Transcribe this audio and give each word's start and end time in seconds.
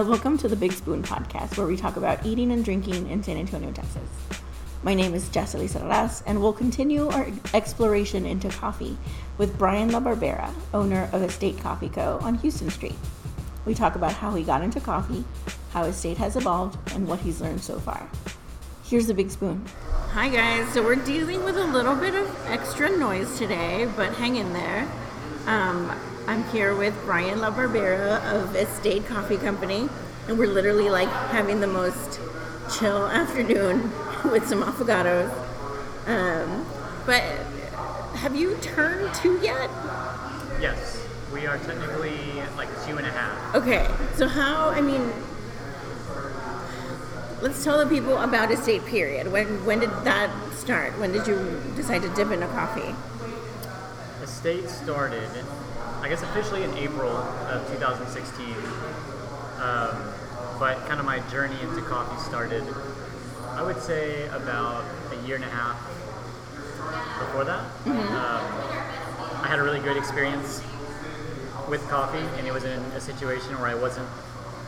and 0.00 0.08
welcome 0.08 0.38
to 0.38 0.48
the 0.48 0.56
Big 0.56 0.72
Spoon 0.72 1.02
podcast, 1.02 1.58
where 1.58 1.66
we 1.66 1.76
talk 1.76 1.98
about 1.98 2.24
eating 2.24 2.52
and 2.52 2.64
drinking 2.64 3.10
in 3.10 3.22
San 3.22 3.36
Antonio, 3.36 3.70
Texas. 3.70 4.08
My 4.82 4.94
name 4.94 5.12
is 5.12 5.28
Jessica 5.28 5.62
Elizarraras, 5.62 6.22
and 6.24 6.40
we'll 6.40 6.54
continue 6.54 7.08
our 7.08 7.26
exploration 7.52 8.24
into 8.24 8.48
coffee 8.48 8.96
with 9.36 9.58
Brian 9.58 9.90
LaBarbera, 9.90 10.54
owner 10.72 11.10
of 11.12 11.20
Estate 11.20 11.58
Coffee 11.58 11.90
Co. 11.90 12.18
on 12.22 12.36
Houston 12.36 12.70
Street. 12.70 12.94
We 13.66 13.74
talk 13.74 13.94
about 13.94 14.14
how 14.14 14.34
he 14.34 14.42
got 14.42 14.62
into 14.62 14.80
coffee, 14.80 15.22
how 15.72 15.84
his 15.84 15.96
Estate 15.96 16.16
has 16.16 16.34
evolved, 16.34 16.78
and 16.94 17.06
what 17.06 17.18
he's 17.18 17.42
learned 17.42 17.60
so 17.60 17.78
far. 17.78 18.08
Here's 18.84 19.06
the 19.06 19.12
Big 19.12 19.30
Spoon. 19.30 19.62
Hi, 20.12 20.30
guys. 20.30 20.72
So, 20.72 20.82
we're 20.82 20.96
dealing 20.96 21.44
with 21.44 21.58
a 21.58 21.66
little 21.66 21.94
bit 21.94 22.14
of 22.14 22.46
extra 22.46 22.88
noise 22.96 23.36
today, 23.36 23.86
but 23.96 24.14
hang 24.14 24.36
in 24.36 24.50
there. 24.54 24.90
Um, 25.44 25.94
I'm 26.30 26.44
here 26.50 26.76
with 26.76 26.94
Brian 27.06 27.40
LaBarbera 27.40 28.22
of 28.32 28.54
Estate 28.54 29.04
Coffee 29.04 29.36
Company, 29.36 29.88
and 30.28 30.38
we're 30.38 30.46
literally 30.46 30.88
like 30.88 31.08
having 31.08 31.58
the 31.58 31.66
most 31.66 32.20
chill 32.78 33.08
afternoon 33.08 33.90
with 34.30 34.46
some 34.46 34.62
affogatos. 34.62 35.28
Um, 36.06 36.64
but 37.04 37.24
have 38.20 38.36
you 38.36 38.56
turned 38.58 39.12
two 39.12 39.40
yet? 39.42 39.68
Yes, 40.60 41.04
we 41.32 41.48
are 41.48 41.58
technically 41.58 42.14
like 42.56 42.68
two 42.86 42.96
and 42.96 43.08
a 43.08 43.10
half. 43.10 43.56
Okay, 43.56 43.92
so 44.14 44.28
how, 44.28 44.68
I 44.68 44.80
mean, 44.80 45.12
let's 47.42 47.64
tell 47.64 47.76
the 47.76 47.92
people 47.92 48.16
about 48.18 48.52
Estate 48.52 48.86
Period. 48.86 49.32
When, 49.32 49.66
when 49.66 49.80
did 49.80 49.90
that 50.04 50.30
start? 50.52 50.96
When 51.00 51.10
did 51.10 51.26
you 51.26 51.60
decide 51.74 52.02
to 52.02 52.08
dip 52.10 52.30
into 52.30 52.46
coffee? 52.46 52.94
Estate 54.22 54.70
started, 54.70 55.28
I 56.02 56.08
guess 56.08 56.22
officially 56.22 56.62
in 56.64 56.72
April 56.76 57.10
of 57.10 57.66
2016. 57.72 58.46
Um, 59.60 60.12
but 60.58 60.78
kind 60.86 60.98
of 61.00 61.06
my 61.06 61.20
journey 61.30 61.60
into 61.60 61.82
coffee 61.82 62.18
started, 62.22 62.64
I 63.50 63.62
would 63.62 63.80
say 63.80 64.26
about 64.28 64.84
a 65.12 65.26
year 65.26 65.36
and 65.36 65.44
a 65.44 65.48
half 65.48 65.78
before 67.18 67.44
that. 67.44 67.64
Um, 67.86 69.42
I 69.42 69.46
had 69.48 69.58
a 69.58 69.62
really 69.62 69.80
good 69.80 69.96
experience 69.96 70.62
with 71.68 71.86
coffee, 71.88 72.24
and 72.38 72.46
it 72.46 72.52
was 72.52 72.64
in 72.64 72.80
a 72.92 73.00
situation 73.00 73.58
where 73.60 73.68
I 73.68 73.74
wasn't 73.74 74.08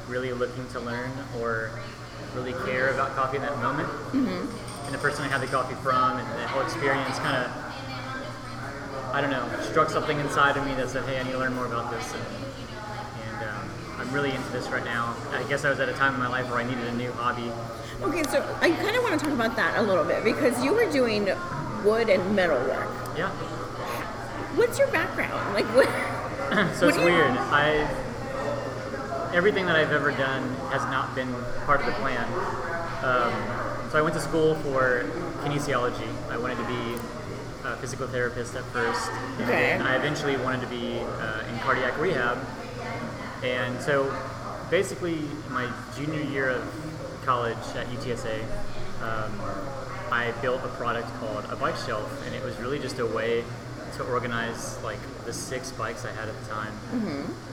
really 0.08 0.32
looking 0.32 0.66
to 0.68 0.80
learn 0.80 1.10
or 1.40 1.70
really 2.34 2.52
care 2.66 2.88
about 2.92 3.14
coffee 3.16 3.36
in 3.36 3.42
that 3.42 3.56
moment. 3.58 3.88
And 4.86 4.94
the 4.94 4.98
person 4.98 5.24
I 5.24 5.28
had 5.28 5.40
the 5.40 5.46
coffee 5.46 5.74
from 5.76 6.18
and 6.18 6.28
the 6.40 6.48
whole 6.48 6.62
experience 6.62 7.18
kind 7.18 7.36
of, 7.36 7.50
I 9.12 9.20
don't 9.20 9.30
know, 9.30 9.46
struck 9.62 9.90
something 9.90 10.18
inside 10.20 10.56
of 10.56 10.64
me 10.66 10.74
that 10.74 10.88
said, 10.88 11.04
hey, 11.04 11.20
I 11.20 11.22
need 11.22 11.32
to 11.32 11.38
learn 11.38 11.54
more 11.54 11.66
about 11.66 11.90
this. 11.90 12.14
And, 12.14 12.24
and 13.28 13.50
um, 13.50 13.70
I'm 13.98 14.12
really 14.12 14.30
into 14.30 14.48
this 14.50 14.68
right 14.68 14.84
now. 14.84 15.14
I 15.32 15.42
guess 15.44 15.64
I 15.64 15.70
was 15.70 15.80
at 15.80 15.88
a 15.88 15.92
time 15.92 16.14
in 16.14 16.20
my 16.20 16.28
life 16.28 16.48
where 16.48 16.58
I 16.58 16.64
needed 16.64 16.84
a 16.84 16.92
new 16.92 17.12
hobby. 17.12 17.50
Okay, 18.02 18.22
so 18.24 18.42
I 18.60 18.70
kind 18.70 18.96
of 18.96 19.02
want 19.02 19.18
to 19.18 19.24
talk 19.24 19.34
about 19.34 19.54
that 19.56 19.78
a 19.78 19.82
little 19.82 20.04
bit 20.04 20.24
because 20.24 20.64
you 20.64 20.72
were 20.72 20.90
doing 20.90 21.26
wood 21.84 22.08
and 22.08 22.34
metal 22.34 22.58
work. 22.58 22.88
Yeah. 23.16 23.28
What's 24.56 24.78
your 24.78 24.88
background? 24.88 25.54
Like, 25.54 25.66
what? 25.76 25.88
so 26.76 26.86
What 26.86 26.94
it's 26.94 27.04
weird. 27.04 27.30
I 27.30 27.88
everything 29.34 29.64
that 29.64 29.76
I've 29.76 29.92
ever 29.92 30.10
done 30.10 30.46
has 30.70 30.82
not 30.84 31.14
been 31.14 31.32
part 31.64 31.80
of 31.80 31.86
the 31.86 31.92
plan. 31.92 32.24
Um, 33.02 33.90
so 33.90 33.98
I 33.98 34.02
went 34.02 34.14
to 34.14 34.20
school 34.20 34.56
for 34.56 35.08
kinesiology. 35.42 36.08
I 36.30 36.36
wanted 36.36 36.58
to 36.58 36.66
be 36.66 37.02
a 37.64 37.76
physical 37.76 38.06
therapist 38.06 38.54
at 38.54 38.64
first, 38.66 39.10
and 39.38 39.42
Okay. 39.42 39.76
then 39.78 39.82
I 39.82 39.96
eventually 39.96 40.36
wanted 40.36 40.60
to 40.62 40.66
be 40.66 40.98
uh, 41.00 41.44
in 41.52 41.58
cardiac 41.60 41.98
rehab. 42.00 42.38
And 43.42 43.80
so, 43.82 44.12
basically, 44.70 45.18
my 45.50 45.68
junior 45.96 46.22
year 46.22 46.48
of 46.50 46.62
college 47.24 47.56
at 47.76 47.86
UTSA, 47.88 48.42
um, 49.02 49.32
I 50.10 50.32
built 50.42 50.60
a 50.64 50.68
product 50.68 51.08
called 51.20 51.44
a 51.50 51.56
bike 51.56 51.76
shelf, 51.86 52.10
and 52.26 52.34
it 52.34 52.42
was 52.44 52.56
really 52.58 52.78
just 52.78 52.98
a 52.98 53.06
way 53.06 53.44
to 53.96 54.04
organize 54.04 54.82
like 54.82 54.98
the 55.26 55.32
six 55.32 55.70
bikes 55.72 56.04
I 56.04 56.12
had 56.12 56.28
at 56.28 56.42
the 56.42 56.48
time. 56.50 56.72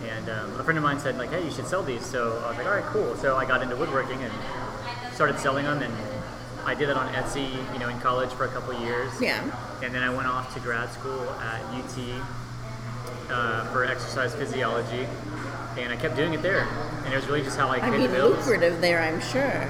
And 0.07 0.29
um, 0.29 0.59
a 0.59 0.63
friend 0.63 0.77
of 0.77 0.83
mine 0.83 0.99
said 0.99 1.17
like, 1.17 1.29
"Hey, 1.31 1.43
you 1.43 1.51
should 1.51 1.67
sell 1.67 1.83
these." 1.83 2.05
So 2.05 2.41
I 2.45 2.49
was 2.49 2.57
like, 2.57 2.65
"All 2.67 2.73
right, 2.73 2.85
cool." 2.85 3.15
So 3.17 3.35
I 3.35 3.45
got 3.45 3.61
into 3.61 3.75
woodworking 3.75 4.21
and 4.23 4.33
started 5.13 5.39
selling 5.39 5.65
them, 5.65 5.81
and 5.81 5.93
I 6.65 6.75
did 6.75 6.89
that 6.89 6.97
on 6.97 7.11
Etsy, 7.13 7.51
you 7.73 7.79
know, 7.79 7.89
in 7.89 7.99
college 7.99 8.29
for 8.31 8.45
a 8.45 8.49
couple 8.49 8.73
years. 8.81 9.11
Yeah. 9.21 9.41
And 9.83 9.93
then 9.93 10.03
I 10.03 10.09
went 10.13 10.27
off 10.27 10.53
to 10.53 10.59
grad 10.59 10.91
school 10.91 11.29
at 11.31 11.61
UT 11.73 11.97
uh, 13.29 13.71
for 13.71 13.85
exercise 13.85 14.33
physiology, 14.35 15.07
and 15.77 15.91
I 15.91 15.95
kept 15.95 16.15
doing 16.15 16.33
it 16.33 16.41
there. 16.41 16.67
And 17.05 17.13
it 17.13 17.15
was 17.15 17.27
really 17.27 17.41
just 17.43 17.57
how 17.57 17.69
I 17.69 17.77
I 17.77 17.89
mean, 17.89 18.11
the 18.11 18.27
lucrative 18.27 18.81
there, 18.81 19.01
I'm 19.01 19.21
sure. 19.21 19.63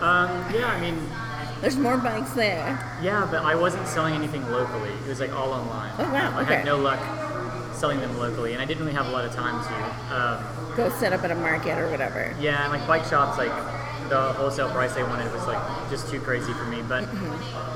Um, 0.00 0.30
yeah, 0.54 0.66
I 0.68 0.80
mean, 0.80 0.98
There's 1.60 1.76
more 1.76 1.96
bikes 1.96 2.32
there. 2.32 2.78
yeah, 3.02 3.26
but 3.30 3.42
I 3.44 3.54
wasn't 3.54 3.86
selling 3.88 4.14
anything 4.14 4.48
locally. 4.50 4.90
It 4.90 5.08
was 5.08 5.20
like 5.20 5.32
all 5.32 5.52
online. 5.52 5.92
Oh, 5.98 6.12
wow, 6.12 6.36
I 6.38 6.42
okay. 6.42 6.56
had 6.56 6.64
no 6.64 6.76
luck 6.76 7.00
selling 7.74 8.00
them 8.00 8.16
locally, 8.18 8.52
and 8.52 8.62
I 8.62 8.64
didn't 8.64 8.82
really 8.84 8.96
have 8.96 9.06
a 9.06 9.10
lot 9.10 9.24
of 9.24 9.32
time 9.34 9.62
to. 9.64 10.14
Um, 10.16 10.76
Go 10.76 10.90
set 10.98 11.12
up 11.12 11.24
at 11.24 11.30
a 11.30 11.34
market 11.34 11.78
or 11.78 11.90
whatever. 11.90 12.34
Yeah, 12.38 12.62
and 12.64 12.72
like 12.72 12.86
bike 12.86 13.04
shops, 13.08 13.38
like 13.38 13.50
the 14.08 14.32
wholesale 14.34 14.70
price 14.70 14.94
they 14.94 15.02
wanted 15.02 15.30
was 15.32 15.46
like 15.46 15.90
just 15.90 16.08
too 16.08 16.20
crazy 16.20 16.52
for 16.52 16.64
me. 16.64 16.82
But 16.82 17.04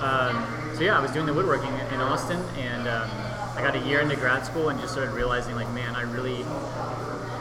um, 0.03 0.45
so 0.75 0.83
yeah, 0.83 0.97
I 0.97 1.01
was 1.01 1.11
doing 1.11 1.27
the 1.27 1.35
woodworking 1.35 1.73
in 1.93 2.01
Austin, 2.01 2.41
and 2.57 2.89
um, 2.89 3.11
I 3.57 3.61
got 3.63 3.77
a 3.77 3.87
year 3.87 4.01
into 4.01 4.17
grad 4.17 4.47
school 4.47 4.69
and 4.69 4.81
just 4.81 4.93
started 4.93 5.13
realizing 5.13 5.55
like, 5.55 5.71
man, 5.73 5.95
I 5.95 6.03
really 6.03 6.45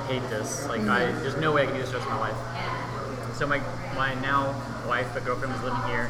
hate 0.07 0.27
this. 0.29 0.67
Like, 0.67 0.81
I 0.81 1.11
there's 1.21 1.37
no 1.37 1.51
way 1.51 1.63
I 1.63 1.65
can 1.65 1.75
do 1.75 1.81
this 1.81 1.91
the 1.91 1.97
rest 1.97 2.09
of 2.09 2.13
my 2.13 2.29
life. 2.29 3.35
So 3.35 3.47
my 3.47 3.59
my 3.95 4.15
now 4.21 4.53
wife, 4.87 5.07
but 5.13 5.23
girlfriend, 5.23 5.53
was 5.53 5.63
living 5.63 5.81
here. 5.83 6.09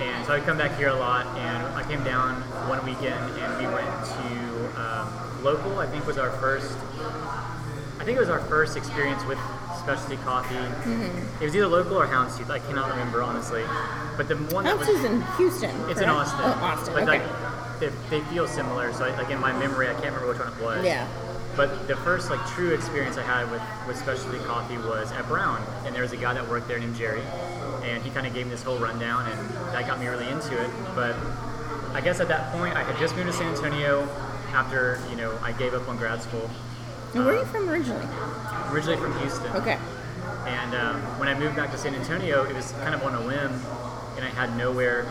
And 0.00 0.26
so 0.26 0.32
I'd 0.32 0.44
come 0.44 0.56
back 0.56 0.76
here 0.78 0.88
a 0.88 0.94
lot, 0.94 1.26
and 1.38 1.66
I 1.74 1.84
came 1.84 2.02
down 2.02 2.40
one 2.68 2.84
weekend, 2.84 3.20
and 3.38 3.58
we 3.58 3.66
went 3.72 3.86
to 3.86 4.80
um, 4.80 5.44
local. 5.44 5.78
I 5.78 5.86
think 5.86 6.06
was 6.06 6.18
our 6.18 6.30
first. 6.38 6.76
I 8.00 8.04
think 8.04 8.16
it 8.16 8.20
was 8.20 8.30
our 8.30 8.40
first 8.40 8.76
experience 8.76 9.22
with 9.26 9.38
specialty 9.82 10.16
coffee. 10.18 10.54
Mm-hmm. 10.54 11.42
It 11.42 11.44
was 11.44 11.56
either 11.56 11.66
local 11.66 11.98
or 11.98 12.06
Houndstooth. 12.06 12.50
I 12.50 12.60
cannot 12.60 12.90
remember 12.90 13.22
honestly, 13.22 13.64
but 14.16 14.28
the 14.28 14.36
one 14.54 14.64
that 14.64 14.78
was 14.78 14.88
in 14.88 15.22
Houston. 15.36 15.74
it's 15.90 16.00
in? 16.00 16.08
Austin. 16.08 16.40
Oh, 16.40 16.58
Austin. 16.62 16.94
But 16.94 17.02
okay. 17.08 17.18
like 17.18 17.80
they, 17.80 17.90
they 18.10 18.20
feel 18.26 18.46
similar. 18.46 18.92
So 18.92 19.04
I, 19.04 19.16
like 19.16 19.30
in 19.30 19.40
my 19.40 19.52
memory, 19.58 19.88
I 19.88 19.92
can't 19.94 20.06
remember 20.06 20.28
which 20.28 20.38
one 20.38 20.52
it 20.52 20.62
was. 20.62 20.84
Yeah. 20.84 21.08
But 21.56 21.86
the 21.88 21.96
first 21.96 22.30
like 22.30 22.44
true 22.50 22.72
experience 22.72 23.18
I 23.18 23.22
had 23.22 23.50
with, 23.50 23.62
with 23.86 23.98
specialty 23.98 24.38
coffee 24.44 24.78
was 24.78 25.12
at 25.12 25.26
Brown, 25.28 25.62
and 25.84 25.94
there 25.94 26.02
was 26.02 26.12
a 26.12 26.16
guy 26.16 26.32
that 26.32 26.48
worked 26.48 26.68
there 26.68 26.78
named 26.78 26.96
Jerry, 26.96 27.22
and 27.82 28.02
he 28.02 28.10
kind 28.10 28.26
of 28.26 28.32
gave 28.32 28.46
me 28.46 28.52
this 28.52 28.62
whole 28.62 28.78
rundown, 28.78 29.30
and 29.30 29.50
that 29.74 29.86
got 29.86 30.00
me 30.00 30.06
really 30.06 30.28
into 30.28 30.58
it. 30.58 30.70
But 30.94 31.14
I 31.92 32.00
guess 32.00 32.20
at 32.20 32.28
that 32.28 32.52
point, 32.52 32.74
I 32.74 32.84
had 32.84 32.96
just 32.98 33.14
moved 33.16 33.26
to 33.26 33.34
San 33.34 33.54
Antonio 33.54 34.08
after 34.54 34.98
you 35.10 35.16
know 35.16 35.36
I 35.42 35.52
gave 35.52 35.74
up 35.74 35.88
on 35.88 35.98
grad 35.98 36.22
school. 36.22 36.48
And 37.14 37.24
where 37.26 37.34
are 37.34 37.38
you 37.38 37.44
from 37.46 37.68
originally? 37.68 38.06
Originally 38.70 38.96
from 38.98 39.18
Houston. 39.20 39.52
Okay. 39.56 39.78
And 40.46 40.74
um, 40.74 41.00
when 41.18 41.28
I 41.28 41.38
moved 41.38 41.56
back 41.56 41.70
to 41.72 41.78
San 41.78 41.94
Antonio, 41.94 42.44
it 42.44 42.54
was 42.54 42.72
kind 42.82 42.94
of 42.94 43.02
on 43.04 43.14
a 43.14 43.20
whim, 43.20 43.52
and 44.16 44.24
I 44.24 44.28
had 44.30 44.56
nowhere 44.56 45.04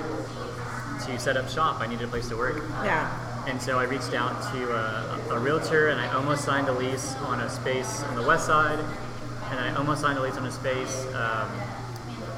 to 1.05 1.19
set 1.19 1.37
up 1.37 1.49
shop. 1.49 1.79
I 1.79 1.87
needed 1.87 2.05
a 2.05 2.07
place 2.07 2.27
to 2.29 2.37
work. 2.37 2.57
Yeah. 2.83 3.09
And 3.47 3.59
so 3.61 3.79
I 3.79 3.83
reached 3.83 4.13
out 4.13 4.41
to 4.53 4.71
a, 4.71 5.19
a 5.31 5.39
realtor 5.39 5.87
and 5.89 5.99
I 5.99 6.13
almost 6.13 6.43
signed 6.45 6.67
a 6.67 6.73
lease 6.73 7.15
on 7.25 7.39
a 7.41 7.49
space 7.49 8.03
on 8.03 8.15
the 8.15 8.21
west 8.21 8.45
side. 8.45 8.77
And 8.77 9.57
then 9.57 9.63
I 9.63 9.75
almost 9.75 10.01
signed 10.01 10.19
a 10.19 10.21
lease 10.21 10.37
on 10.37 10.45
a 10.45 10.51
space 10.51 11.05
um, 11.15 11.49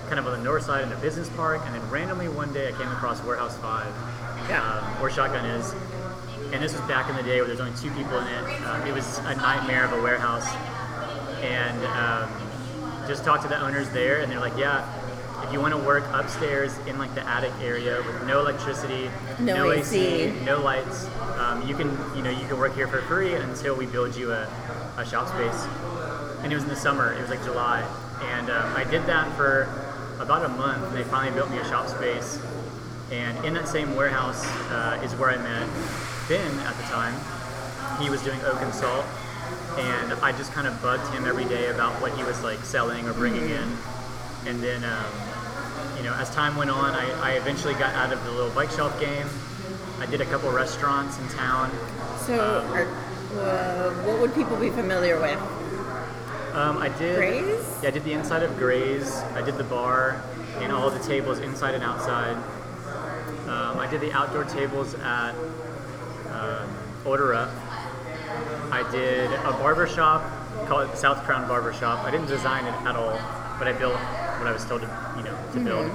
kind 0.08 0.18
of 0.18 0.28
on 0.28 0.38
the 0.38 0.44
north 0.44 0.64
side 0.64 0.84
in 0.86 0.94
a 0.94 0.98
business 0.98 1.28
park. 1.32 1.62
And 1.66 1.76
then 1.76 1.90
randomly 1.90 2.30
one 2.30 2.54
day 2.54 2.70
I 2.70 2.72
came 2.72 2.88
across 2.88 3.22
Warehouse 3.24 3.58
5, 3.58 3.86
Yeah. 4.48 4.64
um, 4.64 5.02
where 5.02 5.12
Shotgun 5.12 5.44
is. 5.46 5.74
And 6.54 6.62
this 6.62 6.74
was 6.74 6.82
back 6.82 7.10
in 7.10 7.16
the 7.16 7.24
day 7.24 7.40
where 7.40 7.48
there's 7.48 7.60
only 7.60 7.76
two 7.76 7.90
people 7.92 8.20
in 8.20 8.28
it. 8.28 8.62
Um, 8.62 8.88
it 8.88 8.94
was 8.94 9.18
a 9.26 9.36
nightmare 9.36 9.86
of 9.86 9.94
a 9.94 10.00
warehouse. 10.00 10.48
And 11.42 11.84
um, 11.88 13.08
just 13.08 13.26
talked 13.26 13.42
to 13.42 13.50
the 13.50 13.60
owners 13.60 13.90
there, 13.90 14.22
and 14.22 14.32
they're 14.32 14.40
like, 14.40 14.56
yeah, 14.56 14.88
if 15.44 15.52
you 15.52 15.60
want 15.60 15.74
to 15.74 15.80
work 15.80 16.04
upstairs 16.14 16.78
in 16.86 17.00
like 17.00 17.14
the 17.16 17.28
attic 17.28 17.52
area 17.60 18.04
with 18.06 18.28
no 18.28 18.40
electricity, 18.40 19.10
No 19.40 19.72
AC. 19.72 20.32
no 20.46 20.62
lights, 20.62 21.08
um, 21.40 21.68
you 21.68 21.76
can 21.76 21.90
you 22.16 22.22
know 22.22 22.30
you 22.30 22.48
can 22.48 22.60
work 22.60 22.76
here 22.76 22.88
for 22.88 23.02
free 23.02 23.34
until 23.34 23.76
we 23.76 23.88
build 23.88 24.16
you 24.16 24.32
a, 24.32 24.48
a 24.98 25.06
shop 25.06 25.28
space. 25.30 25.68
And 26.44 26.52
it 26.52 26.56
was 26.56 26.64
in 26.64 26.70
the 26.70 26.76
summer. 26.76 27.14
It 27.14 27.22
was 27.22 27.32
like 27.32 27.44
July, 27.44 27.82
and 28.22 28.52
um, 28.52 28.76
I 28.76 28.84
did 28.84 29.08
that 29.08 29.36
for 29.36 29.64
about 30.20 30.46
a 30.46 30.50
month. 30.50 30.84
And 30.84 30.96
they 30.96 31.04
finally 31.04 31.34
built 31.34 31.50
me 31.50 31.58
a 31.58 31.66
shop 31.66 31.88
space. 31.88 32.40
And 33.12 33.44
in 33.44 33.56
that 33.56 33.68
same 33.68 33.96
warehouse 33.96 34.46
uh, 34.70 35.02
is 35.04 35.14
where 35.16 35.32
I 35.32 35.38
met 35.38 35.68
Ben 36.28 36.60
at 36.60 36.76
the 36.78 36.84
time. 36.84 37.14
He 38.02 38.10
was 38.10 38.22
doing 38.24 38.40
oak 38.46 38.62
and 38.62 38.74
salt, 38.74 39.06
and 39.78 40.14
I 40.22 40.32
just 40.32 40.52
kind 40.52 40.68
of 40.68 40.82
bugged 40.82 41.08
him 41.14 41.26
every 41.26 41.46
day 41.46 41.68
about 41.68 42.02
what 42.02 42.16
he 42.18 42.24
was 42.24 42.42
like 42.44 42.60
selling 42.60 43.08
or 43.08 43.14
bringing 43.14 43.50
in. 43.50 43.78
And 44.46 44.62
then, 44.62 44.84
um, 44.84 45.06
you 45.98 46.04
know, 46.04 46.14
as 46.16 46.30
time 46.32 46.56
went 46.56 46.70
on, 46.70 46.94
I, 46.94 47.32
I 47.32 47.32
eventually 47.34 47.74
got 47.74 47.94
out 47.96 48.12
of 48.12 48.24
the 48.24 48.32
little 48.32 48.52
bike 48.52 48.72
shelf 48.72 49.00
game. 49.00 49.28
I 50.00 50.06
did 50.06 50.22
a 50.22 50.26
couple 50.26 50.52
restaurants 50.52 51.20
in 51.20 51.28
town. 51.30 51.72
So, 52.20 52.66
are, 52.72 52.88
uh, 53.40 53.94
what 54.06 54.20
would 54.20 54.34
people 54.34 54.58
be 54.58 54.70
familiar 54.70 55.20
with? 55.20 55.40
Um, 56.54 56.78
I 56.78 56.90
did. 57.00 57.16
Graze? 57.16 57.80
Yeah, 57.82 57.90
I 57.90 57.92
did 57.92 58.04
the 58.04 58.14
inside 58.14 58.44
of 58.44 58.58
Graze. 58.58 59.18
I 59.34 59.42
did 59.42 59.58
the 59.58 59.64
bar 59.64 60.22
and 60.58 60.72
all 60.72 60.90
the 60.90 61.00
tables 61.00 61.40
inside 61.40 61.74
and 61.74 61.84
outside. 61.84 62.38
Um, 63.48 63.80
I 63.80 63.88
did 63.90 64.02
the 64.02 64.12
outdoor 64.14 64.46
tables 64.46 64.94
at 64.96 65.34
um, 66.34 66.70
Order 67.06 67.34
Up. 67.34 67.50
I 68.72 68.88
did 68.92 69.32
a 69.32 69.52
barber 69.52 69.88
shop 69.88 70.24
called 70.68 70.96
South 70.98 71.24
Crown 71.24 71.48
Barber 71.48 71.74
Shop. 71.74 72.04
I 72.06 72.12
didn't 72.12 72.28
design 72.28 72.66
it 72.66 72.74
at 72.86 72.96
all, 72.96 73.20
but 73.60 73.68
I 73.68 73.74
built 73.74 73.94
what 73.94 74.48
I 74.48 74.52
was 74.52 74.66
told 74.66 74.82
to, 74.82 75.14
you 75.18 75.24
know, 75.24 75.38
to 75.54 75.60
build. 75.60 75.92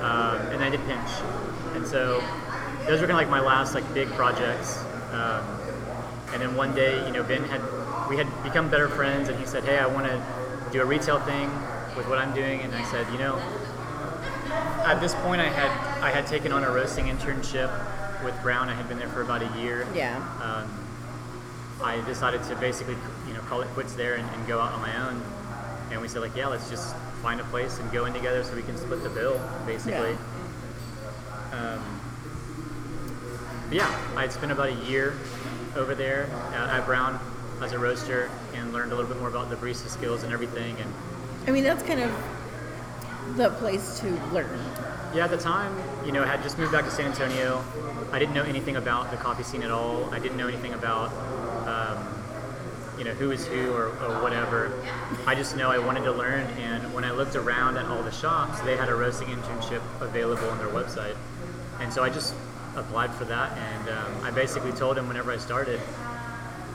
Um, 0.00 0.38
and 0.52 0.62
I 0.62 0.70
did 0.70 0.80
Pinch. 0.86 1.10
And 1.74 1.86
so 1.86 2.22
those 2.86 3.00
were 3.00 3.06
kind 3.06 3.12
of 3.12 3.16
like 3.16 3.30
my 3.30 3.40
last 3.40 3.74
like 3.74 3.94
big 3.94 4.08
projects. 4.10 4.78
Um, 5.12 5.44
and 6.32 6.40
then 6.40 6.56
one 6.56 6.74
day, 6.74 7.04
you 7.06 7.12
know, 7.12 7.22
Ben 7.22 7.44
had 7.44 7.60
we 8.08 8.16
had 8.16 8.26
become 8.42 8.70
better 8.70 8.88
friends, 8.88 9.28
and 9.28 9.38
he 9.38 9.46
said, 9.46 9.64
"Hey, 9.64 9.78
I 9.78 9.86
want 9.86 10.06
to 10.06 10.22
do 10.72 10.82
a 10.82 10.84
retail 10.84 11.20
thing 11.20 11.50
with 11.96 12.08
what 12.08 12.18
I'm 12.18 12.34
doing." 12.34 12.60
And 12.60 12.74
I 12.74 12.82
said, 12.84 13.06
"You 13.12 13.18
know, 13.18 13.36
at 14.84 15.00
this 15.00 15.14
point, 15.16 15.40
I 15.40 15.48
had 15.48 15.70
I 16.02 16.10
had 16.10 16.26
taken 16.26 16.52
on 16.52 16.64
a 16.64 16.70
roasting 16.70 17.06
internship 17.06 17.70
with 18.24 18.40
Brown. 18.42 18.68
I 18.68 18.74
had 18.74 18.88
been 18.88 18.98
there 18.98 19.08
for 19.08 19.22
about 19.22 19.42
a 19.42 19.60
year. 19.60 19.86
Yeah. 19.94 20.16
Um, 20.42 20.70
I 21.82 22.00
decided 22.06 22.42
to 22.44 22.56
basically, 22.56 22.96
you 23.26 23.34
know, 23.34 23.40
call 23.42 23.62
it 23.62 23.68
quits 23.68 23.94
there 23.94 24.14
and, 24.14 24.28
and 24.34 24.46
go 24.46 24.60
out 24.60 24.72
on 24.72 24.80
my 24.80 25.08
own. 25.08 25.22
And 25.90 26.00
we 26.00 26.08
said, 26.08 26.22
like, 26.22 26.36
yeah, 26.36 26.46
let's 26.46 26.70
just 26.70 26.94
find 27.22 27.40
a 27.40 27.44
place 27.44 27.78
and 27.78 27.90
go 27.92 28.04
in 28.04 28.12
together 28.12 28.42
so 28.44 28.54
we 28.54 28.62
can 28.62 28.76
split 28.76 29.02
the 29.02 29.10
bill, 29.10 29.40
basically. 29.66 30.16
Yeah. 31.52 31.74
Um, 31.74 32.00
yeah, 33.70 33.86
I 34.16 34.22
had 34.22 34.32
spent 34.32 34.52
about 34.52 34.68
a 34.68 34.74
year 34.86 35.14
over 35.76 35.94
there 35.94 36.24
at, 36.52 36.80
at 36.80 36.86
Brown 36.86 37.18
as 37.62 37.72
a 37.72 37.78
roaster 37.78 38.30
and 38.54 38.72
learned 38.72 38.92
a 38.92 38.94
little 38.94 39.10
bit 39.10 39.18
more 39.18 39.28
about 39.28 39.50
the 39.50 39.56
barista 39.56 39.88
skills 39.88 40.22
and 40.22 40.32
everything. 40.32 40.76
And 40.78 40.92
I 41.46 41.50
mean, 41.50 41.64
that's 41.64 41.82
kind 41.82 42.00
of 42.00 43.36
the 43.36 43.50
place 43.50 43.98
to 44.00 44.10
learn. 44.32 44.60
Yeah, 45.14 45.24
at 45.24 45.30
the 45.30 45.36
time, 45.36 45.74
you 46.06 46.12
know, 46.12 46.22
I 46.22 46.26
had 46.26 46.42
just 46.42 46.56
moved 46.58 46.72
back 46.72 46.84
to 46.84 46.90
San 46.90 47.06
Antonio. 47.06 47.62
I 48.12 48.18
didn't 48.18 48.34
know 48.34 48.44
anything 48.44 48.76
about 48.76 49.10
the 49.10 49.18
coffee 49.18 49.42
scene 49.42 49.62
at 49.62 49.70
all. 49.70 50.08
I 50.12 50.18
didn't 50.18 50.38
know 50.38 50.48
anything 50.48 50.72
about, 50.72 51.12
um, 51.68 52.08
you 52.98 53.04
know, 53.04 53.12
who 53.12 53.30
is 53.30 53.46
who 53.46 53.72
or, 53.72 53.88
or 53.88 54.22
whatever. 54.22 54.72
I 55.26 55.34
just 55.34 55.54
know 55.54 55.70
I 55.70 55.78
wanted 55.78 56.04
to 56.04 56.12
learn, 56.12 56.46
and 56.58 56.94
when 56.94 57.04
I 57.04 57.10
looked 57.10 57.36
around 57.36 57.76
at 57.76 57.84
all 57.86 58.02
the 58.02 58.10
shops, 58.10 58.60
they 58.60 58.74
had 58.74 58.88
a 58.88 58.94
roasting 58.94 59.28
internship 59.28 59.82
available 60.00 60.48
on 60.48 60.56
their 60.56 60.68
website. 60.68 61.16
And 61.78 61.92
so 61.92 62.02
I 62.02 62.08
just 62.08 62.34
applied 62.74 63.12
for 63.12 63.26
that, 63.26 63.52
and 63.58 63.88
um, 63.90 64.24
I 64.24 64.30
basically 64.30 64.72
told 64.72 64.96
him 64.96 65.08
whenever 65.08 65.30
I 65.30 65.36
started, 65.36 65.78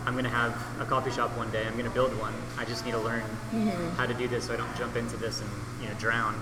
I'm 0.06 0.14
going 0.14 0.26
to 0.26 0.30
have 0.30 0.54
a 0.80 0.86
coffee 0.86 1.12
shop 1.12 1.36
one 1.36 1.50
day. 1.50 1.66
I'm 1.66 1.74
going 1.74 1.86
to 1.86 1.92
build 1.92 2.18
one. 2.20 2.34
I 2.58 2.66
just 2.66 2.86
need 2.86 2.92
to 2.92 3.00
learn 3.00 3.24
how 3.98 4.06
to 4.06 4.14
do 4.14 4.28
this 4.28 4.46
so 4.46 4.54
I 4.54 4.58
don't 4.58 4.78
jump 4.78 4.96
into 4.96 5.18
this 5.18 5.42
and 5.42 5.50
you 5.82 5.90
know 5.90 5.96
drown. 5.96 6.36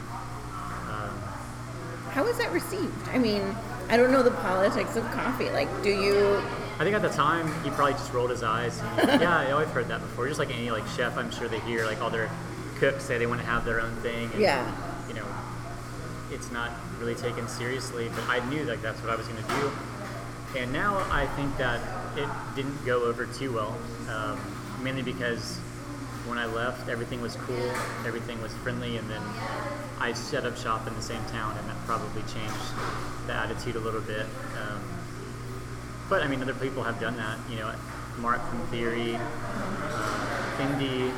How 2.16 2.24
was 2.24 2.38
that 2.38 2.54
received? 2.54 3.10
I 3.10 3.18
mean, 3.18 3.44
I 3.90 3.98
don't 3.98 4.10
know 4.10 4.24
the 4.24 4.32
politics 4.32 4.96
of 4.96 5.04
coffee. 5.12 5.50
Like, 5.50 5.68
do 5.84 5.90
you? 5.90 6.42
I 6.80 6.86
think 6.86 6.96
at 6.96 7.02
the 7.02 7.10
time 7.10 7.48
he 7.62 7.70
probably 7.72 7.92
just 7.92 8.14
rolled 8.14 8.30
his 8.30 8.42
eyes. 8.42 8.80
And, 8.98 9.22
yeah, 9.22 9.38
I 9.38 9.62
I've 9.62 9.68
heard 9.72 9.90
that 9.90 10.00
before. 10.00 10.26
Just 10.26 10.40
like 10.40 10.50
any 10.50 10.72
like 10.72 10.88
chef, 10.88 11.18
I'm 11.18 11.30
sure 11.30 11.50
they 11.50 11.60
hear 11.60 11.86
like 11.86 12.02
all 12.02 12.10
their 12.10 12.32
cooks 12.78 13.04
say 13.04 13.18
they 13.18 13.26
want 13.28 13.42
to 13.42 13.46
have 13.46 13.66
their 13.66 13.82
own 13.82 13.94
thing. 13.98 14.32
And, 14.32 14.42
Yeah. 14.42 14.66
You 15.10 15.16
know, 15.16 15.26
it's 16.32 16.50
not 16.54 16.72
really 17.00 17.16
taken 17.16 17.50
seriously, 17.50 18.10
but 18.16 18.24
I 18.30 18.48
knew 18.48 18.64
like 18.64 18.82
that's 18.82 19.02
what 19.02 19.10
I 19.10 19.18
was 19.18 19.28
going 19.28 19.44
to 19.44 19.50
do. 19.50 19.72
And 20.58 20.72
now 20.72 21.06
I 21.12 21.28
think 21.36 21.58
that 21.58 21.82
it 22.18 22.30
didn't 22.56 22.86
go 22.86 23.04
over 23.04 23.26
too 23.26 23.52
well, 23.52 23.78
um, 24.10 24.40
mainly 24.82 25.02
because 25.02 25.58
when 26.26 26.38
I 26.38 26.46
left, 26.46 26.88
everything 26.88 27.22
was 27.22 27.36
cool, 27.36 27.72
everything 28.06 28.42
was 28.42 28.54
friendly, 28.64 28.96
and 28.96 29.10
then 29.10 29.22
I 30.00 30.14
set 30.14 30.46
up 30.46 30.58
shop 30.58 30.88
in 30.88 30.94
the 30.96 31.02
same 31.02 31.24
town, 31.26 31.58
and 31.58 31.70
that 31.70 31.78
probably 31.86 32.22
changed 32.24 32.54
the 33.28 33.34
attitude 33.34 33.76
a 33.76 33.80
little 33.80 34.02
bit. 34.02 34.26
Um, 34.62 34.82
but 36.10 36.22
I 36.22 36.28
mean, 36.28 36.42
other 36.42 36.54
people 36.54 36.84
have 36.84 37.00
done 37.00 37.16
that. 37.18 37.38
You 37.50 37.58
know, 37.58 37.74
Mark 38.20 38.46
from 38.50 38.66
Theory, 38.68 39.16
uh, 39.16 40.62
Indy. 40.62 41.12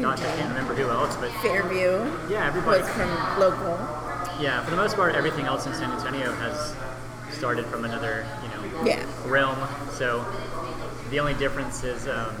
Gosh, 0.00 0.20
I 0.20 0.36
can't 0.36 0.48
remember 0.50 0.74
who 0.74 0.88
else, 0.90 1.16
but 1.16 1.30
Fairview 1.42 2.04
yeah, 2.30 2.46
everybody. 2.46 2.82
was 2.82 2.90
from 2.90 3.08
local. 3.40 3.78
Yeah, 4.40 4.62
for 4.64 4.70
the 4.70 4.76
most 4.76 4.96
part, 4.96 5.14
everything 5.14 5.46
else 5.46 5.66
in 5.66 5.72
San 5.74 5.90
Antonio 5.90 6.32
has 6.34 6.74
started 7.36 7.64
from 7.66 7.84
another, 7.84 8.26
you 8.42 8.48
know, 8.48 8.84
Yeah. 8.84 9.02
realm. 9.26 9.56
So 9.90 10.24
the 11.10 11.18
only 11.20 11.34
difference 11.34 11.82
is, 11.84 12.06
um, 12.06 12.34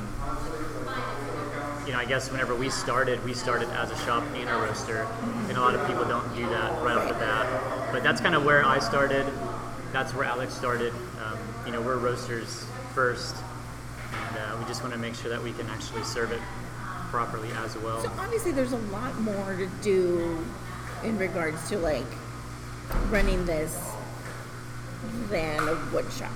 you 1.88 1.94
know, 1.94 2.00
I 2.00 2.04
guess 2.04 2.30
whenever 2.30 2.54
we 2.54 2.68
started, 2.68 3.24
we 3.24 3.32
started 3.32 3.70
as 3.70 3.90
a 3.90 3.96
shop 4.04 4.22
and 4.34 4.46
a 4.46 4.52
roaster, 4.52 5.08
and 5.48 5.56
a 5.56 5.60
lot 5.60 5.74
of 5.74 5.86
people 5.86 6.04
don't 6.04 6.36
do 6.36 6.46
that 6.50 6.82
right 6.82 6.98
off 6.98 7.08
the 7.08 7.14
bat. 7.14 7.90
But 7.90 8.02
that's 8.02 8.20
kind 8.20 8.34
of 8.34 8.44
where 8.44 8.62
I 8.62 8.78
started. 8.78 9.24
That's 9.90 10.12
where 10.12 10.26
Alex 10.26 10.52
started. 10.52 10.92
Um, 11.24 11.38
you 11.64 11.72
know, 11.72 11.80
we're 11.80 11.96
roasters 11.96 12.66
first, 12.94 13.34
and 14.12 14.36
uh, 14.36 14.56
we 14.58 14.66
just 14.66 14.82
want 14.82 14.92
to 14.92 15.00
make 15.00 15.14
sure 15.14 15.30
that 15.30 15.42
we 15.42 15.52
can 15.52 15.66
actually 15.70 16.04
serve 16.04 16.30
it 16.30 16.42
properly 17.08 17.48
as 17.64 17.74
well. 17.78 18.02
So 18.02 18.12
obviously, 18.18 18.52
there's 18.52 18.72
a 18.72 18.84
lot 18.92 19.18
more 19.20 19.56
to 19.56 19.66
do 19.80 20.44
in 21.04 21.16
regards 21.16 21.70
to 21.70 21.78
like 21.78 22.04
running 23.08 23.46
this 23.46 23.80
than 25.30 25.66
a 25.66 25.74
wood 25.90 26.12
shop. 26.12 26.32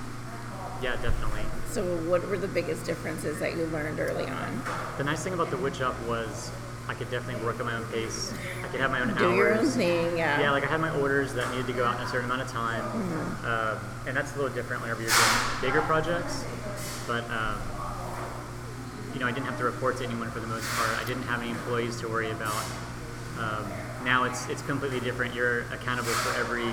Yeah, 0.81 0.95
definitely. 0.95 1.32
So, 1.73 1.83
what 2.07 2.27
were 2.29 2.37
the 2.37 2.47
biggest 2.47 2.85
differences 2.85 3.39
that 3.39 3.57
you 3.57 3.65
learned 3.65 3.99
early 3.99 4.25
on? 4.27 4.61
The 4.99 5.03
nice 5.03 5.23
thing 5.23 5.33
about 5.33 5.49
the 5.49 5.57
wood 5.57 5.75
shop 5.75 5.95
was 6.07 6.51
I 6.87 6.93
could 6.93 7.09
definitely 7.09 7.43
work 7.43 7.59
at 7.59 7.65
my 7.65 7.73
own 7.73 7.85
pace. 7.85 8.31
I 8.63 8.67
could 8.67 8.79
have 8.79 8.91
my 8.91 9.01
own 9.01 9.07
Do 9.15 9.25
hours. 9.25 9.35
your 9.37 9.57
own 9.57 9.65
thing, 9.65 10.15
yeah. 10.15 10.39
Yeah, 10.39 10.51
like 10.51 10.63
I 10.63 10.67
had 10.67 10.81
my 10.81 10.95
orders 10.99 11.33
that 11.33 11.49
needed 11.49 11.65
to 11.65 11.73
go 11.73 11.83
out 11.83 11.99
in 11.99 12.05
a 12.05 12.09
certain 12.09 12.25
amount 12.25 12.43
of 12.43 12.47
time, 12.49 12.83
Mm-hmm. 12.83 13.45
um, 13.47 13.79
and 14.05 14.15
that's 14.15 14.35
a 14.35 14.37
little 14.39 14.53
different 14.53 14.83
whenever 14.83 15.01
you're 15.01 15.09
doing 15.09 15.61
bigger 15.61 15.81
projects. 15.81 16.45
But 17.07 17.23
um, 17.31 17.57
you 19.15 19.19
know, 19.19 19.25
I 19.25 19.31
didn't 19.31 19.47
have 19.47 19.57
to 19.57 19.63
report 19.63 19.97
to 19.97 20.03
anyone 20.03 20.29
for 20.29 20.41
the 20.41 20.47
most 20.47 20.69
part. 20.75 20.95
I 21.01 21.03
didn't 21.05 21.23
have 21.23 21.41
any 21.41 21.49
employees 21.49 21.99
to 22.01 22.07
worry 22.07 22.29
about. 22.29 22.63
Um, 23.39 23.65
now 24.05 24.25
it's 24.25 24.47
it's 24.47 24.61
completely 24.61 24.99
different. 24.99 25.33
You're 25.33 25.61
accountable 25.73 26.11
for 26.11 26.39
every 26.39 26.69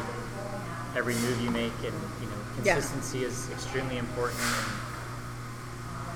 every 0.95 1.15
move 1.15 1.41
you 1.41 1.51
make, 1.51 1.73
and 1.85 1.95
you 2.21 2.27
know, 2.29 2.37
Yeah. 2.65 2.75
consistency 2.75 3.25
is 3.25 3.49
extremely 3.51 3.97
important. 3.97 4.41
And 4.41 4.67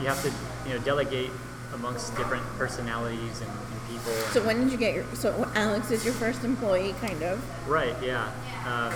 you 0.01 0.07
have 0.07 0.23
to 0.23 0.33
you 0.69 0.77
know 0.77 0.85
delegate 0.85 1.31
amongst 1.75 2.15
different 2.17 2.45
personalities 2.59 3.41
and, 3.41 3.51
and 3.51 3.89
people. 3.89 4.13
and- 4.13 4.33
So 4.33 4.43
when 4.45 4.61
did 4.63 4.71
you 4.73 4.79
get 4.79 4.95
your? 4.95 5.05
So 5.15 5.49
Alex 5.55 5.91
is 5.91 6.05
your 6.05 6.15
first 6.15 6.45
employee, 6.45 6.95
kind 7.01 7.23
of. 7.23 7.43
Right, 7.69 7.95
yeah. 8.03 8.31
Um, 8.67 8.95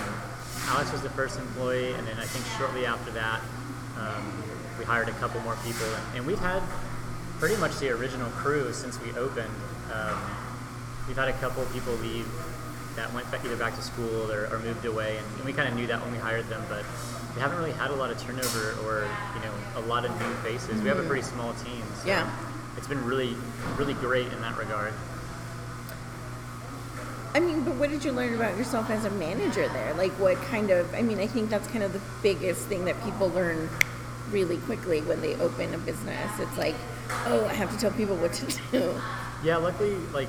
Alex 0.69 0.93
was 0.93 1.03
the 1.03 1.11
first 1.11 1.39
employee, 1.39 1.93
and 1.95 2.07
then 2.07 2.17
I 2.19 2.25
think 2.25 2.45
shortly 2.59 2.85
after 2.87 3.11
that, 3.13 3.41
um, 3.99 4.43
we 4.79 4.85
hired 4.85 5.09
a 5.09 5.13
couple 5.13 5.41
more 5.41 5.57
people, 5.65 5.87
and, 5.87 6.19
and 6.19 6.27
we've 6.27 6.39
had 6.39 6.63
pretty 7.39 7.57
much 7.57 7.79
the 7.79 7.91
original 7.91 8.31
crew 8.33 8.73
since 8.73 9.01
we 9.01 9.11
opened. 9.13 9.51
Um, 9.93 10.19
we've 11.07 11.17
had 11.17 11.29
a 11.29 11.33
couple 11.35 11.65
people 11.67 11.95
leave 11.95 12.29
that 12.97 13.13
went 13.15 13.31
back, 13.31 13.45
either 13.45 13.57
back 13.57 13.75
to 13.77 13.83
school 13.83 14.31
or, 14.31 14.49
or 14.53 14.59
moved 14.61 14.85
away, 14.85 15.17
and, 15.17 15.27
and 15.37 15.45
we 15.45 15.53
kind 15.53 15.69
of 15.69 15.75
knew 15.75 15.87
that 15.87 16.01
when 16.03 16.13
we 16.13 16.19
hired 16.19 16.49
them, 16.49 16.63
but 16.69 16.85
we 17.39 17.43
haven't 17.43 17.59
really 17.59 17.71
had 17.71 17.93
a 17.93 17.95
lot 17.95 18.11
of 18.11 18.21
turnover 18.21 18.75
or 18.85 19.09
you 19.37 19.41
know 19.47 19.55
a 19.77 19.83
lot 19.87 20.05
of 20.05 20.11
new 20.21 20.35
faces. 20.43 20.83
We 20.83 20.89
have 20.89 20.99
a 20.99 21.05
pretty 21.05 21.23
mm-hmm. 21.23 21.39
small 21.39 21.55
team. 21.55 21.85
So 22.03 22.09
Yeah. 22.09 22.29
It's 22.77 22.89
been 22.89 23.05
really, 23.05 23.37
really 23.77 23.95
great 23.95 24.27
in 24.27 24.41
that 24.41 24.59
regard. 24.59 24.93
I 27.35 27.41
mean, 27.41 27.63
but 27.63 27.77
what 27.77 27.91
did 27.91 28.05
you 28.05 28.11
learn 28.11 28.35
about 28.35 28.57
yourself 28.57 28.91
as 28.91 29.05
a 29.05 29.11
manager 29.11 29.69
there? 29.69 29.95
Like, 29.95 30.11
what 30.19 30.37
kind 30.51 30.71
of? 30.71 30.93
I 30.95 31.03
mean, 31.03 31.21
I 31.21 31.29
think 31.29 31.49
that's 31.49 31.69
kind 31.69 31.85
of 31.85 31.93
the 31.93 32.01
biggest 32.25 32.67
thing 32.67 32.87
that 32.87 33.01
people 33.05 33.29
learn 33.29 33.71
really 34.33 34.57
quickly 34.59 35.01
when 35.03 35.21
they 35.21 35.37
open 35.37 35.73
a 35.75 35.79
business. 35.79 36.41
It's 36.41 36.59
like, 36.59 36.75
oh, 37.27 37.47
I 37.49 37.55
have 37.55 37.71
to 37.71 37.79
tell 37.79 37.93
people 37.93 38.17
what 38.17 38.33
to 38.33 38.47
do. 38.73 39.01
Yeah, 39.45 39.59
luckily, 39.59 39.95
like, 40.13 40.29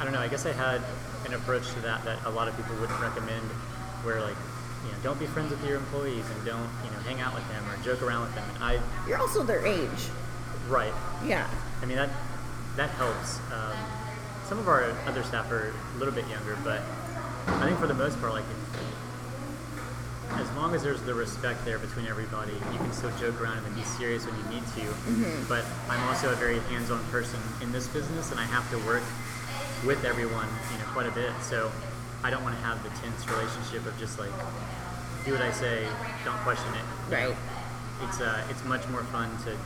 I 0.00 0.02
don't 0.02 0.12
know, 0.12 0.18
I 0.18 0.26
guess 0.26 0.44
I 0.44 0.52
had 0.52 0.80
an 1.24 1.34
approach 1.34 1.70
to 1.74 1.80
that 1.82 2.04
that 2.04 2.18
a 2.24 2.30
lot 2.30 2.48
of 2.48 2.56
people 2.56 2.74
wouldn't 2.80 3.00
recommend, 3.00 3.44
where, 4.02 4.20
like, 4.20 4.36
you 4.84 4.92
know, 4.92 4.98
don't 5.02 5.18
be 5.18 5.26
friends 5.26 5.50
with 5.50 5.64
your 5.66 5.76
employees 5.76 6.24
and 6.28 6.44
don't, 6.44 6.68
you 6.84 6.90
know, 6.90 6.98
hang 7.06 7.20
out 7.20 7.34
with 7.34 7.46
them 7.48 7.64
or 7.70 7.76
joke 7.84 8.02
around 8.02 8.22
with 8.22 8.34
them. 8.34 8.44
And 8.54 8.64
I, 8.64 8.80
You're 9.08 9.18
also 9.18 9.42
their 9.42 9.64
age. 9.64 10.08
right, 10.68 10.92
Yeah. 11.24 11.48
I 11.82 11.86
mean, 11.86 11.96
that, 11.96 12.10
that 12.76 12.90
helps. 12.90 13.38
Um, 13.52 13.76
some 14.48 14.58
of 14.58 14.68
our 14.68 14.84
other 15.06 15.22
staff 15.22 15.50
are 15.50 15.72
a 15.94 15.98
little 15.98 16.14
bit 16.14 16.26
younger, 16.28 16.56
but 16.64 16.80
I 17.46 17.66
think 17.66 17.78
for 17.78 17.86
the 17.86 17.94
most 17.94 18.20
part, 18.20 18.32
like, 18.32 18.44
as 20.32 20.50
long 20.52 20.74
as 20.74 20.82
there's 20.82 21.02
the 21.02 21.12
respect 21.14 21.64
there 21.64 21.78
between 21.78 22.06
everybody, 22.06 22.52
you 22.52 22.78
can 22.78 22.92
still 22.92 23.10
joke 23.18 23.40
around 23.40 23.58
and 23.58 23.66
then 23.66 23.74
be 23.74 23.82
serious 23.84 24.24
when 24.26 24.34
you 24.38 24.44
need 24.60 24.62
to. 24.76 25.44
But 25.48 25.64
I'm 25.90 26.00
also 26.08 26.32
a 26.32 26.36
very 26.36 26.58
hands-on 26.70 27.04
person 27.06 27.38
in 27.60 27.70
this 27.72 27.86
business, 27.88 28.30
and 28.30 28.40
I 28.40 28.44
have 28.44 28.68
to 28.70 28.78
work 28.86 29.02
with 29.84 30.04
everyone, 30.04 30.48
you 30.72 30.78
know, 30.78 30.84
quite 30.92 31.06
a 31.06 31.10
bit. 31.10 31.32
So 31.42 31.70
I 32.24 32.30
don't 32.30 32.42
want 32.44 32.54
to 32.56 32.62
have 32.62 32.82
the 32.82 32.90
tense 33.00 33.28
relationship 33.28 33.84
of 33.86 33.98
just 33.98 34.18
like 34.18 34.30
do 35.24 35.32
what 35.32 35.42
I 35.42 35.50
say, 35.52 35.86
don't 36.24 36.38
question 36.38 36.72
it. 36.74 36.84
Right. 37.14 37.36
It's 38.02 38.20
uh, 38.20 38.42
it's 38.50 38.64
much 38.64 38.86
more 38.88 39.02
fun 39.04 39.30
to 39.44 39.56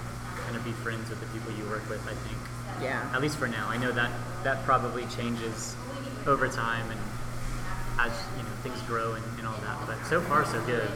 kind 0.44 0.56
of 0.56 0.64
be 0.64 0.72
friends 0.72 1.08
with 1.10 1.20
the 1.20 1.26
people 1.26 1.52
you 1.52 1.68
work 1.70 1.88
with. 1.88 2.02
I 2.06 2.14
think, 2.14 2.38
Yeah. 2.82 3.08
at 3.14 3.20
least 3.20 3.36
for 3.38 3.48
now. 3.48 3.68
I 3.68 3.76
know 3.76 3.92
that 3.92 4.10
that 4.44 4.64
probably 4.64 5.04
changes 5.06 5.74
over 6.26 6.48
time 6.48 6.90
and 6.90 7.00
as 7.98 8.12
you 8.36 8.42
know 8.42 8.48
things 8.62 8.80
grow 8.82 9.14
and, 9.14 9.24
and 9.38 9.46
all 9.46 9.56
that. 9.58 9.86
But 9.86 10.04
so 10.06 10.20
far, 10.20 10.44
so 10.44 10.60
good. 10.66 10.88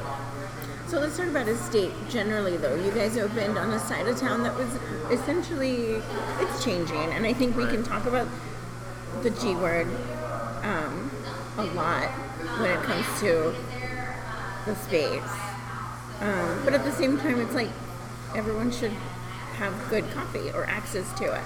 So 0.88 0.98
let's 0.98 1.16
talk 1.16 1.28
about 1.28 1.46
estate 1.48 1.92
generally, 2.08 2.56
though. 2.56 2.74
You 2.74 2.90
guys 2.90 3.16
opened 3.16 3.56
on 3.56 3.70
a 3.70 3.78
side 3.78 4.08
of 4.08 4.18
town 4.18 4.42
that 4.42 4.56
was 4.56 4.68
essentially 5.10 6.02
it's 6.40 6.64
changing, 6.64 6.96
and 7.12 7.24
I 7.26 7.32
think 7.32 7.56
we 7.56 7.64
Right. 7.64 7.74
can 7.74 7.84
talk 7.84 8.06
about 8.06 8.26
the 9.22 9.30
G 9.30 9.54
word 9.54 9.86
um, 10.62 11.09
a 11.58 11.64
lot 11.74 12.08
when 12.60 12.70
it 12.70 12.82
comes 12.84 13.06
to 13.20 13.54
the 14.66 14.74
space. 14.76 15.22
Um, 16.20 16.60
but 16.64 16.74
at 16.74 16.84
the 16.84 16.92
same 16.92 17.18
time, 17.18 17.40
it's 17.40 17.54
like 17.54 17.70
everyone 18.34 18.70
should 18.70 18.92
have 19.56 19.74
good 19.90 20.04
coffee 20.12 20.50
or 20.52 20.64
access 20.66 21.10
to 21.18 21.24
it. 21.34 21.42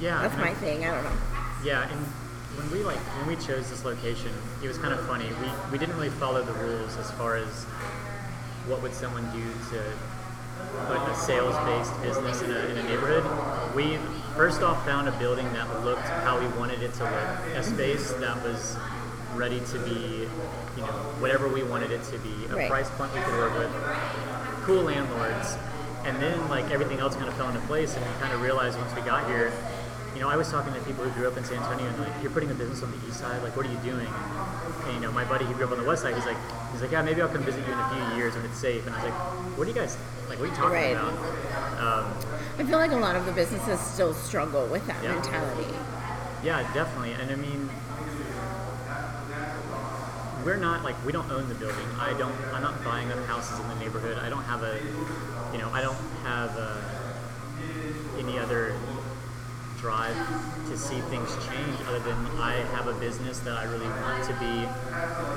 Yeah, 0.00 0.22
That's 0.22 0.36
my 0.36 0.50
I- 0.50 0.54
thing. 0.54 0.84
I 0.84 0.94
don't 0.94 1.04
know. 1.04 1.12
Yeah, 1.64 1.88
and 1.90 2.00
when 2.56 2.70
we 2.70 2.84
like 2.84 2.98
when 3.18 3.26
we 3.26 3.36
chose 3.36 3.68
this 3.68 3.84
location, 3.84 4.30
it 4.62 4.68
was 4.68 4.78
kind 4.78 4.94
of 4.94 5.00
funny. 5.06 5.26
We 5.42 5.48
we 5.72 5.78
didn't 5.78 5.96
really 5.96 6.08
follow 6.10 6.42
the 6.42 6.52
rules 6.54 6.96
as 6.96 7.10
far 7.12 7.36
as 7.36 7.64
what 8.66 8.80
would 8.82 8.94
someone 8.94 9.24
do 9.32 9.42
to 9.70 9.82
put 10.86 10.98
a 11.08 11.14
sales-based 11.14 12.02
business 12.02 12.42
in 12.42 12.50
a, 12.50 12.58
in 12.66 12.78
a 12.78 12.82
neighborhood. 12.84 13.24
We 13.74 13.98
first 14.36 14.62
off 14.62 14.84
found 14.84 15.08
a 15.08 15.12
building 15.12 15.46
that 15.52 15.84
looked 15.84 16.02
how 16.02 16.38
we 16.38 16.46
wanted 16.58 16.82
it 16.82 16.94
to 16.94 17.04
look, 17.04 17.56
a 17.56 17.62
space 17.62 18.12
that 18.12 18.42
was 18.42 18.76
ready 19.38 19.60
to 19.60 19.78
be, 19.80 20.26
you 20.76 20.82
know, 20.82 20.98
whatever 21.22 21.48
we 21.48 21.62
wanted 21.62 21.90
it 21.92 22.02
to 22.04 22.18
be, 22.18 22.34
a 22.50 22.56
Right. 22.56 22.68
price 22.68 22.90
point 22.90 23.14
we 23.14 23.20
could 23.20 23.34
work 23.38 23.54
with, 23.56 23.70
cool 24.66 24.82
landlords, 24.82 25.56
and 26.04 26.20
then 26.20 26.36
like 26.48 26.70
everything 26.70 26.98
else 26.98 27.14
kind 27.14 27.28
of 27.28 27.34
fell 27.34 27.48
into 27.48 27.60
place, 27.66 27.94
and 27.96 28.04
we 28.04 28.12
kind 28.20 28.32
of 28.32 28.42
realized 28.42 28.78
once 28.78 28.94
we 28.94 29.00
got 29.02 29.26
here, 29.28 29.52
you 30.14 30.20
know, 30.20 30.28
I 30.28 30.36
was 30.36 30.50
talking 30.50 30.74
to 30.74 30.80
people 30.80 31.04
who 31.04 31.10
grew 31.10 31.28
up 31.28 31.36
in 31.36 31.44
San 31.44 31.58
Antonio, 31.58 31.86
and 31.86 32.00
like, 32.00 32.12
you're 32.20 32.32
putting 32.32 32.50
a 32.50 32.54
business 32.54 32.82
on 32.82 32.90
the 32.90 32.98
east 33.08 33.20
side, 33.20 33.42
like, 33.42 33.56
what 33.56 33.64
are 33.64 33.70
you 33.70 33.78
doing? 33.78 34.08
And 34.86 34.94
you 34.94 35.00
know, 35.00 35.12
my 35.12 35.24
buddy 35.24 35.44
who 35.44 35.54
grew 35.54 35.66
up 35.66 35.72
on 35.72 35.78
the 35.78 35.84
west 35.84 36.02
side, 36.02 36.14
he's 36.14 36.26
like, 36.26 36.36
he's 36.72 36.82
like, 36.82 36.90
yeah, 36.90 37.02
maybe 37.02 37.22
I'll 37.22 37.28
come 37.28 37.42
visit 37.44 37.64
you 37.66 37.72
in 37.72 37.78
a 37.78 37.88
few 37.88 38.16
years 38.16 38.34
when 38.34 38.44
it's 38.44 38.58
safe, 38.58 38.84
and 38.86 38.94
I 38.94 38.98
was 38.98 39.04
like, 39.12 39.20
what 39.56 39.66
are 39.66 39.70
you 39.70 39.76
guys, 39.76 39.96
like, 40.28 40.38
what 40.40 40.46
are 40.48 40.50
you 40.50 40.56
talking 40.56 40.72
Right. 40.72 40.96
about? 40.96 41.14
Um, 41.78 42.12
I 42.58 42.64
feel 42.64 42.78
like 42.78 42.90
a 42.90 42.96
lot 42.96 43.14
of 43.14 43.24
the 43.24 43.32
businesses 43.32 43.78
still 43.80 44.12
struggle 44.14 44.66
with 44.66 44.84
that 44.88 45.00
Yeah. 45.02 45.14
mentality. 45.14 45.72
Yeah, 46.42 46.62
definitely. 46.74 47.12
And 47.12 47.30
I 47.30 47.36
mean, 47.36 47.68
we're 50.44 50.56
not 50.56 50.84
like 50.84 50.96
we 51.04 51.12
don't 51.12 51.30
own 51.30 51.48
the 51.48 51.54
building. 51.54 51.86
I 51.98 52.14
don't. 52.14 52.34
I'm 52.52 52.62
not 52.62 52.82
buying 52.84 53.10
up 53.12 53.24
houses 53.26 53.58
in 53.60 53.68
the 53.68 53.74
neighborhood. 53.76 54.18
I 54.18 54.28
don't 54.28 54.44
have 54.44 54.62
a, 54.62 54.78
you 55.52 55.58
know, 55.58 55.70
I 55.70 55.80
don't 55.82 55.98
have 56.22 56.56
uh 56.56 56.76
any 58.18 58.38
other 58.38 58.74
drive 59.80 60.16
to 60.68 60.76
see 60.76 61.00
things 61.02 61.30
change 61.46 61.76
other 61.86 62.00
than 62.00 62.16
I 62.38 62.54
have 62.74 62.88
a 62.88 62.94
business 62.94 63.38
that 63.40 63.56
I 63.56 63.64
really 63.64 63.86
want 63.86 64.24
to 64.24 64.32
be 64.34 64.64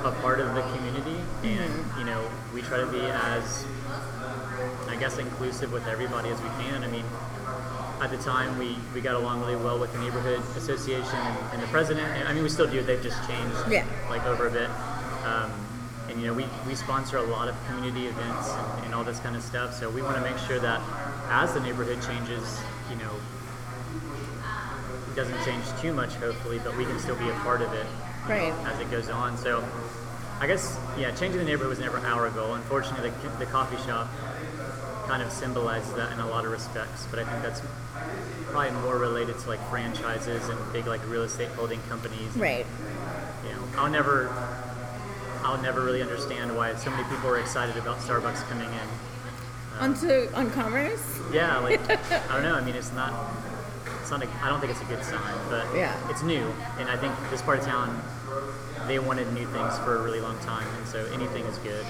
a 0.08 0.12
part 0.20 0.40
of 0.40 0.54
the 0.54 0.62
community, 0.62 1.16
and 1.44 1.72
you 1.98 2.04
know, 2.04 2.28
we 2.52 2.62
try 2.62 2.78
to 2.78 2.86
be 2.86 3.00
as 3.00 3.64
I 4.88 4.96
guess 4.96 5.18
inclusive 5.18 5.72
with 5.72 5.86
everybody 5.86 6.28
as 6.30 6.40
we 6.42 6.48
can. 6.64 6.82
I 6.84 6.88
mean, 6.88 7.04
at 8.00 8.10
the 8.10 8.16
time 8.18 8.58
we, 8.58 8.76
we 8.94 9.00
got 9.00 9.14
along 9.14 9.40
really 9.40 9.56
well 9.56 9.78
with 9.78 9.92
the 9.92 9.98
neighborhood 10.00 10.40
association 10.56 11.14
and, 11.18 11.36
and 11.54 11.62
the 11.62 11.66
president. 11.68 12.06
And, 12.16 12.28
I 12.28 12.32
mean, 12.32 12.42
we 12.42 12.48
still 12.48 12.66
do. 12.68 12.82
They've 12.82 13.02
just 13.02 13.16
changed, 13.28 13.56
Yeah. 13.70 13.86
like 14.10 14.24
over 14.26 14.46
a 14.48 14.50
bit. 14.50 14.68
Um, 15.24 15.50
and 16.08 16.20
you 16.20 16.26
know, 16.26 16.34
we, 16.34 16.46
we 16.66 16.74
sponsor 16.74 17.16
a 17.18 17.22
lot 17.22 17.48
of 17.48 17.54
community 17.66 18.06
events 18.06 18.50
and, 18.50 18.86
and 18.86 18.94
all 18.94 19.04
this 19.04 19.20
kind 19.20 19.36
of 19.36 19.42
stuff. 19.42 19.74
So 19.74 19.88
we 19.88 20.02
want 20.02 20.16
to 20.16 20.22
make 20.22 20.36
sure 20.38 20.58
that 20.58 20.80
as 21.30 21.54
the 21.54 21.60
neighborhood 21.60 22.02
changes, 22.02 22.60
you 22.90 22.96
know, 22.96 23.10
it 25.10 25.16
doesn't 25.16 25.42
change 25.44 25.64
too 25.80 25.92
much, 25.92 26.14
hopefully, 26.16 26.60
but 26.64 26.76
we 26.76 26.84
can 26.84 26.98
still 26.98 27.16
be 27.16 27.28
a 27.28 27.34
part 27.40 27.62
of 27.62 27.72
it 27.72 27.86
Right. 28.28 28.52
as 28.66 28.78
it 28.80 28.90
goes 28.90 29.08
on. 29.10 29.36
So 29.36 29.64
I 30.40 30.46
guess, 30.46 30.78
yeah, 30.98 31.10
changing 31.12 31.38
the 31.38 31.44
neighborhood 31.44 31.70
was 31.70 31.78
never 31.78 31.98
our 31.98 32.28
goal. 32.30 32.54
Unfortunately, 32.54 33.10
the, 33.22 33.28
the 33.38 33.46
coffee 33.46 33.76
shop 33.86 34.08
kind 35.06 35.22
of 35.22 35.30
symbolizes 35.32 35.92
that 35.94 36.12
in 36.12 36.20
a 36.20 36.26
lot 36.28 36.44
of 36.44 36.50
respects, 36.52 37.06
but 37.10 37.18
I 37.18 37.24
think 37.24 37.42
that's 37.42 37.62
probably 38.50 38.70
more 38.82 38.98
related 38.98 39.38
to 39.38 39.48
like 39.48 39.60
franchises 39.70 40.48
and 40.48 40.72
big 40.72 40.86
like 40.86 41.06
real 41.08 41.22
estate 41.22 41.48
holding 41.50 41.80
companies. 41.88 42.34
Right. 42.36 42.66
You 43.44 43.50
know, 43.54 43.62
I'll 43.76 43.90
never, 43.90 44.26
I'll 45.44 45.60
never 45.60 45.80
really 45.84 46.02
understand 46.02 46.56
why 46.56 46.74
so 46.76 46.90
many 46.90 47.04
people 47.04 47.28
are 47.30 47.38
excited 47.38 47.76
about 47.76 47.98
Starbucks 47.98 48.48
coming 48.48 48.68
in. 48.68 48.88
Onto 49.80 50.28
on 50.34 50.50
commerce. 50.50 51.20
Yeah, 51.32 51.58
like 51.58 51.80
I 51.90 52.34
don't 52.34 52.42
know. 52.42 52.54
I 52.54 52.60
mean, 52.64 52.74
it's 52.74 52.92
not. 52.92 53.12
It's 54.00 54.10
not. 54.10 54.22
A, 54.22 54.28
I 54.42 54.48
don't 54.48 54.60
think 54.60 54.70
it's 54.72 54.80
a 54.82 54.84
good 54.84 55.02
sign, 55.04 55.34
but 55.48 55.66
Yeah. 55.74 55.94
it's 56.10 56.22
new, 56.22 56.52
and 56.78 56.88
I 56.88 56.96
think 56.96 57.12
this 57.30 57.42
part 57.42 57.58
of 57.58 57.64
town, 57.64 58.00
they 58.86 58.98
wanted 58.98 59.32
new 59.32 59.46
things 59.46 59.78
for 59.78 59.96
a 59.96 60.02
really 60.02 60.20
long 60.20 60.38
time, 60.40 60.66
and 60.78 60.86
so 60.86 61.04
anything 61.12 61.44
is 61.46 61.58
good. 61.58 61.84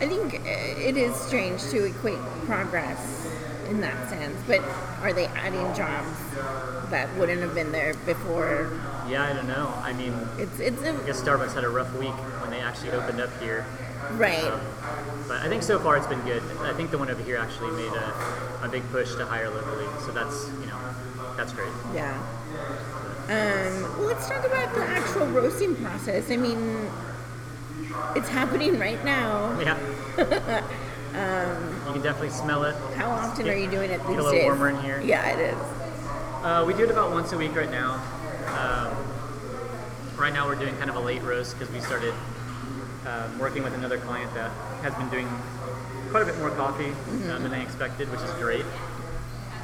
I 0.00 0.08
think 0.08 0.34
uh, 0.34 0.38
it 0.44 0.96
is 0.96 1.14
strange 1.14 1.62
to 1.70 1.84
equate 1.84 2.18
progress 2.46 3.30
in 3.68 3.80
that 3.80 4.08
sense, 4.08 4.36
but 4.46 4.60
are 5.02 5.12
they 5.12 5.26
adding 5.26 5.72
jobs 5.74 6.18
that 6.90 7.08
wouldn't 7.16 7.40
have 7.42 7.54
been 7.54 7.70
there 7.72 7.94
before? 8.06 8.70
Yeah, 9.08 9.24
I 9.24 9.32
don't 9.34 9.46
know. 9.46 9.72
I 9.82 9.92
mean, 9.92 10.14
It's 10.38 10.58
it's 10.60 10.82
a, 10.82 10.90
I 10.92 11.06
guess 11.06 11.20
Starbucks 11.20 11.54
had 11.54 11.64
a 11.64 11.68
rough 11.68 11.92
week 11.98 12.14
when 12.40 12.50
they 12.50 12.60
actually 12.60 12.92
opened 12.92 13.20
up 13.20 13.30
here, 13.40 13.66
right. 14.12 14.52
but 15.28 15.42
I 15.42 15.48
think 15.48 15.62
so 15.62 15.78
far 15.78 15.96
it's 15.96 16.06
been 16.06 16.22
good. 16.22 16.42
I 16.60 16.72
think 16.72 16.90
the 16.90 16.98
one 16.98 17.10
over 17.10 17.22
here 17.22 17.36
actually 17.36 17.70
made 17.72 17.92
a, 17.92 18.64
a 18.64 18.68
big 18.68 18.82
push 18.90 19.14
to 19.16 19.26
hire 19.26 19.50
locally, 19.50 19.86
so 20.06 20.12
that's 20.12 20.48
you 20.60 20.66
know, 20.66 20.78
that's 21.36 21.52
great. 21.52 21.72
Yeah. 21.94 22.18
Um, 23.24 23.82
well, 23.98 24.06
let's 24.08 24.26
talk 24.28 24.44
about 24.44 24.74
the 24.74 24.82
actual 24.84 25.26
roasting 25.28 25.76
process. 25.76 26.30
I 26.30 26.36
mean, 26.36 26.88
it's 28.16 28.28
happening 28.28 28.78
right 28.78 29.02
now. 29.04 29.58
Yeah. 29.60 29.78
you 31.86 31.92
can 31.92 32.02
definitely 32.02 32.30
smell 32.30 32.64
it. 32.64 32.74
How 32.96 33.10
often 33.10 33.48
are 33.48 33.56
you 33.56 33.70
doing 33.70 33.90
it 33.90 33.98
these 34.00 34.08
Get 34.08 34.18
a 34.18 34.22
little 34.22 34.30
days? 34.32 34.44
warmer 34.44 34.70
in 34.70 34.80
here. 34.82 35.00
Yeah, 35.02 35.26
it 35.30 35.40
is. 35.40 35.58
Uh, 36.42 36.64
we 36.66 36.74
do 36.74 36.84
it 36.84 36.90
about 36.90 37.12
once 37.12 37.32
a 37.32 37.38
week 37.38 37.54
right 37.54 37.70
now. 37.70 38.02
Um, 38.46 38.96
right 40.16 40.32
now 40.32 40.46
we're 40.46 40.54
doing 40.54 40.76
kind 40.76 40.90
of 40.90 40.96
a 40.96 41.00
late 41.00 41.22
roast 41.22 41.58
because 41.58 41.72
we 41.72 41.80
started 41.80 42.14
um, 43.06 43.38
working 43.38 43.62
with 43.62 43.74
another 43.74 43.98
client 43.98 44.32
that 44.34 44.50
has 44.82 44.94
been 44.94 45.08
doing 45.10 45.28
quite 46.10 46.22
a 46.22 46.26
bit 46.26 46.38
more 46.38 46.50
coffee 46.50 46.92
uh, 47.28 47.38
than 47.38 47.52
I 47.52 47.62
expected, 47.62 48.10
which 48.10 48.20
is 48.20 48.30
great. 48.32 48.64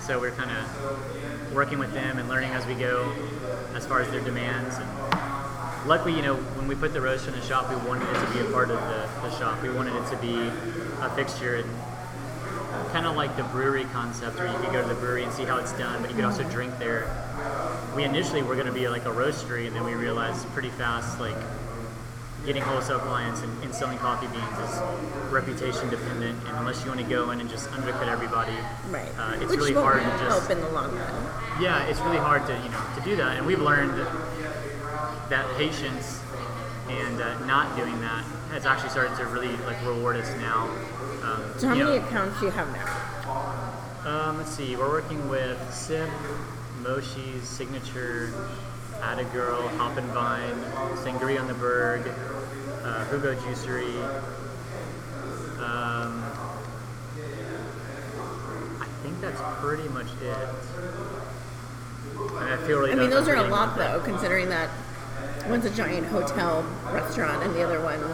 So 0.01 0.19
we're 0.19 0.33
kind 0.33 0.51
of 0.51 1.55
working 1.55 1.79
with 1.79 1.93
them 1.93 2.19
and 2.19 2.29
learning 2.29 2.51
as 2.51 2.67
we 2.67 2.75
go 2.75 3.13
as 3.75 3.87
far 3.87 4.01
as 4.01 4.11
their 4.11 4.21
demands. 4.21 4.77
And 4.77 5.89
luckily, 5.89 6.15
you 6.15 6.23
know, 6.23 6.37
when 6.37 6.67
we 6.67 6.75
put 6.75 6.93
the 6.93 7.01
roast 7.01 7.29
in 7.29 7.33
the 7.33 7.43
shop, 7.43 7.71
we 7.71 7.77
wanted 7.89 8.09
it 8.09 8.27
to 8.27 8.33
be 8.33 8.41
a 8.41 8.51
part 8.51 8.71
of 8.71 8.81
the, 8.81 9.29
the 9.29 9.39
shop. 9.39 9.63
We 9.63 9.71
wanted 9.71 9.95
it 9.95 10.09
to 10.11 10.17
be 10.17 10.35
a 11.01 11.11
fixture 11.15 11.57
and 11.57 11.71
kind 12.93 13.07
of 13.07 13.15
like 13.15 13.37
the 13.37 13.45
brewery 13.45 13.85
concept 13.93 14.37
where 14.37 14.51
you 14.51 14.59
could 14.59 14.73
go 14.73 14.83
to 14.83 14.89
the 14.89 14.95
brewery 14.95 15.23
and 15.23 15.33
see 15.33 15.45
how 15.45 15.59
it's 15.59 15.73
done, 15.75 16.01
but 16.01 16.11
you 16.11 16.17
could 16.17 16.25
also 16.25 16.43
drink 16.51 16.77
there. 16.79 17.07
We 17.97 18.05
initially 18.05 18.43
were 18.43 18.55
going 18.55 18.67
to 18.67 18.73
be 18.73 18.89
like 18.89 19.05
a 19.05 19.11
roastery, 19.11 19.67
and 19.67 19.75
then 19.75 19.85
we 19.85 19.95
realized 19.95 20.47
pretty 20.53 20.71
fast, 20.71 21.19
like 21.21 21.37
getting 22.47 22.63
wholesale 22.63 23.01
clients 23.01 23.43
and, 23.43 23.63
and 23.65 23.75
selling 23.75 23.99
coffee 23.99 24.27
beans 24.29 24.59
is 24.71 24.81
reputation 25.31 25.91
dependent, 25.91 26.39
and 26.47 26.57
unless 26.59 26.83
you 26.85 26.89
want 26.89 27.01
to 27.01 27.07
go 27.07 27.31
in 27.33 27.41
and 27.41 27.51
just 27.51 27.71
undercut 27.73 28.09
everybody, 28.09 28.55
Right. 28.89 29.09
uh, 29.19 29.35
it's 29.41 29.51
Which 29.51 29.61
really 29.61 29.75
hard 29.75 29.99
to 30.03 30.09
help 30.09 30.39
just 30.41 30.51
in 30.51 30.61
the 30.61 30.69
long 30.71 30.95
run. 30.97 31.25
yeah, 31.61 31.85
it's 31.87 32.01
really 32.01 32.17
hard 32.19 32.47
to 32.47 32.55
you 32.55 32.69
know 32.71 32.81
to 32.97 33.01
do 33.05 33.17
that, 33.17 33.37
and 33.37 33.47
we've 33.47 33.61
learned 33.61 33.93
that 35.29 35.47
patience 35.57 36.21
and 36.89 37.21
uh, 37.21 37.39
not 37.47 37.77
doing 37.77 38.01
that 38.01 38.25
has 38.51 38.67
actually 38.67 38.91
started 38.91 39.17
to 39.17 39.25
really 39.27 39.55
like 39.67 39.77
reward 39.85 40.17
us 40.17 40.29
now. 40.39 40.63
Um, 41.23 41.43
So 41.59 41.69
how 41.69 41.75
many 41.75 41.99
know, 41.99 42.05
accounts 42.07 42.41
do 42.41 42.47
you 42.47 42.53
have 42.53 42.69
now? 42.73 44.29
um, 44.29 44.39
let's 44.39 44.51
see. 44.51 44.75
We're 44.77 44.89
working 44.89 45.29
with 45.29 45.59
Sip, 45.73 46.09
Moshi's 46.83 47.49
Signature, 47.49 48.33
Atta 49.03 49.25
Girl, 49.25 49.69
Hop 49.77 49.97
and 49.97 50.07
Vine, 50.09 50.55
Sangria 50.97 51.41
on 51.41 51.47
the 51.47 51.55
Berg, 51.55 52.03
uh, 52.83 53.05
Hugo 53.07 53.35
Juicery. 53.37 53.95
Um, 55.59 56.25
I 58.81 58.87
think 59.03 59.21
that's 59.21 59.41
pretty 59.61 59.89
much 59.91 60.09
it. 60.23 60.49
And 62.19 62.49
I 62.51 62.57
feel 62.67 62.79
really 62.79 62.93
I 62.93 62.95
mean, 62.95 63.11
those 63.11 63.29
are 63.29 63.37
a 63.37 63.49
lot 63.49 63.77
though, 63.77 64.01
considering 64.05 64.49
that 64.49 64.71
one's 65.49 65.65
a 65.65 65.71
giant 65.71 66.07
hotel 66.07 66.65
restaurant 66.93 67.43
and 67.43 67.55
the 67.55 67.63
other 67.63 67.81
one's 67.81 68.05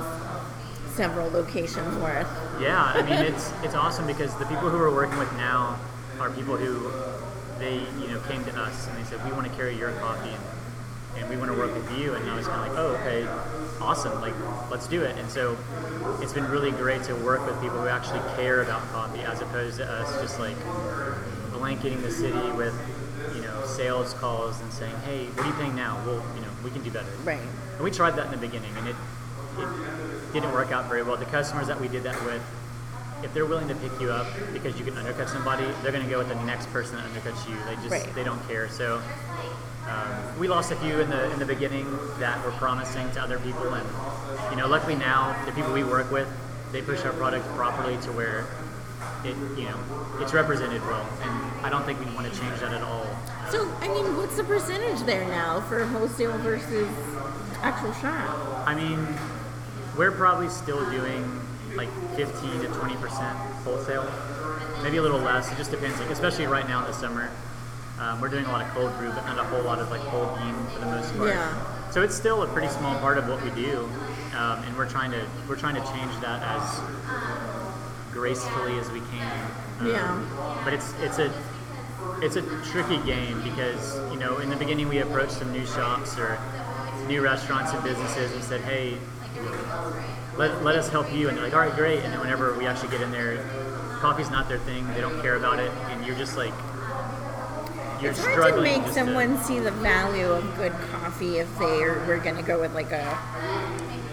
several 0.95 1.31
locations 1.31 1.97
worth. 1.99 2.29
Yeah, 2.61 2.83
I 2.83 3.03
mean 3.03 3.21
it's 3.33 3.53
it's 3.63 3.75
awesome 3.75 4.07
because 4.07 4.35
the 4.37 4.47
people 4.47 4.71
who 4.71 4.79
we're 4.79 4.95
working 4.95 5.19
with 5.19 5.33
now 5.35 5.79
are 6.19 6.31
people 6.31 6.57
who 6.57 6.91
they 7.59 7.75
you 7.75 8.09
know 8.09 8.21
came 8.29 8.45
to 8.45 8.59
us 8.59 8.89
and 8.89 8.99
they 8.99 9.05
said 9.05 9.25
we 9.25 9.33
want 9.33 9.47
to 9.47 9.53
carry 9.57 9.77
your 9.77 9.93
coffee 9.93 10.31
and, 10.31 11.23
and 11.23 11.31
we 11.31 11.37
want 11.37 11.51
to 11.51 11.57
work 11.57 11.75
with 11.75 11.99
you 11.99 12.15
and 12.15 12.29
I 12.29 12.37
was 12.37 12.47
kind 12.47 12.61
of 12.61 12.69
like 12.69 12.79
oh 12.79 12.97
okay 13.01 13.27
awesome 13.81 14.21
like 14.21 14.35
let's 14.71 14.87
do 14.87 15.03
it 15.03 15.17
and 15.19 15.29
so 15.31 15.57
it's 16.21 16.33
been 16.33 16.49
really 16.49 16.71
great 16.71 17.03
to 17.05 17.15
work 17.17 17.47
with 17.47 17.61
people 17.61 17.79
who 17.79 17.89
actually 17.89 18.21
care 18.37 18.63
about 18.63 18.83
coffee 18.93 19.21
as 19.21 19.41
opposed 19.41 19.79
to 19.79 19.91
us 19.91 20.21
just 20.21 20.39
like 20.39 20.57
blanketing 21.57 22.01
the 22.03 22.11
city 22.11 22.39
with, 22.53 22.75
you 23.35 23.43
know, 23.43 23.67
sales 23.67 24.15
calls 24.15 24.61
and 24.61 24.73
saying, 24.73 24.95
hey, 25.05 25.27
what 25.27 25.45
are 25.45 25.49
you 25.49 25.55
paying 25.55 25.75
now? 25.75 26.01
Well, 26.07 26.25
you 26.35 26.43
know, 26.43 26.51
we 26.63 26.71
can 26.71 26.83
do 26.83 26.91
better. 26.91 27.11
Right. 27.25 27.41
And 27.75 27.81
we 27.81 27.91
tried 27.91 28.13
that 28.13 28.27
in 28.27 28.33
the 28.33 28.39
beginning, 28.39 28.71
and 28.77 28.89
it, 28.89 28.97
it 29.59 30.33
didn't 30.33 30.53
work 30.53 30.71
out 30.71 30.87
very 30.89 31.03
well. 31.03 31.17
The 31.17 31.25
customers 31.27 31.67
that 31.67 31.81
we 31.81 31.89
did 31.89 32.03
that 32.05 32.23
with, 32.25 32.43
if 33.23 33.33
they're 33.35 33.47
willing 33.47 33.69
to 33.69 33.75
pick 33.77 33.99
you 34.01 34.11
up 34.11 34.27
because 34.53 34.79
you 34.79 34.85
can 34.85 34.97
undercut 34.99 35.29
somebody, 35.29 35.65
they're 35.83 35.93
going 35.93 36.05
to 36.05 36.11
go 36.11 36.19
with 36.19 36.29
the 36.29 36.35
next 36.45 36.71
person 36.73 36.97
that 36.97 37.05
undercuts 37.07 37.49
you. 37.49 37.57
They 37.67 37.75
just 37.77 37.91
Right. 37.91 38.15
they 38.15 38.25
don't 38.25 38.47
care. 38.49 38.69
So 38.69 39.01
um, 39.89 40.39
we 40.39 40.49
lost 40.49 40.73
a 40.73 40.77
few 40.77 41.01
in 41.01 41.09
the 41.11 41.33
in 41.33 41.39
the 41.39 41.47
beginning 41.47 41.87
that 42.19 42.45
were 42.45 42.51
promising 42.53 43.11
to 43.13 43.21
other 43.21 43.39
people, 43.39 43.73
and 43.75 43.89
you 44.51 44.57
know, 44.57 44.67
luckily 44.69 44.97
now 44.97 45.37
the 45.47 45.53
people 45.53 45.73
we 45.73 45.85
work 45.85 46.11
with, 46.11 46.29
they 46.73 46.83
push 46.83 47.05
our 47.05 47.13
product 47.13 47.47
properly 47.57 47.97
to 47.99 48.13
where 48.13 48.47
it 49.25 49.37
you 49.59 49.65
know 49.69 49.79
it's 50.21 50.33
represented 50.35 50.83
well, 50.83 51.07
and 51.23 51.67
I 51.67 51.71
don't 51.71 51.85
think 51.85 52.01
we 52.01 52.07
want 52.15 52.33
to 52.33 52.39
change 52.41 52.61
that 52.61 52.73
at 52.73 52.83
all. 52.83 53.07
So, 53.51 53.71
I 53.81 53.87
mean, 53.89 54.17
what's 54.17 54.37
the 54.37 54.43
percentage 54.45 55.01
there 55.07 55.27
now 55.29 55.61
for 55.63 55.85
wholesale 55.87 56.37
versus 56.39 56.89
actual 57.63 57.93
shop? 57.95 58.67
I 58.67 58.75
mean, 58.75 59.07
we're 59.97 60.11
probably 60.11 60.49
still 60.49 60.89
doing 60.91 61.41
like 61.77 61.89
15 62.17 62.61
to 62.61 62.67
20 62.69 62.97
percent 62.97 63.37
wholesale, 63.65 64.09
maybe 64.83 64.97
a 64.99 65.03
little 65.03 65.21
less. 65.21 65.51
It 65.53 65.57
just 65.59 65.71
depends. 65.71 65.99
Like, 66.01 66.11
especially 66.11 66.47
right 66.47 66.67
now 66.69 66.81
in 66.81 66.87
the 66.87 66.93
summer, 66.93 67.31
um, 68.01 68.21
we're 68.21 68.29
doing 68.29 68.45
a 68.47 68.53
lot 68.53 68.65
of 68.65 68.69
cold 68.73 68.97
brew, 68.99 69.11
but 69.11 69.25
not 69.27 69.39
a 69.39 69.45
whole 69.45 69.63
lot 69.63 69.79
of 69.79 69.91
like 69.91 70.01
whole 70.03 70.27
bean 70.37 70.55
for 70.75 70.81
the 70.81 70.87
most 70.87 71.17
part. 71.17 71.29
Yeah. 71.31 71.91
So 71.91 72.03
it's 72.03 72.15
still 72.15 72.43
a 72.43 72.47
pretty 72.49 72.69
small 72.69 72.99
part 72.99 73.17
of 73.19 73.29
what 73.29 73.43
we 73.43 73.51
do, 73.51 73.89
um, 74.37 74.63
and 74.65 74.77
we're 74.77 74.89
trying 74.89 75.11
to 75.13 75.25
we're 75.49 75.57
trying 75.57 75.75
to 75.77 75.93
change 75.93 76.13
that 76.21 76.43
as 76.43 76.81
gracefully 78.13 78.79
as 78.79 78.91
we 78.91 79.01
can. 79.01 79.51
Um, 79.81 79.87
Yeah. 79.89 80.61
But 80.65 80.73
it's 80.75 80.93
it's 81.01 81.19
a 81.19 81.33
it's 82.23 82.37
a 82.37 82.43
tricky 82.65 82.99
game 83.05 83.43
because 83.43 83.97
you 84.13 84.19
know 84.19 84.39
in 84.39 84.49
the 84.51 84.57
beginning 84.57 84.89
we 84.89 84.99
approached 84.99 85.33
some 85.33 85.53
new 85.53 85.67
shops 85.67 86.19
or 86.19 86.39
new 87.09 87.23
restaurants 87.23 87.73
and 87.73 87.83
businesses 87.85 88.33
and 88.33 88.43
said, 88.43 88.61
hey, 88.63 88.97
let, 90.37 90.63
let 90.63 90.77
us 90.77 90.89
help 90.89 91.13
you, 91.13 91.29
and 91.29 91.37
they're 91.37 91.45
like, 91.45 91.55
all 91.55 91.61
right, 91.61 91.75
great. 91.75 92.01
And 92.01 92.13
then 92.13 92.21
whenever 92.21 92.57
we 92.57 92.67
actually 92.67 92.91
get 92.91 93.01
in 93.01 93.11
there, 93.11 93.45
coffee's 94.01 94.31
not 94.31 94.49
their 94.49 94.59
thing. 94.59 94.87
They 94.95 95.01
don't 95.01 95.21
care 95.23 95.37
about 95.37 95.59
it, 95.59 95.71
and 95.91 96.07
you're 96.07 96.17
just 96.17 96.37
like 96.37 96.53
you're 98.01 98.11
It's 98.11 98.25
hard 98.25 98.55
to 98.55 98.61
make 98.61 98.87
someone 98.89 99.39
see 99.39 99.59
the 99.59 99.71
value 99.71 100.27
of 100.27 100.57
good 100.57 100.73
coffee 100.91 101.39
if 101.39 101.59
they 101.59 101.83
are, 101.83 102.05
we're 102.07 102.19
going 102.19 102.37
to 102.37 102.43
go 102.43 102.61
with 102.61 102.75
like 102.75 102.93
a 102.93 103.19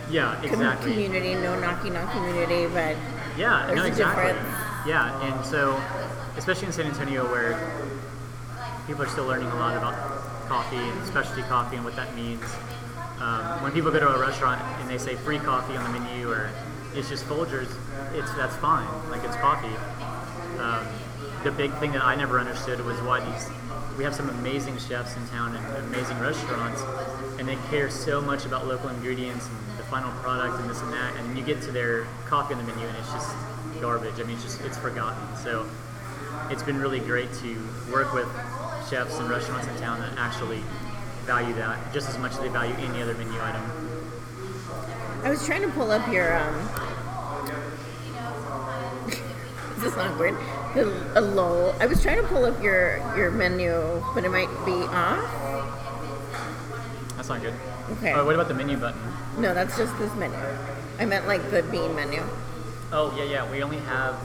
yeah, 0.09 0.41
exactly. 0.41 0.91
community, 0.91 1.33
no 1.35 1.59
knocking 1.59 1.95
on 1.97 2.09
community, 2.11 2.67
but 2.67 2.95
Yeah, 3.37 3.71
no, 3.73 3.83
exactly. 3.83 4.31
Yeah, 4.89 5.19
and 5.21 5.45
so, 5.45 5.81
especially 6.37 6.67
in 6.67 6.73
San 6.73 6.85
Antonio, 6.85 7.25
where 7.29 7.57
people 8.87 9.03
are 9.03 9.07
still 9.07 9.25
learning 9.25 9.47
a 9.47 9.55
lot 9.55 9.75
about 9.75 9.95
coffee 10.47 10.77
and 10.77 11.05
specialty 11.07 11.41
coffee 11.43 11.75
and 11.75 11.85
what 11.85 11.95
that 11.95 12.15
means. 12.15 12.43
Um, 13.23 13.63
when 13.63 13.71
people 13.71 13.89
go 13.89 14.01
to 14.01 14.09
a 14.09 14.19
restaurant 14.19 14.61
and 14.81 14.89
they 14.89 14.97
say 14.97 15.15
free 15.15 15.39
coffee 15.39 15.77
on 15.77 15.83
the 15.85 15.97
menu 15.97 16.29
or 16.29 16.49
it's 16.93 17.07
just 17.07 17.23
Folgers, 17.23 17.73
it's 18.13 18.29
that's 18.33 18.55
fine. 18.57 18.85
Like 19.09 19.23
it's 19.23 19.37
coffee. 19.37 19.73
Um, 20.59 20.85
the 21.45 21.51
big 21.51 21.73
thing 21.75 21.93
that 21.93 22.03
I 22.03 22.15
never 22.15 22.37
understood 22.37 22.83
was 22.83 23.01
why 23.01 23.21
these 23.21 23.49
we 23.97 24.03
have 24.03 24.13
some 24.13 24.27
amazing 24.29 24.77
chefs 24.77 25.15
in 25.15 25.25
town 25.27 25.55
and 25.55 25.85
amazing 25.85 26.19
restaurants, 26.19 26.81
and 27.39 27.47
they 27.47 27.55
care 27.69 27.89
so 27.89 28.19
much 28.19 28.45
about 28.45 28.67
local 28.67 28.89
ingredients 28.89 29.47
and 29.47 29.77
the 29.79 29.83
final 29.83 30.11
product 30.21 30.59
and 30.59 30.69
this 30.69 30.81
and 30.81 30.91
that, 30.91 31.15
and 31.15 31.29
then 31.29 31.37
you 31.37 31.43
get 31.43 31.61
to 31.61 31.71
their 31.71 32.05
coffee 32.25 32.55
on 32.55 32.65
the 32.65 32.73
menu 32.73 32.85
and 32.85 32.97
it's 32.97 33.11
just 33.13 33.33
garbage. 33.79 34.19
I 34.19 34.23
mean, 34.23 34.35
it's 34.35 34.43
just 34.43 34.61
it's 34.61 34.77
forgotten. 34.77 35.23
So 35.37 35.65
it's 36.49 36.63
been 36.63 36.77
really 36.77 36.99
great 36.99 37.31
to 37.35 37.69
work 37.89 38.13
with 38.13 38.27
chefs 38.89 39.17
and 39.17 39.29
restaurants 39.29 39.67
in 39.67 39.77
town 39.77 40.01
that 40.01 40.11
actually 40.17 40.61
value 41.23 41.53
that 41.55 41.93
just 41.93 42.09
as 42.09 42.17
much 42.17 42.33
as 42.33 42.39
they 42.39 42.49
value 42.49 42.73
any 42.75 43.01
other 43.01 43.13
menu 43.15 43.39
item. 43.41 43.61
I 45.23 45.29
was 45.29 45.45
trying 45.45 45.61
to 45.61 45.69
pull 45.69 45.91
up 45.91 46.11
your 46.11 46.37
um. 46.37 46.69
Is 49.77 49.83
this 49.83 49.97
awkward? 49.97 50.35
A 51.15 51.21
lull. 51.21 51.75
I 51.79 51.85
was 51.85 52.01
trying 52.01 52.17
to 52.21 52.27
pull 52.27 52.45
up 52.45 52.61
your 52.61 52.97
your 53.15 53.31
menu, 53.31 54.03
but 54.13 54.25
it 54.25 54.29
might 54.29 54.49
be 54.65 54.71
off. 54.71 55.23
That's 57.15 57.29
not 57.29 57.41
good. 57.41 57.53
Okay. 57.91 58.13
Oh, 58.13 58.25
what 58.25 58.35
about 58.35 58.47
the 58.47 58.53
menu 58.53 58.77
button? 58.77 59.01
No, 59.37 59.53
that's 59.53 59.77
just 59.77 59.97
this 59.97 60.13
menu. 60.15 60.37
I 60.99 61.05
meant 61.05 61.27
like 61.27 61.51
the 61.51 61.63
bean 61.63 61.95
menu. 61.95 62.21
Oh 62.91 63.13
yeah, 63.17 63.23
yeah. 63.23 63.49
We 63.51 63.63
only 63.63 63.79
have 63.79 64.15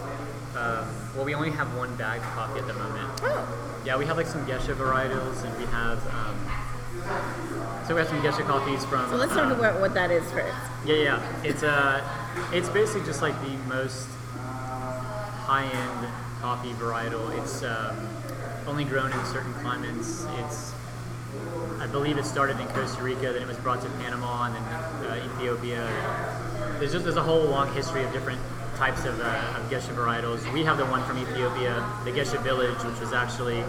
um, 0.57 0.89
well, 1.15 1.25
we 1.25 1.35
only 1.35 1.51
have 1.51 1.75
one 1.77 1.95
bagged 1.97 2.25
coffee 2.25 2.59
at 2.59 2.67
the 2.67 2.75
moment. 2.75 3.09
Oh, 3.23 3.81
Yeah, 3.85 3.97
we 3.97 4.07
have 4.07 4.17
like 4.17 4.27
some 4.27 4.45
Gesha 4.47 4.75
varietals, 4.75 5.45
and 5.45 5.57
we 5.59 5.67
have 5.67 5.99
um, 6.15 6.37
so 7.87 7.95
we 7.95 8.01
have 8.01 8.09
some 8.09 8.21
Gesha 8.23 8.47
coffees 8.47 8.85
from. 8.85 9.09
so 9.11 9.17
let's 9.17 9.33
talk 9.33 9.47
um, 9.47 9.59
about 9.59 9.81
what 9.81 9.95
that 9.95 10.11
is 10.11 10.31
first. 10.33 10.57
Yeah, 10.85 10.95
yeah. 10.95 11.43
It's 11.43 11.63
uh, 11.63 12.03
it's 12.53 12.69
basically 12.69 13.07
just 13.07 13.23
like 13.23 13.39
the 13.43 13.57
most 13.69 14.09
high-end 15.45 16.09
coffee 16.41 16.73
varietal. 16.73 17.37
It's 17.39 17.63
um, 17.63 17.97
only 18.67 18.85
grown 18.85 19.13
in 19.13 19.25
certain 19.27 19.53
climates. 19.55 20.27
It's 20.39 20.75
I 21.81 21.87
believe 21.87 22.19
it 22.19 22.25
started 22.25 22.59
in 22.61 22.67
Costa 22.69 23.03
Rica, 23.03 23.33
then 23.33 23.43
it 23.43 23.49
was 23.49 23.57
brought 23.59 23.83
to 23.83 23.89
Panama, 24.01 24.47
and 24.47 24.55
then 24.55 24.63
uh, 25.11 25.35
Ethiopia. 25.35 25.87
There's 26.79 26.93
just 26.93 27.05
there's 27.05 27.17
a 27.17 27.23
whole 27.23 27.45
long 27.45 27.73
history 27.75 28.05
of 28.05 28.13
different 28.13 28.41
types 28.77 29.05
of, 29.05 29.19
uh, 29.21 29.55
of 29.57 29.71
Gesha 29.71 29.95
varietals. 29.95 30.51
We 30.53 30.65
have 30.65 30.79
the 30.79 30.87
one 30.87 31.03
from 31.05 31.19
Ethiopia, 31.19 31.85
the 32.05 32.13
Gesha 32.13 32.43
Village, 32.43 32.79
which 32.85 33.01
was 33.01 33.13
actually 33.13 33.63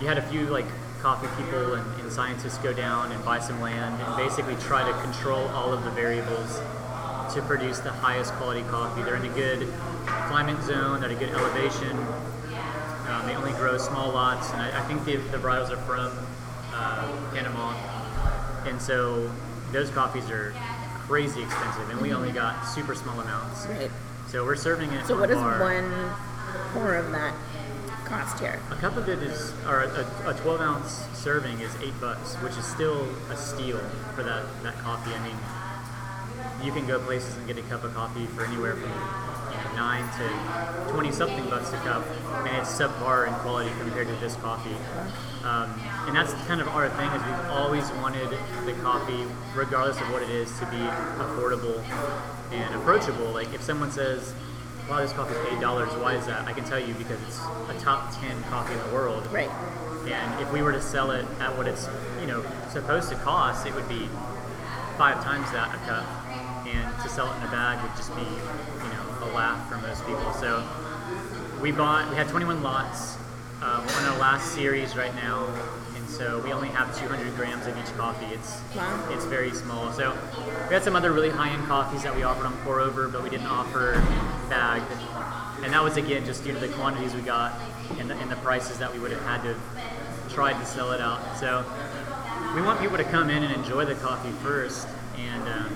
you 0.00 0.08
had 0.08 0.18
a 0.18 0.22
few 0.22 0.46
like 0.46 0.66
coffee 1.02 1.26
people 1.42 1.74
and, 1.74 2.00
and 2.00 2.12
scientists 2.12 2.58
go 2.58 2.72
down 2.72 3.10
and 3.10 3.22
buy 3.24 3.40
some 3.40 3.60
land 3.60 4.00
and 4.00 4.16
basically 4.16 4.54
try 4.56 4.88
to 4.88 5.02
control 5.02 5.48
all 5.48 5.72
of 5.72 5.82
the 5.82 5.90
variables 5.90 6.60
to 7.34 7.42
produce 7.42 7.80
the 7.80 7.90
highest 7.90 8.32
quality 8.34 8.62
coffee. 8.70 9.02
They're 9.02 9.16
in 9.16 9.24
a 9.24 9.34
good 9.34 9.66
climate 10.06 10.62
zone, 10.62 11.00
they're 11.00 11.10
at 11.10 11.16
a 11.16 11.18
good 11.18 11.34
elevation. 11.34 11.98
Um, 13.08 13.26
they 13.26 13.34
only 13.34 13.52
grow 13.52 13.76
small 13.78 14.12
lots, 14.12 14.50
and 14.52 14.62
I, 14.62 14.80
I 14.80 14.82
think 14.82 15.04
the, 15.04 15.16
the 15.16 15.38
varietals 15.38 15.70
are 15.70 15.76
from 15.78 16.16
uh, 16.72 17.30
Panama. 17.34 17.74
And 18.64 18.80
so 18.80 19.28
those 19.72 19.90
coffees 19.90 20.30
are 20.30 20.54
crazy 21.06 21.42
expensive, 21.42 21.90
and 21.90 22.00
we 22.00 22.14
only 22.14 22.30
got 22.30 22.62
super 22.62 22.94
small 22.94 23.18
amounts. 23.18 23.66
Right. 23.66 23.90
So 24.28 24.44
we're 24.44 24.56
serving 24.56 24.92
it. 24.92 25.04
So 25.06 25.14
on 25.14 25.20
what 25.20 25.28
does 25.30 25.38
bar. 25.38 25.60
one 25.60 25.92
pour 26.72 26.94
of 26.94 27.10
that 27.10 27.34
cost 28.12 28.38
here? 28.40 28.60
A 28.70 28.76
cup 28.76 28.96
of 28.98 29.08
it 29.08 29.22
is, 29.22 29.54
or 29.66 29.84
a, 29.84 30.28
a 30.28 30.34
12 30.34 30.60
ounce 30.60 31.06
serving 31.14 31.60
is 31.60 31.74
eight 31.80 31.98
bucks, 31.98 32.34
which 32.36 32.56
is 32.58 32.64
still 32.66 33.08
a 33.30 33.36
steal 33.36 33.78
for 34.14 34.22
that, 34.22 34.44
that 34.62 34.76
coffee. 34.78 35.14
I 35.14 35.26
mean, 35.26 35.36
you 36.62 36.72
can 36.72 36.86
go 36.86 37.00
places 37.00 37.34
and 37.38 37.46
get 37.46 37.56
a 37.56 37.62
cup 37.62 37.84
of 37.84 37.94
coffee 37.94 38.26
for 38.26 38.44
anywhere 38.44 38.76
from 38.76 38.90
nine 39.74 40.04
to 40.18 40.92
20 40.92 41.10
something 41.10 41.48
bucks 41.48 41.72
a 41.72 41.76
cup, 41.78 42.04
and 42.46 42.54
it's 42.58 42.78
subpar 42.78 43.26
in 43.26 43.32
quality 43.40 43.70
compared 43.80 44.06
to 44.06 44.14
this 44.16 44.36
coffee. 44.36 44.76
Um, 45.42 45.72
and 46.06 46.14
that's 46.14 46.34
kind 46.46 46.60
of 46.60 46.68
our 46.68 46.90
thing 46.90 47.08
is 47.08 47.22
we've 47.24 47.50
always 47.50 47.90
wanted 47.92 48.28
the 48.66 48.74
coffee, 48.82 49.24
regardless 49.54 49.98
of 49.98 50.12
what 50.12 50.22
it 50.22 50.28
is, 50.28 50.50
to 50.58 50.66
be 50.66 50.76
affordable 50.76 51.82
and 52.52 52.74
approachable. 52.74 53.32
Like 53.32 53.54
if 53.54 53.62
someone 53.62 53.90
says, 53.90 54.34
"Wow, 54.88 54.98
this 55.00 55.12
coffee 55.12 55.34
is 55.34 55.52
eight 55.52 55.60
dollars," 55.60 55.90
why 55.94 56.14
is 56.14 56.26
that? 56.26 56.46
I 56.46 56.52
can 56.52 56.64
tell 56.64 56.78
you 56.78 56.94
because 56.94 57.20
it's 57.22 57.38
a 57.70 57.74
top 57.80 58.12
ten 58.20 58.42
coffee 58.44 58.74
in 58.74 58.78
the 58.88 58.94
world. 58.94 59.26
Right. 59.32 59.50
And 60.10 60.40
if 60.42 60.52
we 60.52 60.62
were 60.62 60.72
to 60.72 60.80
sell 60.82 61.12
it 61.12 61.24
at 61.40 61.56
what 61.56 61.66
it's 61.68 61.88
you 62.20 62.26
know 62.26 62.44
supposed 62.70 63.08
to 63.10 63.14
cost, 63.16 63.66
it 63.66 63.74
would 63.74 63.88
be 63.88 64.08
five 64.98 65.22
times 65.24 65.50
that 65.52 65.74
a 65.74 65.78
cup. 65.88 66.04
And 66.66 67.02
to 67.02 67.08
sell 67.08 67.30
it 67.32 67.36
in 67.36 67.42
a 67.48 67.50
bag 67.50 67.82
would 67.82 67.96
just 67.96 68.14
be 68.14 68.22
you 68.22 68.88
know 68.92 69.26
a 69.26 69.28
laugh 69.34 69.68
for 69.68 69.76
most 69.78 70.04
people. 70.06 70.32
So 70.34 70.62
we 71.60 71.70
bought 71.72 72.08
we 72.10 72.16
had 72.16 72.28
21 72.28 72.62
lots. 72.62 73.16
Um, 73.62 73.86
we're 73.86 73.98
in 74.00 74.06
our 74.06 74.18
last 74.18 74.52
series 74.54 74.96
right 74.96 75.14
now, 75.14 75.46
and 75.94 76.08
so 76.08 76.40
we 76.40 76.52
only 76.52 76.68
have 76.70 76.98
200 76.98 77.36
grams 77.36 77.64
of 77.68 77.78
each 77.78 77.96
coffee. 77.96 78.26
It's 78.34 78.60
Wow. 78.76 78.98
it's 79.10 79.24
very 79.24 79.52
small. 79.52 79.92
So 79.92 80.16
we 80.68 80.74
had 80.74 80.82
some 80.82 80.96
other 80.96 81.12
really 81.12 81.30
high-end 81.30 81.66
coffees 81.68 82.02
that 82.02 82.14
we 82.16 82.24
offered 82.24 82.46
on 82.46 82.56
pour 82.64 82.80
over, 82.80 83.06
but 83.06 83.22
we 83.22 83.30
didn't 83.30 83.46
offer 83.46 84.02
bagged, 84.52 84.92
and 85.64 85.72
that 85.72 85.82
was 85.82 85.96
again 85.96 86.26
just 86.26 86.44
due 86.44 86.52
to 86.52 86.58
the 86.58 86.68
quantities 86.68 87.14
we 87.14 87.22
got 87.22 87.58
and 87.98 88.10
the, 88.10 88.14
and 88.16 88.30
the 88.30 88.36
prices 88.36 88.78
that 88.78 88.92
we 88.92 88.98
would 88.98 89.10
have 89.10 89.22
had 89.22 89.42
to 89.42 89.54
have 89.54 90.32
tried 90.34 90.52
to 90.60 90.66
sell 90.66 90.92
it 90.92 91.00
out. 91.00 91.20
So 91.38 91.64
we 92.54 92.60
want 92.60 92.78
people 92.78 92.98
to 92.98 93.04
come 93.04 93.30
in 93.30 93.42
and 93.42 93.54
enjoy 93.54 93.86
the 93.86 93.94
coffee 93.94 94.32
first, 94.42 94.86
and 95.16 95.48
um, 95.48 95.72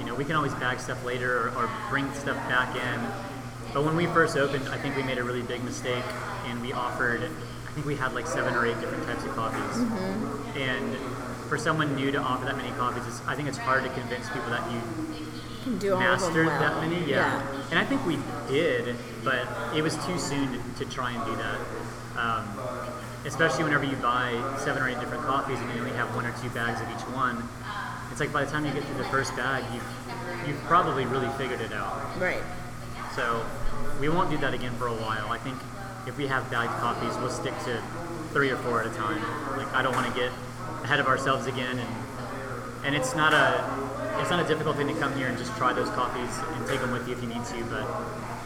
you 0.00 0.06
know 0.06 0.16
we 0.16 0.24
can 0.24 0.34
always 0.34 0.54
bag 0.54 0.80
stuff 0.80 1.04
later 1.04 1.50
or, 1.50 1.50
or 1.50 1.70
bring 1.88 2.12
stuff 2.14 2.36
back 2.48 2.74
in. 2.74 3.00
But 3.72 3.84
when 3.84 3.94
we 3.94 4.06
first 4.06 4.36
opened, 4.36 4.68
I 4.70 4.78
think 4.78 4.96
we 4.96 5.04
made 5.04 5.18
a 5.18 5.22
really 5.22 5.42
big 5.42 5.62
mistake, 5.62 6.04
and 6.46 6.60
we 6.60 6.72
offered. 6.72 7.22
I 7.22 7.72
think 7.74 7.86
we 7.86 7.94
had 7.94 8.12
like 8.12 8.26
seven 8.26 8.54
or 8.54 8.66
eight 8.66 8.80
different 8.80 9.04
types 9.04 9.22
of 9.22 9.30
coffees, 9.36 9.76
and 10.56 10.96
for 11.48 11.56
someone 11.56 11.94
new 11.94 12.10
to 12.10 12.18
offer 12.18 12.44
that 12.46 12.56
many 12.56 12.70
coffees, 12.70 13.06
it's, 13.06 13.22
I 13.28 13.36
think 13.36 13.46
it's 13.46 13.58
hard 13.58 13.84
to 13.84 13.90
convince 13.90 14.28
people 14.30 14.50
that 14.50 14.68
you 14.72 14.80
do 15.78 15.94
all 15.94 16.00
of 16.00 16.00
them 16.00 16.00
mastered 16.00 16.46
well. 16.46 16.60
that 16.60 16.88
many. 16.88 17.04
Yeah. 17.08 17.42
and 17.70 17.78
I 17.78 17.84
think 17.84 18.04
we 18.06 18.18
did, 18.48 18.96
but 19.24 19.46
it 19.74 19.82
was 19.82 19.94
too 20.06 20.18
soon 20.18 20.52
to, 20.52 20.84
to 20.84 20.90
try 20.90 21.12
and 21.12 21.24
do 21.24 21.36
that. 21.36 21.58
Um, 22.16 22.48
especially 23.24 23.64
whenever 23.64 23.84
you 23.84 23.96
buy 23.96 24.32
seven 24.58 24.82
or 24.82 24.88
eight 24.88 24.98
different 25.00 25.22
coffees 25.24 25.58
and 25.58 25.72
you 25.74 25.80
only 25.80 25.92
have 25.92 26.14
one 26.16 26.24
or 26.24 26.32
two 26.42 26.48
bags 26.50 26.80
of 26.80 26.88
each 26.90 27.06
one, 27.14 27.46
it's 28.10 28.20
like 28.20 28.32
by 28.32 28.44
the 28.44 28.50
time 28.50 28.64
you 28.64 28.72
get 28.72 28.82
through 28.84 28.98
the 28.98 29.04
first 29.04 29.36
bag, 29.36 29.62
you've, 29.72 30.48
you've 30.48 30.62
probably 30.64 31.04
really 31.04 31.28
figured 31.36 31.60
it 31.60 31.72
out. 31.72 32.18
Right. 32.18 32.42
So 33.14 33.44
we 34.00 34.08
won't 34.08 34.30
do 34.30 34.38
that 34.38 34.54
again 34.54 34.72
for 34.76 34.86
a 34.86 34.94
while. 34.94 35.28
I 35.30 35.38
think 35.38 35.58
if 36.06 36.16
we 36.16 36.26
have 36.26 36.50
bagged 36.50 36.72
coffees, 36.80 37.16
we'll 37.18 37.30
stick 37.30 37.54
to 37.64 37.82
three 38.32 38.50
or 38.50 38.56
four 38.56 38.80
at 38.82 38.86
a 38.86 38.94
time. 38.96 39.22
Like 39.56 39.72
I 39.74 39.82
don't 39.82 39.94
want 39.94 40.06
to 40.06 40.18
get 40.18 40.32
ahead 40.82 41.00
of 41.00 41.06
ourselves 41.06 41.46
again, 41.46 41.78
and 41.78 41.88
and 42.84 42.94
it's 42.94 43.14
not 43.14 43.34
a 43.34 43.89
it's 44.20 44.30
not 44.30 44.44
a 44.44 44.48
difficult 44.48 44.76
thing 44.76 44.88
to 44.88 44.94
come 44.94 45.14
here 45.16 45.28
and 45.28 45.38
just 45.38 45.56
try 45.56 45.72
those 45.72 45.88
coffees 45.90 46.36
and 46.54 46.66
take 46.66 46.80
them 46.80 46.92
with 46.92 47.08
you 47.08 47.14
if 47.14 47.22
you 47.22 47.28
need 47.28 47.44
to. 47.44 47.64
But 47.64 47.84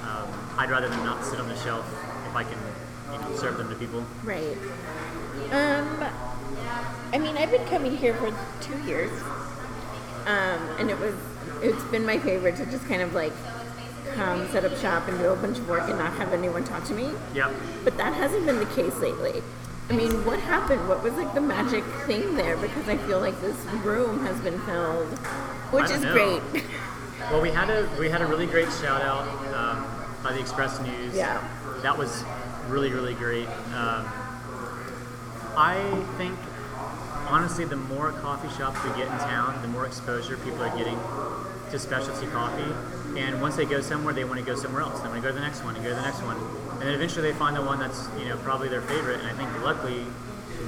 um, 0.02 0.28
I'd 0.58 0.70
rather 0.70 0.88
them 0.88 1.04
not 1.04 1.24
sit 1.24 1.40
on 1.40 1.48
the 1.48 1.56
shelf 1.56 1.86
if 2.28 2.36
I 2.36 2.44
can 2.44 2.58
you 3.12 3.18
know, 3.18 3.36
serve 3.36 3.58
them 3.58 3.68
to 3.68 3.74
people. 3.76 4.04
Right. 4.22 4.56
Um, 5.50 6.04
I 7.12 7.18
mean, 7.18 7.36
I've 7.36 7.50
been 7.50 7.66
coming 7.66 7.96
here 7.96 8.14
for 8.14 8.32
two 8.60 8.78
years, 8.84 9.10
um, 10.26 10.60
and 10.78 10.90
it 10.90 10.98
was 10.98 11.14
it's 11.62 11.82
been 11.84 12.04
my 12.04 12.18
favorite 12.18 12.56
to 12.56 12.66
just 12.66 12.86
kind 12.86 13.02
of 13.02 13.14
like 13.14 13.32
come 14.14 14.46
set 14.48 14.64
up 14.64 14.76
shop 14.78 15.08
and 15.08 15.18
do 15.18 15.30
a 15.30 15.36
bunch 15.36 15.58
of 15.58 15.68
work 15.68 15.88
and 15.88 15.98
not 15.98 16.12
have 16.14 16.32
anyone 16.32 16.64
talk 16.64 16.84
to 16.84 16.94
me. 16.94 17.10
Yep. 17.34 17.52
But 17.84 17.96
that 17.96 18.14
hasn't 18.14 18.46
been 18.46 18.58
the 18.58 18.66
case 18.66 18.96
lately. 18.98 19.42
I 19.90 19.92
mean, 19.92 20.24
what 20.24 20.38
happened? 20.40 20.88
What 20.88 21.02
was 21.02 21.12
like 21.14 21.34
the 21.34 21.40
magic 21.40 21.84
thing 22.06 22.36
there? 22.36 22.56
Because 22.56 22.88
I 22.88 22.96
feel 22.96 23.20
like 23.20 23.38
this 23.40 23.56
room 23.84 24.24
has 24.24 24.40
been 24.40 24.58
filled, 24.60 25.18
which 25.74 25.90
is 25.90 26.02
know. 26.02 26.40
great. 26.50 26.64
Well, 27.30 27.40
we 27.40 27.50
had 27.50 27.70
a 27.70 27.88
we 27.98 28.10
had 28.10 28.20
a 28.20 28.26
really 28.26 28.44
great 28.44 28.70
shout 28.70 29.00
out 29.00 29.26
um, 29.54 29.86
by 30.22 30.34
the 30.34 30.40
Express 30.40 30.78
News. 30.80 31.14
Yeah. 31.16 31.42
that 31.82 31.96
was 31.96 32.22
really 32.68 32.90
really 32.90 33.14
great. 33.14 33.48
Um, 33.72 34.04
I 35.56 36.04
think 36.18 36.38
honestly, 37.28 37.64
the 37.64 37.76
more 37.76 38.12
coffee 38.12 38.54
shops 38.58 38.82
we 38.84 38.90
get 38.90 39.10
in 39.10 39.18
town, 39.18 39.60
the 39.62 39.68
more 39.68 39.86
exposure 39.86 40.36
people 40.36 40.62
are 40.62 40.76
getting 40.76 40.98
to 41.70 41.78
specialty 41.78 42.26
coffee. 42.26 42.72
And 43.18 43.40
once 43.40 43.56
they 43.56 43.64
go 43.64 43.80
somewhere, 43.80 44.12
they 44.12 44.24
want 44.24 44.40
to 44.40 44.44
go 44.44 44.54
somewhere 44.54 44.82
else. 44.82 45.00
They 45.00 45.08
want 45.08 45.22
to 45.22 45.22
go 45.22 45.28
to 45.28 45.34
the 45.34 45.40
next 45.40 45.64
one 45.64 45.76
and 45.76 45.84
go 45.84 45.90
to 45.90 45.96
the 45.96 46.02
next 46.02 46.20
one, 46.22 46.36
and 46.72 46.82
then 46.82 46.94
eventually 46.94 47.30
they 47.30 47.38
find 47.38 47.56
the 47.56 47.62
one 47.62 47.78
that's 47.78 48.08
you 48.18 48.26
know 48.26 48.36
probably 48.38 48.68
their 48.68 48.82
favorite. 48.82 49.20
And 49.20 49.28
I 49.28 49.32
think 49.32 49.48
luckily 49.64 50.04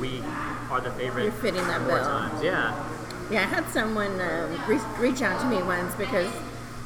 we 0.00 0.22
are 0.70 0.80
the 0.80 0.90
favorite. 0.92 1.24
You're 1.24 1.32
fitting 1.32 1.66
that 1.66 1.82
more 1.82 1.98
bill. 1.98 2.06
times. 2.06 2.42
Yeah. 2.42 2.72
Yeah, 3.30 3.40
I 3.40 3.44
had 3.46 3.68
someone 3.70 4.20
um, 4.20 4.60
re- 4.68 4.80
reach 4.98 5.22
out 5.22 5.40
to 5.40 5.46
me 5.48 5.62
once 5.62 5.94
because 5.96 6.32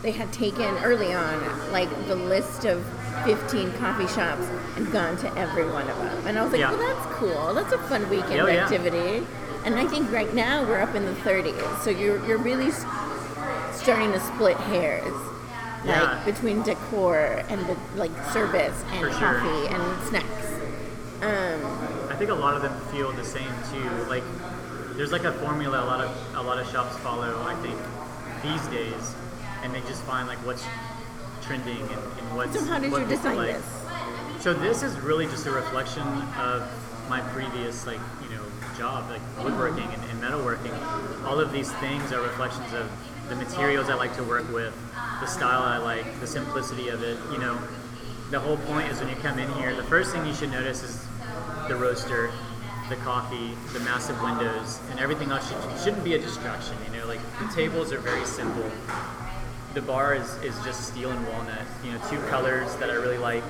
they 0.03 0.11
had 0.13 0.33
taken 0.33 0.75
early 0.79 1.13
on 1.13 1.71
like 1.73 1.91
the 2.07 2.15
list 2.15 2.65
of 2.65 2.83
15 3.25 3.73
coffee 3.75 4.07
shops 4.07 4.47
and 4.77 4.91
gone 4.93 5.17
to 5.19 5.37
every 5.37 5.67
one 5.71 5.89
of 5.91 5.97
them. 5.99 6.27
And 6.27 6.39
I 6.39 6.43
was 6.43 6.53
like, 6.53 6.61
Yeah. 6.61 6.71
well, 6.73 6.79
that's 6.95 7.15
cool. 7.17 7.53
That's 7.55 7.73
a 7.73 7.79
fun 7.79 8.09
weekend 8.09 8.41
Oh, 8.41 8.47
yeah. 8.47 8.63
activity. 8.65 9.27
And 9.67 9.75
I 9.75 9.87
think 9.87 10.11
right 10.11 10.33
now 10.35 10.63
we're 10.67 10.81
up 10.81 10.95
in 10.95 11.05
the 11.05 11.13
30s. 11.13 11.81
So 11.83 11.91
you're, 11.91 12.25
you're 12.27 12.39
really 12.39 12.71
starting 13.75 14.13
to 14.13 14.21
split 14.21 14.57
hairs. 14.57 15.13
Yeah. 15.85 16.15
Like 16.15 16.25
between 16.25 16.63
decor 16.63 17.45
and 17.49 17.67
the, 17.67 17.77
like 17.97 18.11
service 18.33 18.83
and 18.93 19.01
For 19.07 19.13
sure. 19.19 19.35
coffee 19.41 19.75
and 19.75 20.03
snacks. 20.09 20.47
Um, 21.23 22.09
I 22.11 22.15
think 22.17 22.31
a 22.31 22.35
lot 22.35 22.55
of 22.57 22.63
them 22.63 22.79
feel 22.93 23.13
the 23.13 23.25
same 23.25 23.51
too. 23.71 23.89
Like 24.09 24.23
there's 25.01 25.13
like 25.13 25.25
a 25.25 25.33
formula 25.33 25.83
a 25.83 25.87
lot 25.87 26.05
of 26.05 26.37
a 26.37 26.43
lot 26.43 26.59
of 26.59 26.71
shops 26.71 26.95
follow. 26.99 27.43
I 27.49 27.55
think 27.63 27.75
these 28.43 28.67
days, 28.69 29.15
and 29.63 29.75
they 29.75 29.81
just 29.89 30.03
find 30.03 30.29
like 30.29 30.37
what's 30.45 30.63
trending 31.41 31.81
and, 31.81 31.91
and 31.91 32.37
what's. 32.37 32.53
so 32.53 32.63
how 32.67 32.79
did 32.79 32.93
what 32.93 33.01
you 33.01 33.09
design 33.09 33.39
like. 33.39 33.55
this? 33.55 33.85
So 34.41 34.53
this 34.53 34.83
is 34.83 35.01
really 35.01 35.25
just 35.25 35.47
a 35.47 35.53
reflection 35.53 36.03
of 36.03 36.71
my 37.09 37.21
previous 37.33 37.87
like 37.87 37.99
you 38.23 38.29
know 38.37 38.45
job, 38.77 39.09
like 39.09 39.23
woodworking 39.43 39.89
and, 39.89 40.05
and 40.11 40.23
metalworking. 40.23 40.77
All 41.25 41.41
of 41.41 41.51
these 41.51 41.73
things 41.77 42.13
are 42.13 42.21
reflections 42.21 42.71
of 42.75 42.87
the 43.31 43.37
materials 43.37 43.89
I 43.89 43.95
like 43.95 44.15
to 44.17 44.23
work 44.25 44.53
with, 44.53 44.75
the 45.23 45.27
style 45.27 45.63
I 45.63 45.79
like, 45.79 46.21
the 46.21 46.27
simplicity 46.27 46.91
of 46.91 47.03
it. 47.03 47.17
You 47.33 47.39
know, 47.39 47.59
the 48.31 48.39
whole 48.39 48.59
point 48.59 48.93
is 48.93 49.01
when 49.01 49.09
you 49.09 49.17
come 49.17 49.39
in 49.39 49.51
here, 49.55 49.75
the 49.75 49.85
first 49.85 50.13
thing 50.13 50.27
you 50.27 50.35
should 50.35 50.53
notice 50.53 50.83
is 50.83 51.07
the 51.69 51.77
roaster, 51.77 52.31
the 52.91 52.97
coffee, 52.97 53.53
the 53.73 53.81
massive 53.81 54.21
windows, 54.23 54.81
and 54.91 55.01
everything 55.01 55.31
else 55.31 55.49
should, 55.49 55.81
shouldn't 55.83 56.05
be 56.05 56.15
a 56.15 56.19
distraction. 56.19 56.77
You 56.93 56.99
know, 57.01 57.07
like 57.07 57.21
the 57.39 57.47
tables 57.55 57.93
are 57.93 58.01
very 58.01 58.27
simple. 58.27 58.69
The 59.75 59.81
bar 59.81 60.15
is, 60.15 60.29
is 60.43 60.55
just 60.65 60.89
steel 60.89 61.11
and 61.11 61.27
walnut. 61.29 61.63
You 61.85 61.93
know, 61.93 62.01
two 62.11 62.19
colors 62.29 62.75
that 62.77 62.91
I 62.91 62.95
really 62.95 63.19
like 63.19 63.45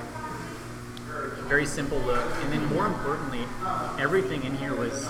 very 1.51 1.65
simple 1.65 1.99
look. 1.99 2.23
And 2.43 2.53
then 2.53 2.65
more 2.73 2.87
importantly, 2.87 3.43
everything 3.99 4.43
in 4.45 4.55
here 4.55 4.73
was 4.73 5.03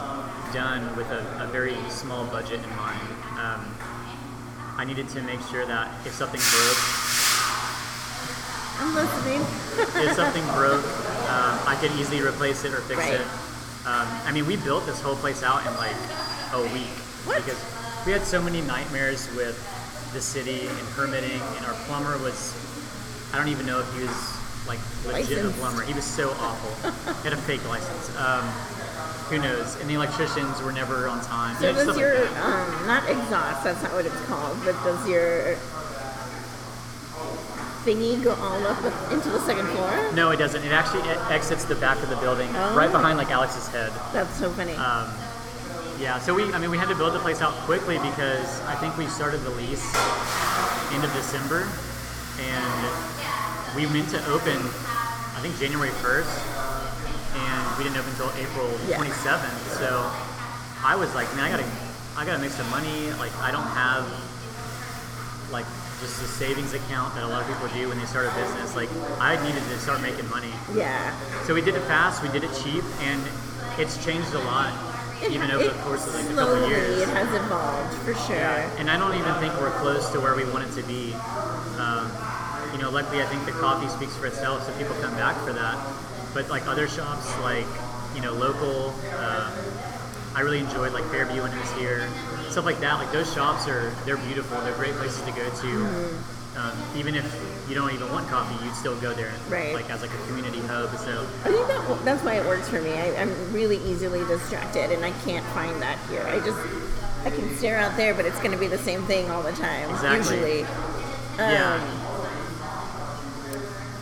done 0.52 0.96
with 0.96 1.06
a, 1.12 1.20
a 1.44 1.48
very 1.52 1.76
small 1.88 2.26
budget 2.26 2.60
in 2.64 2.76
mind. 2.76 3.08
Um, 3.38 3.76
I 4.76 4.86
needed 4.88 5.08
to 5.10 5.22
make 5.22 5.40
sure 5.52 5.64
that 5.68 5.94
if 6.04 6.14
something 6.14 6.42
broke, 6.42 6.82
I'm 8.82 8.96
listening. 8.96 9.42
if 10.04 10.16
something 10.16 10.44
broke, 10.58 10.84
um, 11.30 11.60
I 11.68 11.78
could 11.80 11.92
easily 12.00 12.22
replace 12.22 12.66
it 12.66 12.74
or 12.74 12.82
fix 12.82 12.98
Right. 12.98 13.14
it. 13.22 13.28
Um, 13.86 14.08
I 14.26 14.32
mean, 14.32 14.46
we 14.46 14.58
built 14.58 14.86
this 14.86 15.02
whole 15.02 15.16
place 15.16 15.42
out 15.44 15.66
in 15.66 15.74
like 15.78 15.96
a 16.54 16.62
week 16.74 16.94
What? 17.26 17.44
because 17.44 17.58
we 18.06 18.12
had 18.12 18.22
so 18.22 18.42
many 18.42 18.62
nightmares 18.62 19.28
with 19.36 19.58
the 20.14 20.22
city 20.22 20.68
and 20.68 20.88
permitting, 20.90 21.42
and 21.58 21.66
our 21.66 21.74
plumber 21.86 22.18
was, 22.20 22.54
I 23.34 23.38
don't 23.38 23.48
even 23.48 23.66
know 23.66 23.80
if 23.80 23.94
he 23.96 24.02
was 24.04 24.68
like 24.68 24.80
legit 25.08 25.46
a 25.46 25.50
plumber. 25.58 25.82
He 25.84 25.94
was 25.94 26.06
so 26.06 26.30
awful. 26.42 26.92
he 26.92 27.24
had 27.24 27.34
a 27.34 27.42
fake 27.42 27.68
license. 27.68 28.16
Um, 28.18 28.46
who 29.32 29.40
knows? 29.40 29.80
And 29.80 29.90
the 29.90 29.96
electricians 29.96 30.62
were 30.62 30.72
never 30.74 31.08
on 31.08 31.22
time. 31.22 31.56
So 31.56 31.72
does 31.74 31.84
stuff 31.84 31.96
like 31.96 32.38
um, 32.44 32.86
not 32.86 33.10
exhaust? 33.10 33.64
That's 33.64 33.82
not 33.82 33.94
what 33.94 34.06
it's 34.06 34.22
called. 34.26 34.58
But 34.64 34.74
does 34.84 35.08
your 35.08 35.56
thingy 37.86 38.22
go 38.24 38.34
all 38.36 38.66
up 38.68 39.12
into 39.12 39.30
the 39.30 39.40
second 39.42 39.68
floor? 39.68 40.12
No, 40.14 40.32
it 40.32 40.38
doesn't. 40.38 40.64
It 40.64 40.72
actually 40.72 41.02
e- 41.10 41.18
exits 41.30 41.66
the 41.66 41.76
back 41.76 42.02
of 42.04 42.10
the 42.10 42.16
building, 42.18 42.50
Oh. 42.56 42.76
right 42.76 42.92
behind 42.92 43.18
like 43.18 43.32
Alex's 43.32 43.68
head. 43.68 43.92
That's 44.14 44.34
so 44.38 44.50
funny. 44.52 44.74
Um, 44.76 45.10
yeah, 46.00 46.20
so 46.20 46.34
we, 46.34 46.52
I 46.54 46.58
mean, 46.60 46.72
we 46.72 46.78
had 46.78 46.90
to 46.90 46.96
build 46.96 47.14
the 47.14 47.20
place 47.20 47.42
out 47.42 47.54
quickly 47.70 47.98
because 48.00 48.60
I 48.62 48.76
think 48.76 48.98
we 48.98 49.06
started 49.08 49.42
the 49.42 49.52
lease 49.52 49.86
end 50.94 51.04
of 51.04 51.14
December, 51.14 51.68
and 52.40 53.76
we 53.76 53.86
meant 53.88 54.10
to 54.10 54.20
open, 54.32 54.58
I 54.58 55.40
think 55.42 55.58
January 55.60 55.92
1st, 56.02 56.34
and 57.38 57.78
we 57.78 57.84
didn't 57.84 57.98
open 57.98 58.12
until 58.12 58.32
April 58.38 58.70
Yeah. 58.88 58.98
27th. 58.98 59.78
So 59.78 60.10
I 60.84 60.96
was 60.96 61.14
like, 61.14 61.30
man, 61.36 61.46
I 61.46 61.52
gotta, 61.52 61.70
I 62.18 62.26
gotta 62.26 62.40
make 62.40 62.52
some 62.52 62.70
money. 62.72 63.12
Like, 63.20 63.34
I 63.40 63.52
don't 63.52 63.68
have 63.78 64.06
like 65.52 65.66
just 66.02 66.22
a 66.22 66.26
savings 66.26 66.74
account 66.74 67.14
that 67.16 67.24
a 67.24 67.28
lot 67.28 67.42
of 67.42 67.48
people 67.48 67.68
do 67.70 67.88
when 67.88 67.98
they 68.00 68.06
start 68.06 68.26
a 68.26 68.34
business. 68.36 68.76
Like, 68.76 68.90
I 69.20 69.38
needed 69.46 69.62
to 69.64 69.78
start 69.80 70.02
making 70.02 70.28
money. 70.30 70.52
yeah. 70.74 71.14
So 71.46 71.54
we 71.54 71.62
did 71.62 71.76
it 71.76 71.82
fast, 71.84 72.22
we 72.24 72.30
did 72.30 72.44
it 72.44 72.52
cheap, 72.64 72.84
and 73.02 73.22
it's 73.78 74.04
changed 74.04 74.34
a 74.34 74.40
lot, 74.40 74.74
It- 75.22 75.32
even 75.32 75.52
over 75.52 75.64
the 75.70 75.80
course 75.86 76.06
of 76.08 76.16
like 76.16 76.26
a 76.30 76.34
couple 76.34 76.64
of 76.64 76.70
years. 76.70 77.02
It 77.02 77.10
has 77.10 77.30
evolved 77.34 77.94
for 78.04 78.14
sure. 78.26 78.36
Yeah, 78.36 78.70
and 78.80 78.90
I 78.90 78.98
don't 78.98 79.14
even 79.16 79.34
think 79.36 79.54
we're 79.62 79.72
close 79.80 80.10
to 80.10 80.20
where 80.20 80.36
we 80.36 80.44
want 80.46 80.66
it 80.66 80.74
to 80.82 80.84
be. 80.88 81.14
Um, 81.78 82.12
you 82.74 82.80
know, 82.80 82.90
luckily 82.90 83.22
I 83.22 83.26
think 83.28 83.46
the 83.46 83.52
coffee 83.54 83.88
speaks 83.90 84.16
for 84.16 84.26
itself, 84.26 84.66
so 84.66 84.74
people 84.78 84.96
come 85.02 85.14
back 85.16 85.38
for 85.46 85.54
that. 85.54 85.78
But 86.34 86.50
like 86.50 86.66
other 86.68 86.88
shops, 86.88 87.28
like 87.42 87.68
you 88.16 88.22
know, 88.22 88.34
local, 88.34 88.90
um, 89.20 89.52
I 90.36 90.42
really 90.42 90.60
enjoyed 90.60 90.94
like 90.94 91.04
Fairview 91.06 91.42
when 91.42 91.52
it 91.52 91.60
was 91.60 91.72
here, 91.74 92.08
stuff 92.50 92.66
like 92.66 92.80
that. 92.80 92.96
Like 92.96 93.12
those 93.12 93.32
shops 93.34 93.68
are 93.68 93.92
they're 94.06 94.18
beautiful. 94.18 94.60
They're 94.62 94.76
great 94.76 94.94
places 94.94 95.22
to 95.24 95.32
go 95.32 95.44
to. 95.44 95.68
Mm-hmm. 95.68 96.58
Um, 96.58 96.98
even 96.98 97.16
if 97.16 97.26
you 97.70 97.76
don't 97.76 97.94
even 97.94 98.10
want 98.12 98.28
coffee, 98.28 98.66
you'd 98.66 98.76
still 98.76 99.00
go 99.00 99.14
there, 99.14 99.32
Right. 99.48 99.74
like 99.74 99.90
as 99.90 100.02
like 100.02 100.12
a 100.14 100.28
community 100.28 100.60
hub. 100.62 100.90
So 100.98 101.26
I 101.46 101.50
think 101.52 101.68
that 101.68 102.06
that's 102.06 102.24
why 102.24 102.34
it 102.36 102.46
works 102.46 102.68
for 102.68 102.82
me. 102.82 102.92
I, 102.92 103.16
I'm 103.22 103.54
really 103.54 103.78
easily 103.90 104.20
distracted, 104.26 104.92
and 104.92 105.06
I 105.06 105.12
can't 105.24 105.46
find 105.48 105.82
that 105.82 105.98
here. 106.10 106.24
I 106.28 106.40
just 106.40 106.60
I 107.26 107.30
can 107.30 107.56
stare 107.58 107.78
out 107.80 107.96
there, 107.96 108.14
but 108.14 108.26
it's 108.26 108.38
going 108.40 108.52
to 108.52 108.58
be 108.58 108.68
the 108.68 108.78
same 108.80 109.04
thing 109.04 109.30
all 109.32 109.42
the 109.44 109.54
time. 109.54 109.90
Exactly. 109.92 110.36
Usually. 110.36 110.60
yeah. 111.38 111.76
Um, 111.76 112.08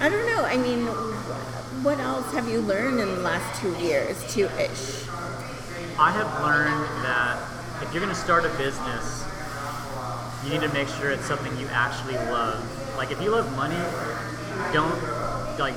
I 0.01 0.09
don't 0.09 0.25
know. 0.25 0.43
I 0.45 0.57
mean, 0.57 0.87
what 1.83 1.99
else 1.99 2.31
have 2.33 2.47
you 2.47 2.61
learned 2.61 2.99
in 2.99 3.07
the 3.09 3.21
last 3.21 3.61
two 3.61 3.75
years, 3.77 4.23
two 4.33 4.45
ish? 4.57 5.05
I 5.99 6.11
have 6.11 6.31
learned 6.45 7.03
that 7.03 7.37
if 7.83 7.93
you're 7.93 8.01
going 8.01 8.15
to 8.15 8.19
start 8.19 8.45
a 8.45 8.49
business, 8.57 9.25
you 10.45 10.49
need 10.49 10.61
to 10.61 10.71
make 10.71 10.87
sure 10.87 11.11
it's 11.11 11.25
something 11.25 11.51
you 11.57 11.67
actually 11.67 12.15
love. 12.31 12.63
Like 12.95 13.11
if 13.11 13.21
you 13.21 13.31
love 13.31 13.53
money, 13.57 13.75
don't 14.71 14.95
like 15.59 15.75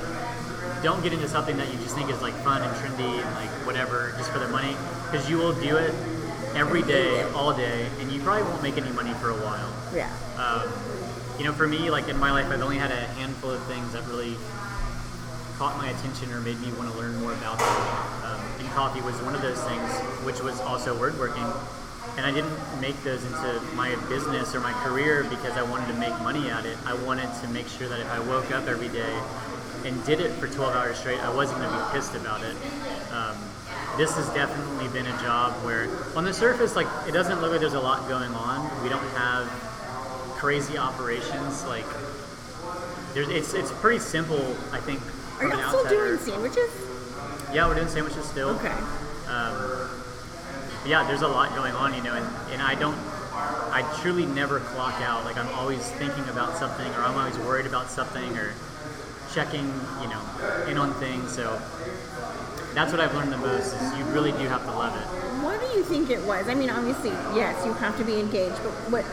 don't 0.81 1.03
get 1.03 1.11
into 1.11 1.27
something 1.27 1.57
that 1.57 1.69
you 1.73 1.77
just 1.79 1.93
think 1.93 2.09
is 2.09 2.21
like 2.21 2.33
fun 2.35 2.61
and 2.61 2.71
trendy 2.77 3.21
and 3.21 3.35
like 3.35 3.49
whatever 3.67 4.13
just 4.17 4.31
for 4.31 4.39
the 4.39 4.47
money 4.47 4.77
because 5.11 5.29
you 5.29 5.37
will 5.37 5.53
do 5.59 5.75
it 5.75 5.93
every 6.55 6.83
day, 6.83 7.23
all 7.33 7.53
day, 7.53 7.87
and 7.99 8.09
you 8.09 8.21
probably 8.21 8.43
won't 8.43 8.63
make 8.63 8.77
any 8.77 8.91
money 8.91 9.13
for 9.15 9.29
a 9.29 9.35
while. 9.35 9.73
Yeah. 9.93 10.09
Um, 10.37 10.71
you 11.37 11.43
know, 11.43 11.51
for 11.51 11.67
me, 11.67 11.89
like 11.89 12.07
in 12.07 12.17
my 12.17 12.31
life, 12.31 12.47
I've 12.47 12.61
only 12.61 12.77
had 12.77 12.91
a 12.91 13.07
handful 13.19 13.51
of 13.51 13.61
things 13.65 13.91
that 13.91 14.05
really 14.07 14.37
caught 15.57 15.77
my 15.77 15.89
attention 15.89 16.31
or 16.31 16.39
made 16.39 16.59
me 16.61 16.71
want 16.73 16.89
to 16.89 16.97
learn 16.97 17.13
more 17.21 17.33
about 17.33 17.59
them. 17.59 18.22
And 18.63 18.71
coffee 18.71 19.01
was 19.01 19.15
one 19.23 19.35
of 19.35 19.41
those 19.41 19.61
things, 19.63 19.91
which 20.23 20.39
was 20.39 20.61
also 20.61 20.97
woodworking. 20.97 21.43
And 22.15 22.25
I 22.25 22.31
didn't 22.31 22.55
make 22.79 22.95
those 23.03 23.21
into 23.25 23.59
my 23.75 23.95
business 24.07 24.55
or 24.55 24.61
my 24.61 24.71
career 24.83 25.25
because 25.29 25.57
I 25.57 25.63
wanted 25.63 25.87
to 25.87 25.99
make 25.99 26.17
money 26.21 26.49
at 26.49 26.65
it. 26.65 26.77
I 26.85 26.93
wanted 26.93 27.27
to 27.41 27.47
make 27.49 27.67
sure 27.67 27.89
that 27.89 27.99
if 27.99 28.09
I 28.09 28.19
woke 28.19 28.51
up 28.51 28.67
every 28.67 28.87
day 28.87 29.19
and 29.83 30.01
did 30.05 30.21
it 30.21 30.31
for 30.33 30.47
12 30.47 30.75
hours 30.75 30.97
straight, 30.97 31.19
I 31.19 31.33
wasn't 31.33 31.59
going 31.59 31.71
to 31.71 31.77
be 31.77 31.91
pissed 31.91 32.15
about 32.15 32.41
it. 32.41 32.55
Um, 33.11 33.35
this 33.97 34.15
has 34.15 34.29
definitely 34.29 34.87
been 34.89 35.07
a 35.07 35.17
job 35.21 35.51
where, 35.65 35.89
on 36.15 36.23
the 36.23 36.33
surface, 36.33 36.75
like 36.75 36.87
it 37.05 37.11
doesn't 37.11 37.41
look 37.41 37.51
like 37.51 37.59
there's 37.59 37.73
a 37.73 37.81
lot 37.81 38.07
going 38.07 38.31
on. 38.31 38.63
We 38.81 38.87
don't 38.87 39.03
have 39.17 39.47
crazy 40.37 40.77
operations. 40.77 41.65
Like, 41.65 41.85
there's, 43.13 43.27
it's 43.27 43.53
it's 43.53 43.71
pretty 43.73 43.99
simple. 43.99 44.55
I 44.71 44.79
think. 44.79 45.01
Are 45.39 45.49
y'all 45.49 45.83
still 45.83 45.89
doing 45.89 46.17
sandwiches? 46.17 46.92
Yeah, 47.53 47.67
we're 47.67 47.75
doing 47.75 47.87
sandwiches 47.87 48.25
still. 48.25 48.49
Okay. 48.49 48.73
Um, 49.27 49.87
yeah, 50.87 51.05
there's 51.07 51.21
a 51.21 51.27
lot 51.27 51.53
going 51.53 51.73
on, 51.73 51.93
you 51.93 52.01
know, 52.01 52.15
and, 52.15 52.25
and 52.51 52.61
I 52.63 52.73
don't, 52.73 52.97
I 53.31 53.87
truly 54.01 54.25
never 54.25 54.59
clock 54.59 54.99
out. 55.01 55.23
Like 55.23 55.37
I'm 55.37 55.47
always 55.49 55.87
thinking 55.91 56.27
about 56.29 56.57
something, 56.57 56.91
or 56.93 57.01
I'm 57.01 57.15
always 57.15 57.37
worried 57.37 57.67
about 57.67 57.91
something, 57.91 58.35
or 58.37 58.53
checking, 59.33 59.65
you 60.01 60.07
know, 60.09 60.21
in 60.67 60.79
on 60.79 60.95
things. 60.95 61.31
So 61.31 61.61
that's 62.73 62.91
what 62.91 62.99
I've 62.99 63.13
learned 63.13 63.31
the 63.31 63.37
most 63.37 63.73
is 63.73 63.97
you 63.99 64.05
really 64.05 64.31
do 64.31 64.47
have 64.47 64.65
to 64.65 64.71
love 64.71 64.95
it. 64.95 65.05
What 65.43 65.61
do 65.61 65.67
you 65.77 65.83
think 65.83 66.09
it 66.09 66.23
was? 66.23 66.47
I 66.47 66.55
mean, 66.55 66.71
obviously, 66.71 67.11
yes, 67.35 67.63
you 67.67 67.73
have 67.73 67.95
to 67.97 68.03
be 68.03 68.19
engaged, 68.19 68.57
but 68.63 68.71
what 68.89 69.03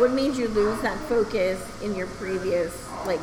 what 0.00 0.12
made 0.12 0.34
you 0.34 0.48
lose 0.48 0.80
that 0.80 0.98
focus 1.00 1.60
in 1.82 1.94
your 1.94 2.06
previous 2.06 2.88
like 3.04 3.20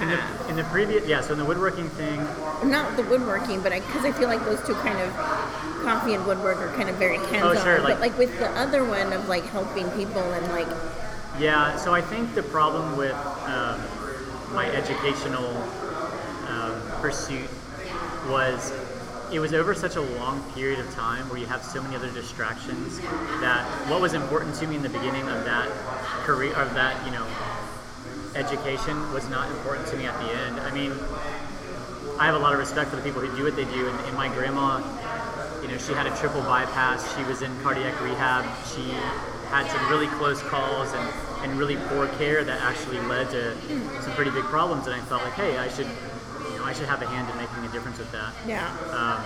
In 0.00 0.08
the, 0.08 0.48
in 0.50 0.56
the 0.56 0.64
previous, 0.64 1.06
yeah, 1.06 1.22
so 1.22 1.32
in 1.32 1.38
the 1.38 1.44
woodworking 1.44 1.88
thing, 1.90 2.18
Not 2.64 2.96
the 2.96 3.02
woodworking, 3.04 3.62
but 3.62 3.72
I 3.72 3.80
because 3.80 4.04
I, 4.04 4.12
feel 4.12 4.28
like 4.28 4.44
those 4.44 4.60
two 4.66 4.74
kind 4.74 4.98
of 5.00 5.10
coffee 5.82 6.12
and 6.14 6.26
woodwork 6.26 6.58
are 6.58 6.68
kind 6.74 6.90
of 6.90 6.96
very 6.96 7.16
hands-on. 7.16 7.56
Oh, 7.56 7.62
sure, 7.64 7.80
like- 7.80 7.94
but 7.94 8.00
like 8.00 8.18
with 8.18 8.38
the 8.38 8.50
other 8.50 8.84
one 8.84 9.12
of 9.12 9.28
like 9.28 9.44
helping 9.44 9.88
people 9.92 10.20
and 10.20 10.46
like 10.48 10.68
Yeah, 11.38 11.76
so 11.76 11.94
I 11.94 12.02
think 12.02 12.34
the 12.34 12.42
problem 12.42 12.96
with 12.96 13.14
um, 13.46 13.80
my 14.52 14.66
educational 14.70 15.56
um, 16.48 16.80
pursuit 17.00 17.48
was 18.28 18.72
it 19.32 19.40
was 19.40 19.52
over 19.52 19.74
such 19.74 19.96
a 19.96 20.00
long 20.00 20.42
period 20.52 20.78
of 20.78 20.88
time 20.94 21.28
where 21.28 21.38
you 21.38 21.46
have 21.46 21.64
so 21.64 21.82
many 21.82 21.96
other 21.96 22.10
distractions 22.12 23.00
that 23.40 23.64
what 23.88 24.00
was 24.00 24.14
important 24.14 24.54
to 24.54 24.66
me 24.66 24.76
in 24.76 24.82
the 24.82 24.88
beginning 24.88 25.28
of 25.28 25.44
that 25.44 25.68
career 26.24 26.52
of 26.54 26.72
that 26.74 27.04
you 27.04 27.10
know 27.12 27.26
education 28.36 28.94
was 29.12 29.28
not 29.28 29.50
important 29.50 29.86
to 29.88 29.96
me 29.96 30.06
at 30.06 30.18
the 30.20 30.30
end. 30.30 30.60
I 30.60 30.70
mean, 30.72 30.92
I 32.18 32.26
have 32.26 32.34
a 32.34 32.38
lot 32.38 32.52
of 32.52 32.58
respect 32.58 32.90
for 32.90 32.96
the 32.96 33.02
people 33.02 33.20
who 33.20 33.34
do 33.36 33.44
what 33.44 33.56
they 33.56 33.64
do, 33.64 33.88
and, 33.88 34.00
and 34.06 34.16
my 34.16 34.28
grandma, 34.28 34.78
you 35.62 35.68
know, 35.68 35.78
she 35.78 35.92
had 35.92 36.06
a 36.06 36.14
triple 36.16 36.42
bypass. 36.42 37.16
She 37.16 37.24
was 37.24 37.42
in 37.42 37.50
cardiac 37.60 38.00
rehab. 38.00 38.44
She 38.68 38.84
had 39.50 39.70
some 39.70 39.88
really 39.88 40.06
close 40.18 40.42
calls 40.42 40.92
and, 40.92 41.08
and 41.42 41.58
really 41.58 41.76
poor 41.88 42.08
care 42.18 42.44
that 42.44 42.60
actually 42.62 43.00
led 43.00 43.30
to 43.30 43.56
some 44.02 44.12
pretty 44.12 44.30
big 44.30 44.44
problems. 44.44 44.86
And 44.86 44.94
I 44.94 45.00
felt 45.04 45.22
like, 45.22 45.34
hey, 45.34 45.58
I 45.58 45.68
should, 45.68 45.86
you 45.86 46.58
know, 46.58 46.64
I 46.64 46.72
should 46.72 46.86
have 46.86 47.02
a 47.02 47.06
hand 47.06 47.28
in 47.30 47.36
making 47.36 47.64
a 47.64 47.72
difference 47.72 47.98
with 47.98 48.10
that. 48.12 48.32
yeah. 48.46 48.66
Um, 48.90 49.22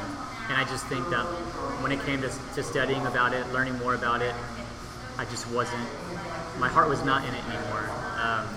and 0.50 0.58
I 0.58 0.64
just 0.68 0.84
think 0.86 1.08
that 1.10 1.24
when 1.80 1.92
it 1.92 2.00
came 2.04 2.20
to, 2.22 2.30
to 2.56 2.62
studying 2.64 3.06
about 3.06 3.32
it, 3.32 3.46
learning 3.52 3.78
more 3.78 3.94
about 3.94 4.20
it, 4.20 4.34
I 5.16 5.24
just 5.26 5.48
wasn't, 5.50 5.86
my 6.58 6.68
heart 6.68 6.88
was 6.88 7.04
not 7.04 7.22
in 7.24 7.32
it 7.32 7.44
anymore. 7.46 7.88
Um, 8.18 8.48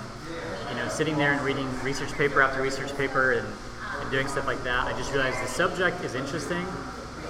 know, 0.84 0.90
sitting 0.90 1.18
there 1.18 1.34
and 1.34 1.42
reading 1.42 1.68
research 1.82 2.12
paper 2.14 2.42
after 2.42 2.62
research 2.62 2.96
paper 2.98 3.34
and, 3.34 3.48
and 4.00 4.12
doing 4.12 4.28
stuff 4.28 4.48
like 4.48 4.64
that, 4.64 4.88
I 4.88 4.98
just 4.98 5.12
realized 5.14 5.42
the 5.42 5.48
subject 5.48 6.04
is 6.04 6.16
interesting. 6.16 6.66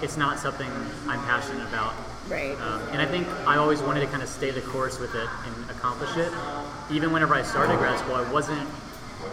It's 0.01 0.17
not 0.17 0.39
something 0.39 0.69
I'm 1.07 1.21
passionate 1.21 1.65
about. 1.67 1.93
Right. 2.29 2.59
Um, 2.59 2.81
and 2.89 3.01
I 3.01 3.05
think 3.05 3.27
I 3.45 3.57
always 3.57 3.81
wanted 3.81 4.01
to 4.01 4.07
kind 4.07 4.23
of 4.23 4.29
stay 4.29 4.51
the 4.51 4.61
course 4.61 4.99
with 4.99 5.13
it 5.15 5.27
and 5.45 5.69
accomplish 5.69 6.15
it. 6.17 6.31
Even 6.91 7.11
whenever 7.11 7.35
I 7.35 7.41
started 7.41 7.77
grad 7.77 7.99
school, 7.99 8.15
I 8.15 8.31
wasn't 8.31 8.67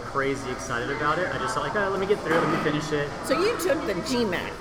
crazy 0.03 0.49
excited 0.51 0.91
about 0.91 1.19
it. 1.19 1.33
I 1.33 1.37
just 1.37 1.55
thought 1.55 1.63
like, 1.63 1.75
oh, 1.75 1.89
let 1.89 1.99
me 1.99 2.05
get 2.05 2.19
through, 2.19 2.37
it, 2.37 2.41
let 2.41 2.57
me 2.57 2.63
finish 2.63 2.91
it. 2.91 3.09
So 3.25 3.39
you 3.39 3.57
took 3.59 3.85
the 3.85 3.93
GMAT. 3.93 4.51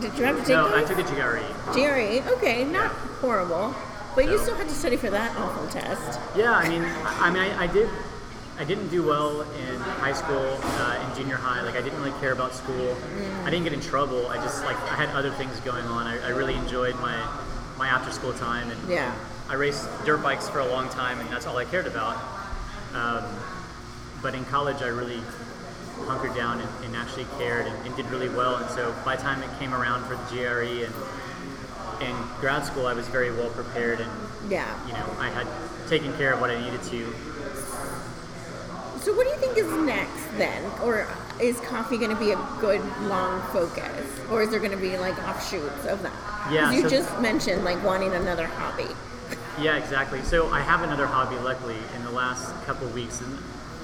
Did 0.00 0.18
you 0.18 0.24
have 0.24 0.36
to 0.36 0.42
take 0.42 0.48
No, 0.48 0.74
I 0.74 0.84
took 0.84 0.98
a 0.98 1.02
GRE. 1.02 1.40
GRE. 1.72 2.32
Okay, 2.34 2.64
not 2.64 2.90
horrible, 3.20 3.74
but 4.14 4.26
you 4.26 4.38
still 4.38 4.54
had 4.54 4.68
to 4.68 4.74
study 4.74 4.96
for 4.96 5.10
that 5.10 5.36
awful 5.36 5.66
test. 5.68 6.20
Yeah, 6.36 6.52
I 6.52 6.68
mean, 6.68 6.82
I, 6.82 7.28
I 7.28 7.30
mean, 7.30 7.42
I, 7.42 7.64
I 7.64 7.66
did. 7.68 7.88
I 8.58 8.64
didn't 8.64 8.88
do 8.88 9.02
well 9.02 9.40
in 9.42 9.80
high 9.80 10.12
school, 10.12 10.58
uh, 10.62 11.06
in 11.10 11.16
junior 11.16 11.36
high. 11.36 11.62
Like, 11.62 11.74
I 11.74 11.82
didn't 11.82 11.98
really 12.00 12.16
care 12.20 12.32
about 12.32 12.54
school. 12.54 12.96
I 13.44 13.50
didn't 13.50 13.64
get 13.64 13.72
in 13.72 13.80
trouble. 13.80 14.28
I 14.28 14.36
just 14.36 14.64
like 14.64 14.76
I 14.82 14.94
had 14.94 15.08
other 15.10 15.30
things 15.32 15.58
going 15.60 15.84
on. 15.86 16.06
I, 16.06 16.26
I 16.26 16.28
really 16.28 16.54
enjoyed 16.54 16.94
my 17.00 17.16
my 17.76 17.88
after 17.88 18.12
school 18.12 18.32
time, 18.34 18.70
and 18.70 18.88
Yeah. 18.88 19.12
I 19.48 19.54
raced 19.54 19.88
dirt 20.06 20.22
bikes 20.22 20.48
for 20.48 20.60
a 20.60 20.66
long 20.66 20.88
time, 20.90 21.18
and 21.20 21.28
that's 21.30 21.46
all 21.46 21.56
I 21.58 21.64
cared 21.64 21.86
about. 21.88 22.16
Um, 22.94 23.24
but 24.22 24.34
in 24.34 24.44
college, 24.46 24.80
I 24.82 24.86
really 24.86 25.20
hunkered 26.06 26.34
down 26.36 26.60
and, 26.60 26.84
and 26.84 26.96
actually 26.96 27.26
cared 27.38 27.66
and, 27.66 27.86
and 27.86 27.96
did 27.96 28.06
really 28.06 28.28
well. 28.28 28.56
And 28.56 28.70
so 28.70 28.94
by 29.04 29.16
the 29.16 29.22
time 29.22 29.42
it 29.42 29.50
came 29.58 29.74
around 29.74 30.04
for 30.04 30.14
the 30.16 30.22
GRE 30.30 30.84
and 30.86 30.94
in 32.08 32.16
grad 32.40 32.64
school, 32.64 32.86
I 32.86 32.94
was 32.94 33.06
very 33.08 33.30
well 33.32 33.50
prepared 33.50 34.00
and 34.00 34.10
Yeah. 34.48 34.66
you 34.86 34.92
know, 34.92 35.06
I 35.18 35.28
had 35.30 35.46
taken 35.88 36.12
care 36.16 36.32
of 36.32 36.40
what 36.40 36.50
I 36.50 36.60
needed 36.60 36.82
to. 36.84 37.14
So 39.04 39.12
what 39.14 39.24
do 39.26 39.30
you 39.34 39.36
think 39.36 39.58
is 39.58 39.70
next 39.84 40.38
then? 40.38 40.64
Or 40.82 41.06
is 41.38 41.60
coffee 41.60 41.98
going 41.98 42.10
to 42.10 42.16
be 42.16 42.30
a 42.30 42.36
good 42.58 42.80
long 43.02 43.42
focus? 43.52 44.08
Or 44.30 44.40
is 44.40 44.48
there 44.48 44.60
going 44.60 44.70
to 44.70 44.78
be 44.78 44.96
like 44.96 45.18
offshoots 45.28 45.84
of 45.84 46.02
that? 46.02 46.48
Yeah, 46.50 46.72
You 46.72 46.80
so- 46.82 46.88
just 46.88 47.20
mentioned 47.20 47.64
like 47.64 47.84
wanting 47.84 48.14
another 48.14 48.46
hobby. 48.46 48.88
Yeah, 49.60 49.76
exactly. 49.76 50.22
So 50.22 50.48
I 50.48 50.60
have 50.60 50.82
another 50.82 51.06
hobby, 51.06 51.36
luckily, 51.36 51.76
in 51.94 52.02
the 52.04 52.10
last 52.10 52.54
couple 52.64 52.86
of 52.86 52.94
weeks, 52.94 53.20
and 53.20 53.38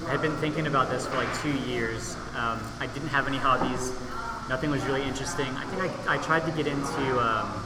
I've 0.09 0.23
been 0.23 0.37
thinking 0.39 0.67
about 0.67 0.89
this 0.91 1.07
for 1.07 1.17
like 1.17 1.43
two 1.43 1.53
years. 1.71 2.17
Um, 2.35 2.59
I 2.81 2.87
didn't 2.95 3.09
have 3.09 3.29
any 3.29 3.37
hobbies. 3.37 3.93
Nothing 4.49 4.71
was 4.71 4.83
really 4.87 5.03
interesting. 5.03 5.47
I 5.49 5.67
think 5.67 5.83
I, 6.09 6.15
I 6.15 6.19
tried 6.23 6.47
to 6.47 6.53
get 6.53 6.67
into. 6.67 7.21
Um, 7.21 7.63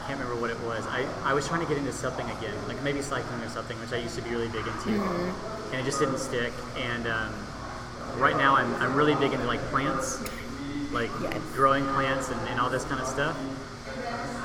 can't 0.11 0.19
remember 0.23 0.41
what 0.41 0.51
it 0.51 0.59
was. 0.61 0.85
I, 0.87 1.07
I 1.23 1.33
was 1.33 1.47
trying 1.47 1.61
to 1.61 1.67
get 1.67 1.77
into 1.77 1.93
something 1.93 2.29
again, 2.31 2.53
like 2.67 2.81
maybe 2.83 3.01
cycling 3.01 3.39
or 3.41 3.47
something, 3.47 3.79
which 3.79 3.93
I 3.93 3.97
used 3.97 4.15
to 4.17 4.21
be 4.21 4.31
really 4.31 4.49
big 4.49 4.67
into, 4.67 5.01
and 5.71 5.75
it 5.75 5.85
just 5.85 5.99
didn't 5.99 6.17
stick. 6.17 6.51
And 6.77 7.07
um, 7.07 7.33
right 8.17 8.35
now, 8.35 8.55
I'm, 8.55 8.73
I'm 8.75 8.93
really 8.93 9.15
big 9.15 9.31
into 9.31 9.45
like 9.45 9.61
plants, 9.71 10.21
like 10.91 11.09
Yes. 11.21 11.37
growing 11.55 11.85
plants 11.85 12.27
and, 12.29 12.39
and 12.49 12.59
all 12.59 12.69
this 12.69 12.83
kind 12.83 12.99
of 12.99 13.07
stuff. 13.07 13.37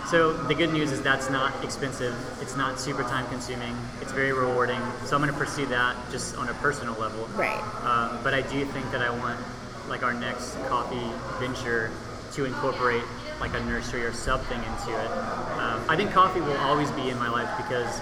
So 0.09 0.35
the 0.35 0.55
good 0.55 0.73
news 0.73 0.93
is 0.93 1.03
that's 1.03 1.31
not 1.31 1.65
expensive. 1.65 2.15
It's 2.41 2.57
not 2.57 2.79
super 2.79 3.03
time 3.03 3.27
consuming. 3.27 3.77
It's 4.01 4.13
very 4.13 4.33
rewarding. 4.33 4.81
So 5.05 5.17
I'm 5.17 5.21
going 5.23 5.33
to 5.33 5.39
pursue 5.39 5.67
that 5.67 5.97
just 6.13 6.37
on 6.37 6.49
a 6.49 6.55
personal 6.55 6.95
level. 6.95 7.27
Right. 7.35 7.59
Um, 7.83 8.21
but 8.23 8.35
I 8.35 8.43
do 8.43 8.65
think 8.67 8.89
that 8.93 9.03
I 9.03 9.11
want 9.11 9.41
like 9.89 10.05
our 10.05 10.15
next 10.15 10.55
coffee 10.69 11.11
venture 11.45 11.91
to 12.35 12.45
incorporate 12.45 13.03
like 13.41 13.55
a 13.55 13.61
nursery 13.65 14.05
or 14.05 14.13
something 14.13 14.59
into 14.59 14.91
it. 14.99 15.11
Um, 15.59 15.83
I 15.89 15.97
think 15.97 16.13
coffee 16.13 16.41
will 16.41 16.57
always 16.59 16.91
be 16.93 17.11
in 17.11 17.19
my 17.19 17.29
life 17.29 17.51
because 17.57 18.01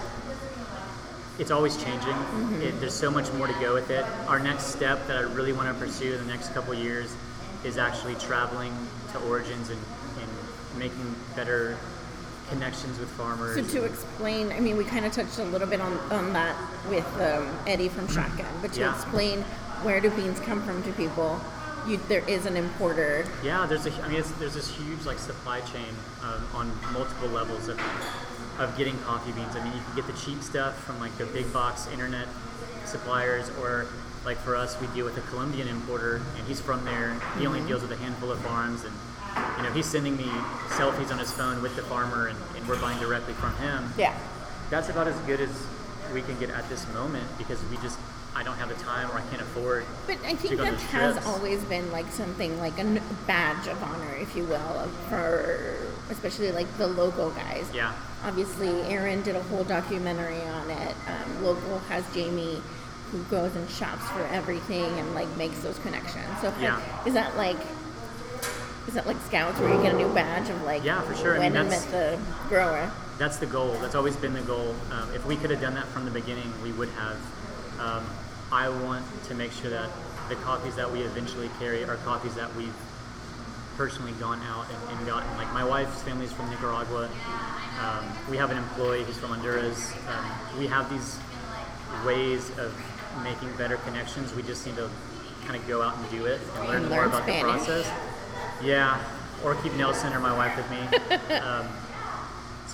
it's 1.37 1.51
always 1.51 1.75
changing. 1.83 2.15
It, 2.61 2.79
there's 2.79 2.93
so 2.93 3.11
much 3.11 3.31
more 3.33 3.47
to 3.47 3.53
go 3.59 3.73
with 3.73 3.89
it. 3.89 4.05
Our 4.27 4.39
next 4.39 4.67
step 4.67 5.05
that 5.07 5.17
I 5.17 5.21
really 5.21 5.51
want 5.53 5.67
to 5.67 5.85
pursue 5.85 6.13
in 6.13 6.19
the 6.25 6.31
next 6.31 6.53
couple 6.53 6.73
years 6.73 7.13
is 7.65 7.77
actually 7.77 8.15
traveling 8.15 8.73
to 9.11 9.19
origins 9.27 9.69
and, 9.69 9.79
and 10.21 10.79
making 10.79 11.15
better 11.35 11.77
connections 12.49 12.99
with 12.99 13.09
farmers. 13.09 13.55
So 13.55 13.79
to 13.79 13.85
explain, 13.85 14.51
I 14.51 14.59
mean, 14.59 14.77
we 14.77 14.85
kind 14.85 15.05
of 15.05 15.11
touched 15.11 15.39
a 15.39 15.43
little 15.45 15.67
bit 15.67 15.81
on, 15.81 15.97
on 16.11 16.31
that 16.33 16.55
with 16.87 17.05
um, 17.19 17.49
Eddie 17.67 17.89
from 17.89 18.07
Shotgun, 18.07 18.45
but 18.61 18.71
to 18.73 18.81
Yeah. 18.81 18.93
explain 18.95 19.41
where 19.81 19.99
do 19.99 20.09
beans 20.11 20.39
come 20.39 20.61
from 20.63 20.81
to 20.83 20.91
people, 20.93 21.41
you, 21.87 21.97
there 22.07 22.27
is 22.27 22.45
an 22.45 22.55
importer. 22.55 23.25
Yeah, 23.43 23.65
there's 23.65 23.85
a, 23.85 23.91
I 24.03 24.07
mean, 24.07 24.19
it's, 24.19 24.31
there's 24.33 24.53
this 24.53 24.69
huge 24.75 25.05
like 25.05 25.19
supply 25.19 25.61
chain 25.61 25.93
um, 26.23 26.45
on 26.53 26.93
multiple 26.93 27.29
levels 27.29 27.67
of, 27.67 27.79
of 28.59 28.75
getting 28.77 28.97
coffee 28.99 29.31
beans. 29.31 29.55
I 29.55 29.63
mean, 29.63 29.73
you 29.73 29.81
can 29.81 29.95
get 29.95 30.07
the 30.07 30.19
cheap 30.19 30.41
stuff 30.41 30.83
from 30.83 30.99
like 30.99 31.15
the 31.17 31.25
big 31.27 31.51
box 31.53 31.87
internet 31.87 32.27
suppliers, 32.85 33.51
or 33.61 33.87
like 34.25 34.37
for 34.37 34.55
us, 34.55 34.79
we 34.81 34.87
deal 34.87 35.05
with 35.05 35.17
a 35.17 35.21
Colombian 35.21 35.67
importer, 35.67 36.21
and 36.37 36.47
he's 36.47 36.59
from 36.59 36.83
there. 36.85 37.19
He 37.37 37.45
only 37.45 37.61
deals 37.67 37.81
with 37.81 37.91
a 37.91 37.97
handful 37.97 38.31
of 38.31 38.39
farms, 38.39 38.83
and 38.83 38.93
you 39.57 39.63
know, 39.63 39.71
he's 39.71 39.85
sending 39.85 40.17
me 40.17 40.29
selfies 40.69 41.11
on 41.11 41.19
his 41.19 41.31
phone 41.31 41.61
with 41.61 41.75
the 41.75 41.83
farmer, 41.83 42.27
and, 42.27 42.37
and 42.55 42.67
we're 42.67 42.79
buying 42.79 42.99
directly 42.99 43.33
from 43.33 43.55
him. 43.57 43.91
Yeah. 43.97 44.17
That's 44.69 44.89
about 44.89 45.07
as 45.07 45.17
good 45.21 45.41
as 45.41 45.65
we 46.13 46.21
can 46.21 46.39
get 46.39 46.49
at 46.49 46.67
this 46.69 46.87
moment 46.93 47.25
because 47.37 47.63
we 47.69 47.77
just, 47.77 47.99
I 48.35 48.43
don't 48.43 48.57
have 48.57 48.67
the 48.69 48.75
time 48.83 49.09
or 49.11 49.15
I 49.15 49.21
can't 49.29 49.41
afford. 49.41 49.85
But 50.07 50.17
I 50.25 50.35
think 50.35 50.57
that 50.57 50.73
has 50.73 51.13
trips. 51.15 51.25
always 51.27 51.63
been 51.65 51.89
like 51.91 52.11
something 52.11 52.59
like 52.59 52.77
a 52.79 53.01
badge 53.25 53.67
of 53.67 53.81
honor, 53.81 54.13
if 54.19 54.35
you 54.35 54.43
will, 54.43 54.87
for 55.09 55.75
especially 56.09 56.51
like 56.51 56.67
the 56.77 56.87
local 56.87 57.29
guys. 57.31 57.65
Yeah. 57.73 57.93
Obviously, 58.23 58.69
Aaron 58.83 59.21
did 59.23 59.35
a 59.35 59.43
whole 59.43 59.63
documentary 59.63 60.41
on 60.41 60.69
it. 60.69 60.95
Um, 61.07 61.43
local 61.43 61.79
has 61.89 62.03
Jamie 62.13 62.61
who 63.11 63.19
goes 63.23 63.55
and 63.55 63.69
shops 63.69 64.05
for 64.09 64.23
everything 64.25 64.83
and 64.99 65.15
like 65.15 65.29
makes 65.37 65.59
those 65.59 65.79
connections. 65.79 66.25
So 66.41 66.51
Yeah. 66.59 66.81
is 67.05 67.13
that 67.13 67.37
like 67.37 67.57
is 68.87 68.93
that 68.95 69.07
like 69.07 69.17
scouts 69.25 69.59
where 69.59 69.73
you 69.73 69.81
get 69.81 69.93
a 69.93 69.97
new 69.97 70.09
badge 70.13 70.49
of 70.49 70.61
like 70.63 70.83
Yeah, 70.83 71.01
for 71.01 71.15
sure. 71.15 71.35
I 71.35 71.39
when 71.39 71.53
mean, 71.53 71.69
met 71.69 71.69
that's- 71.69 71.85
the 71.85 72.19
grower? 72.49 72.91
That's 73.17 73.37
the 73.37 73.45
goal. 73.45 73.77
That's 73.79 73.95
always 73.95 74.17
been 74.17 74.33
the 74.33 74.41
goal. 74.41 74.75
Um, 74.91 75.09
if 75.15 75.25
we 75.25 75.37
could 75.37 75.49
have 75.49 75.61
done 75.61 75.75
that 75.75 75.87
from 75.87 76.03
the 76.03 76.11
beginning, 76.11 76.51
we 76.61 76.73
would 76.73 76.89
have. 76.89 77.15
Um, 77.79 78.05
I 78.51 78.69
want 78.69 79.05
to 79.25 79.33
make 79.35 79.51
sure 79.51 79.69
that 79.69 79.89
the 80.29 80.35
coffees 80.35 80.75
that 80.75 80.91
we 80.91 81.01
eventually 81.01 81.49
carry 81.59 81.83
are 81.83 81.97
coffees 81.97 82.35
that 82.35 82.53
we've 82.55 82.73
personally 83.77 84.13
gone 84.13 84.41
out 84.43 84.65
and, 84.69 84.97
and 84.97 85.07
gotten. 85.07 85.29
Like 85.37 85.51
my 85.53 85.63
wife's 85.63 86.01
family 86.03 86.25
is 86.25 86.31
from 86.31 86.49
Nicaragua. 86.49 87.09
Um, 87.81 88.05
we 88.29 88.37
have 88.37 88.51
an 88.51 88.57
employee 88.57 89.03
who's 89.03 89.17
from 89.17 89.29
Honduras. 89.29 89.93
Um, 90.07 90.59
we 90.59 90.67
have 90.67 90.89
these 90.89 91.19
ways 92.05 92.49
of 92.57 92.73
making 93.23 93.51
better 93.57 93.77
connections. 93.77 94.33
We 94.33 94.43
just 94.43 94.65
need 94.65 94.75
to 94.77 94.89
kind 95.45 95.59
of 95.59 95.67
go 95.67 95.81
out 95.81 95.97
and 95.97 96.09
do 96.09 96.25
it 96.25 96.39
and 96.57 96.67
learn 96.67 96.77
And 96.81 96.89
more 96.89 96.99
learn 96.99 97.07
about 97.09 97.23
Spanish. 97.23 97.41
the 97.41 97.49
process. 97.49 97.91
Yeah, 98.63 98.99
or 99.43 99.55
keep 99.55 99.73
Nelson 99.75 100.13
or 100.13 100.19
my 100.19 100.33
wife 100.35 100.55
with 100.55 100.69
me. 100.71 101.35
um, 101.35 101.67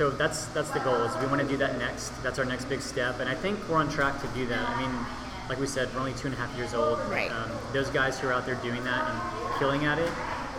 so 0.01 0.09
that's 0.09 0.45
that's 0.47 0.71
the 0.71 0.79
goal. 0.79 0.95
Is 1.03 1.15
we 1.21 1.27
want 1.27 1.41
to 1.43 1.47
do 1.47 1.57
that 1.57 1.77
next. 1.77 2.09
That's 2.23 2.39
our 2.39 2.45
next 2.45 2.65
big 2.65 2.81
step, 2.81 3.19
and 3.19 3.29
I 3.29 3.35
think 3.35 3.59
we're 3.69 3.77
on 3.77 3.87
track 3.87 4.19
to 4.21 4.27
do 4.29 4.47
that. 4.47 4.67
I 4.67 4.81
mean, 4.81 5.05
like 5.47 5.59
we 5.59 5.67
said, 5.67 5.93
we're 5.93 5.99
only 5.99 6.13
two 6.13 6.25
and 6.25 6.33
a 6.33 6.39
half 6.39 6.57
years 6.57 6.73
old. 6.73 6.97
Right. 7.01 7.31
Um, 7.31 7.51
those 7.71 7.91
guys 7.91 8.19
who 8.19 8.27
are 8.27 8.33
out 8.33 8.47
there 8.47 8.55
doing 8.55 8.83
that 8.83 9.07
and 9.07 9.59
killing 9.59 9.85
at 9.85 9.99
it 9.99 10.09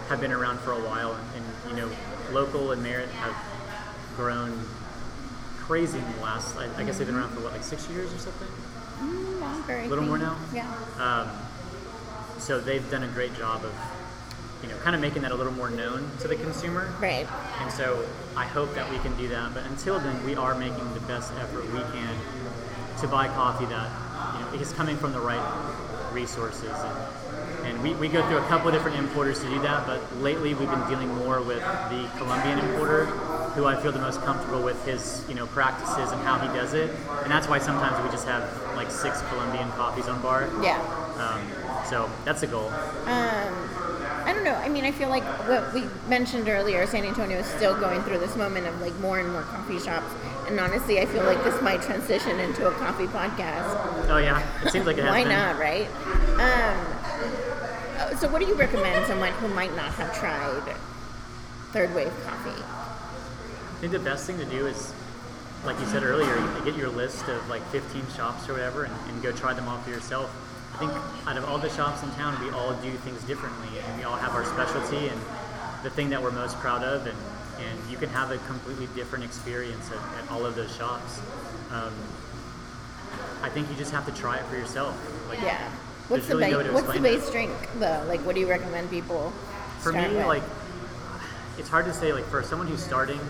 have 0.08 0.20
been 0.20 0.30
around 0.30 0.60
for 0.60 0.70
a 0.70 0.78
while, 0.78 1.14
and, 1.14 1.44
and 1.44 1.70
you 1.70 1.76
know, 1.76 1.90
local 2.30 2.70
and 2.70 2.80
Merit 2.84 3.08
have 3.08 3.34
grown 4.14 4.56
crazy 5.56 5.98
in 5.98 6.12
the 6.12 6.20
last. 6.20 6.56
I, 6.56 6.68
I 6.76 6.84
guess 6.84 6.98
they've 6.98 7.06
been 7.08 7.16
around 7.16 7.34
for 7.34 7.40
what, 7.40 7.52
like 7.52 7.64
six 7.64 7.90
years 7.90 8.14
or 8.14 8.18
something. 8.18 8.46
Mm, 9.00 9.40
longer. 9.40 9.78
A 9.80 9.88
little 9.88 10.04
more 10.04 10.18
now? 10.18 10.38
Yeah. 10.54 10.72
Um, 11.00 11.28
so 12.38 12.60
they've 12.60 12.88
done 12.92 13.02
a 13.02 13.08
great 13.08 13.34
job 13.34 13.64
of, 13.64 13.74
you 14.62 14.68
know, 14.68 14.76
kind 14.78 14.94
of 14.94 15.00
making 15.00 15.22
that 15.22 15.32
a 15.32 15.34
little 15.34 15.52
more 15.52 15.70
known 15.70 16.08
to 16.20 16.28
the 16.28 16.36
consumer. 16.36 16.92
Right. 17.00 17.26
And 17.60 17.72
so 17.72 18.06
I 18.36 18.44
hope 18.44 18.74
that 18.74 18.90
we 18.90 18.98
can 18.98 19.16
do 19.16 19.28
that. 19.28 19.54
But 19.54 19.64
until 19.66 19.98
then, 19.98 20.24
we 20.24 20.34
are 20.36 20.54
making 20.54 20.94
the 20.94 21.00
best 21.00 21.32
effort 21.34 21.64
we 21.72 21.80
can 21.80 22.16
to 23.00 23.08
buy 23.08 23.26
coffee 23.28 23.66
that 23.66 23.90
you 24.34 24.40
know 24.40 24.62
is 24.62 24.72
coming 24.72 24.96
from 24.96 25.12
the 25.12 25.20
right 25.20 25.42
resources. 26.12 26.70
And, 26.70 27.66
and 27.66 27.82
we, 27.82 27.94
we 27.94 28.08
go 28.08 28.26
through 28.28 28.38
a 28.38 28.46
couple 28.46 28.68
of 28.68 28.74
different 28.74 28.98
importers 28.98 29.40
to 29.40 29.48
do 29.48 29.60
that. 29.62 29.86
But 29.86 30.00
lately, 30.18 30.54
we've 30.54 30.70
been 30.70 30.88
dealing 30.88 31.08
more 31.16 31.40
with 31.40 31.60
the 31.60 32.08
Colombian 32.18 32.58
importer, 32.58 33.06
who 33.54 33.66
I 33.66 33.80
feel 33.80 33.92
the 33.92 33.98
most 33.98 34.20
comfortable 34.22 34.62
with 34.62 34.84
his 34.84 35.24
you 35.28 35.34
know 35.34 35.46
practices 35.48 36.12
and 36.12 36.22
how 36.22 36.38
he 36.38 36.46
does 36.48 36.74
it. 36.74 36.90
And 37.22 37.30
that's 37.30 37.48
why 37.48 37.58
sometimes 37.58 38.02
we 38.04 38.10
just 38.10 38.26
have 38.26 38.48
like 38.76 38.90
six 38.90 39.22
Colombian 39.22 39.70
coffees 39.72 40.08
on 40.08 40.22
bar. 40.22 40.48
Yeah. 40.62 40.80
Um, 41.18 41.42
so 41.86 42.10
that's 42.24 42.40
the 42.40 42.46
goal. 42.46 42.68
Um, 43.06 43.61
don't 44.42 44.52
know. 44.52 44.64
I 44.64 44.68
mean, 44.68 44.84
I 44.84 44.90
feel 44.90 45.08
like 45.08 45.24
what 45.48 45.72
we 45.74 45.84
mentioned 46.08 46.48
earlier, 46.48 46.86
San 46.86 47.04
Antonio 47.04 47.38
is 47.38 47.46
still 47.46 47.78
going 47.78 48.02
through 48.02 48.18
this 48.18 48.36
moment 48.36 48.66
of 48.66 48.80
like 48.80 48.94
more 48.98 49.18
and 49.18 49.30
more 49.30 49.42
coffee 49.42 49.78
shops. 49.78 50.12
And 50.48 50.58
honestly, 50.58 51.00
I 51.00 51.06
feel 51.06 51.24
like 51.24 51.42
this 51.44 51.60
might 51.62 51.82
transition 51.82 52.38
into 52.40 52.66
a 52.66 52.72
coffee 52.72 53.06
podcast. 53.06 54.08
Oh 54.08 54.18
yeah, 54.18 54.42
it 54.64 54.70
seems 54.70 54.86
like 54.86 54.98
it 54.98 55.04
Why 55.04 55.22
been. 55.22 55.32
not, 55.32 55.58
right? 55.58 55.86
Um, 55.86 56.86
uh, 57.98 58.16
so, 58.16 58.28
what 58.28 58.40
do 58.40 58.46
you 58.46 58.54
recommend 58.54 59.06
someone 59.06 59.32
who 59.34 59.48
might 59.48 59.74
not 59.76 59.92
have 59.94 60.12
tried 60.14 60.74
third 61.72 61.94
wave 61.94 62.12
coffee? 62.24 62.62
I 62.62 63.80
think 63.80 63.92
the 63.92 63.98
best 63.98 64.26
thing 64.26 64.38
to 64.38 64.44
do 64.44 64.66
is, 64.66 64.92
like 65.64 65.78
you 65.78 65.86
said 65.86 66.02
earlier, 66.02 66.36
you 66.36 66.64
get 66.64 66.76
your 66.76 66.90
list 66.90 67.28
of 67.28 67.48
like 67.48 67.62
15 67.68 68.02
shops 68.16 68.48
or 68.48 68.52
whatever 68.52 68.84
and, 68.84 68.94
and 69.08 69.22
go 69.22 69.32
try 69.32 69.54
them 69.54 69.68
all 69.68 69.78
for 69.78 69.90
yourself. 69.90 70.30
Think 70.82 70.98
out 71.28 71.36
of 71.36 71.44
all 71.48 71.58
the 71.58 71.70
shops 71.70 72.02
in 72.02 72.10
town, 72.14 72.36
we 72.44 72.50
all 72.50 72.74
do 72.82 72.90
things 72.90 73.22
differently 73.22 73.78
and 73.78 73.98
we 73.98 74.02
all 74.02 74.16
have 74.16 74.34
our 74.34 74.44
specialty 74.44 75.06
and 75.06 75.20
the 75.84 75.90
thing 75.90 76.10
that 76.10 76.20
we're 76.20 76.32
most 76.32 76.58
proud 76.58 76.82
of. 76.82 77.06
And, 77.06 77.16
and 77.60 77.88
you 77.88 77.96
can 77.96 78.08
have 78.08 78.32
a 78.32 78.38
completely 78.48 78.88
different 78.96 79.24
experience 79.24 79.92
at, 79.92 80.18
at 80.18 80.28
all 80.28 80.44
of 80.44 80.56
those 80.56 80.74
shops. 80.74 81.20
Um, 81.70 81.94
I 83.42 83.48
think 83.48 83.70
you 83.70 83.76
just 83.76 83.92
have 83.92 84.04
to 84.06 84.12
try 84.12 84.38
it 84.38 84.44
for 84.46 84.56
yourself. 84.56 84.98
Like, 85.28 85.40
Yeah. 85.40 85.70
What's 86.08 86.26
the 86.26 86.36
really 86.36 86.52
ba- 86.52 86.64
to 86.64 86.72
What's 86.72 86.92
the 86.92 86.98
base 86.98 87.30
drink 87.30 87.52
though? 87.78 88.04
Like, 88.08 88.18
what 88.26 88.34
do 88.34 88.40
you 88.40 88.50
recommend 88.50 88.90
people? 88.90 89.32
For 89.78 89.92
me, 89.92 90.08
with? 90.08 90.26
like, 90.26 90.42
it's 91.58 91.68
hard 91.68 91.84
to 91.84 91.94
say. 91.94 92.12
Like, 92.12 92.24
for 92.24 92.42
someone 92.42 92.66
who's 92.66 92.82
starting, 92.82 93.20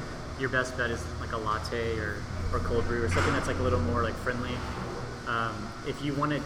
your 0.41 0.49
best 0.49 0.79
bet 0.79 0.91
is 0.91 1.05
like 1.21 1.33
a 1.33 1.37
latte 1.37 1.99
or, 1.99 2.17
or 2.51 2.61
cold 2.61 2.87
brew 2.87 3.05
or 3.05 3.11
something 3.11 3.35
that's 3.35 3.47
like 3.47 3.59
a 3.59 3.63
little 3.63 3.81
more 3.81 4.03
like 4.03 4.15
friendly. 4.15 4.55
Um, 5.29 5.55
if 5.87 6.03
you 6.03 6.15
want 6.15 6.33
to, 6.33 6.43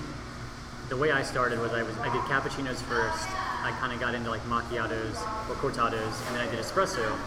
the 0.88 0.96
way 0.96 1.11
I 1.11 1.22
started 1.22 1.59
was 1.61 1.72
I 1.72 1.83
was 1.83 1.96
I 1.99 2.12
did 2.12 2.22
cappuccinos 2.22 2.83
first. 2.83 3.29
I 3.62 3.75
kind 3.81 3.92
of 3.92 3.99
got 3.99 4.14
into 4.14 4.31
like 4.31 4.42
macchiatos 4.42 5.16
or 5.49 5.55
cortados, 5.57 6.27
and 6.27 6.37
then 6.37 6.46
I 6.46 6.51
did 6.51 6.61
espresso. 6.61 7.18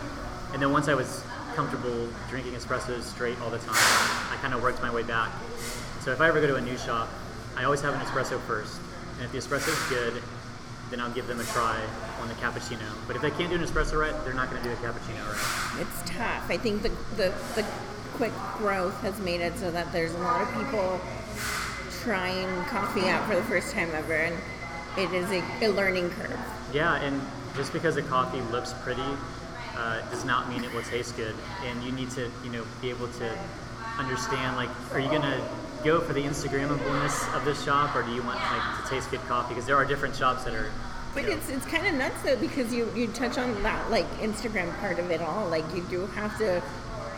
And 0.54 0.62
then 0.62 0.72
once 0.72 0.88
I 0.88 0.94
was 0.94 1.24
comfortable 1.56 2.08
drinking 2.30 2.54
espressos 2.54 3.04
straight 3.04 3.40
all 3.42 3.50
the 3.50 3.58
time, 3.60 3.76
I 3.76 4.38
kind 4.42 4.54
of 4.54 4.62
worked 4.62 4.82
my 4.82 4.92
way 4.94 5.04
back. 5.04 5.32
So 6.02 6.12
if 6.12 6.22
I 6.22 6.30
ever 6.30 6.40
go 6.40 6.48
to 6.48 6.56
a 6.56 6.62
new 6.62 6.78
shop, 6.78 7.10
I 7.58 7.66
always 7.66 7.82
have 7.82 7.94
an 7.94 8.00
espresso 8.00 8.40
first. 8.42 8.80
And 9.18 9.26
if 9.26 9.32
the 9.34 9.38
espresso 9.38 9.68
is 9.68 9.90
good, 9.90 10.24
then 10.90 11.02
I'll 11.02 11.12
give 11.12 11.28
them 11.28 11.40
a 11.40 11.44
try 11.44 11.78
on 12.22 12.28
the 12.30 12.34
cappuccino. 12.36 12.88
But 13.06 13.16
if 13.18 13.22
they 13.22 13.32
can't 13.32 13.50
do 13.50 13.56
an 13.56 13.62
espresso 13.62 14.00
right, 14.00 14.16
they're 14.24 14.34
not 14.34 14.50
going 14.50 14.64
to 14.64 14.68
do 14.70 14.74
a 14.74 14.78
cappuccino 14.78 15.20
right. 15.28 15.82
It's 15.82 16.10
tough. 16.10 16.50
I 16.50 16.58
think 16.58 16.82
the, 16.82 16.90
the, 17.18 17.34
the 17.56 17.66
quick 18.14 18.34
growth 18.58 19.00
has 19.02 19.20
made 19.20 19.42
it 19.42 19.58
so 19.58 19.70
that 19.72 19.92
there's 19.92 20.14
a 20.14 20.20
lot 20.20 20.42
of 20.42 20.54
people 20.54 21.00
trying 22.04 22.48
coffee 22.66 23.08
out 23.10 23.28
for 23.28 23.36
the 23.36 23.44
first 23.44 23.74
time 23.74 23.90
ever, 23.94 24.14
and 24.14 24.36
it 24.98 25.14
is 25.14 25.30
a, 25.32 25.44
a 25.66 25.70
learning 25.70 26.10
curve. 26.12 26.40
Yeah, 26.74 26.96
and 26.96 27.22
just 27.56 27.74
because 27.74 27.98
a 27.98 28.02
coffee 28.02 28.42
looks 28.52 28.74
pretty 28.84 29.02
uh, 29.76 30.02
does 30.10 30.26
not 30.26 30.50
mean 30.50 30.64
it 30.64 30.74
will 30.74 30.84
taste 30.84 31.16
good. 31.16 31.36
And 31.66 31.84
you 31.84 31.92
need 31.92 32.10
to, 32.12 32.30
you 32.44 32.52
know, 32.52 32.66
be 32.82 32.90
able 32.90 33.08
to 33.08 33.38
understand 33.98 34.56
like, 34.56 34.70
are 34.94 35.00
you 35.00 35.10
going 35.10 35.22
to 35.22 35.42
go 35.84 36.00
for 36.02 36.14
the 36.14 36.22
Instagrammableness 36.22 37.36
of 37.36 37.46
this 37.46 37.64
shop, 37.64 37.96
or 37.96 38.04
do 38.04 38.12
you 38.12 38.24
want 38.24 38.40
like 38.40 38.84
to 38.84 38.90
taste 38.90 39.12
good 39.12 39.22
coffee? 39.22 39.50
Because 39.50 39.66
there 39.66 39.76
are 39.76 39.86
different 39.86 40.16
shops 40.16 40.44
that 40.44 40.54
are. 40.54 40.72
But 41.14 41.24
know, 41.24 41.32
it's 41.32 41.50
it's 41.50 41.66
kind 41.66 41.88
of 41.88 41.96
nuts 41.96 42.22
though 42.24 42.38
because 42.38 42.74
you 42.74 42.92
you 42.96 43.08
touch 43.08 43.38
on 43.38 43.64
that 43.64 43.90
like 43.90 44.08
Instagram 44.20 44.78
part 44.80 45.00
of 45.00 45.10
it 45.10 45.22
all. 45.22 45.50
Like 45.50 45.66
you 45.76 45.82
do 45.84 46.06
have 46.08 46.38
to 46.38 46.62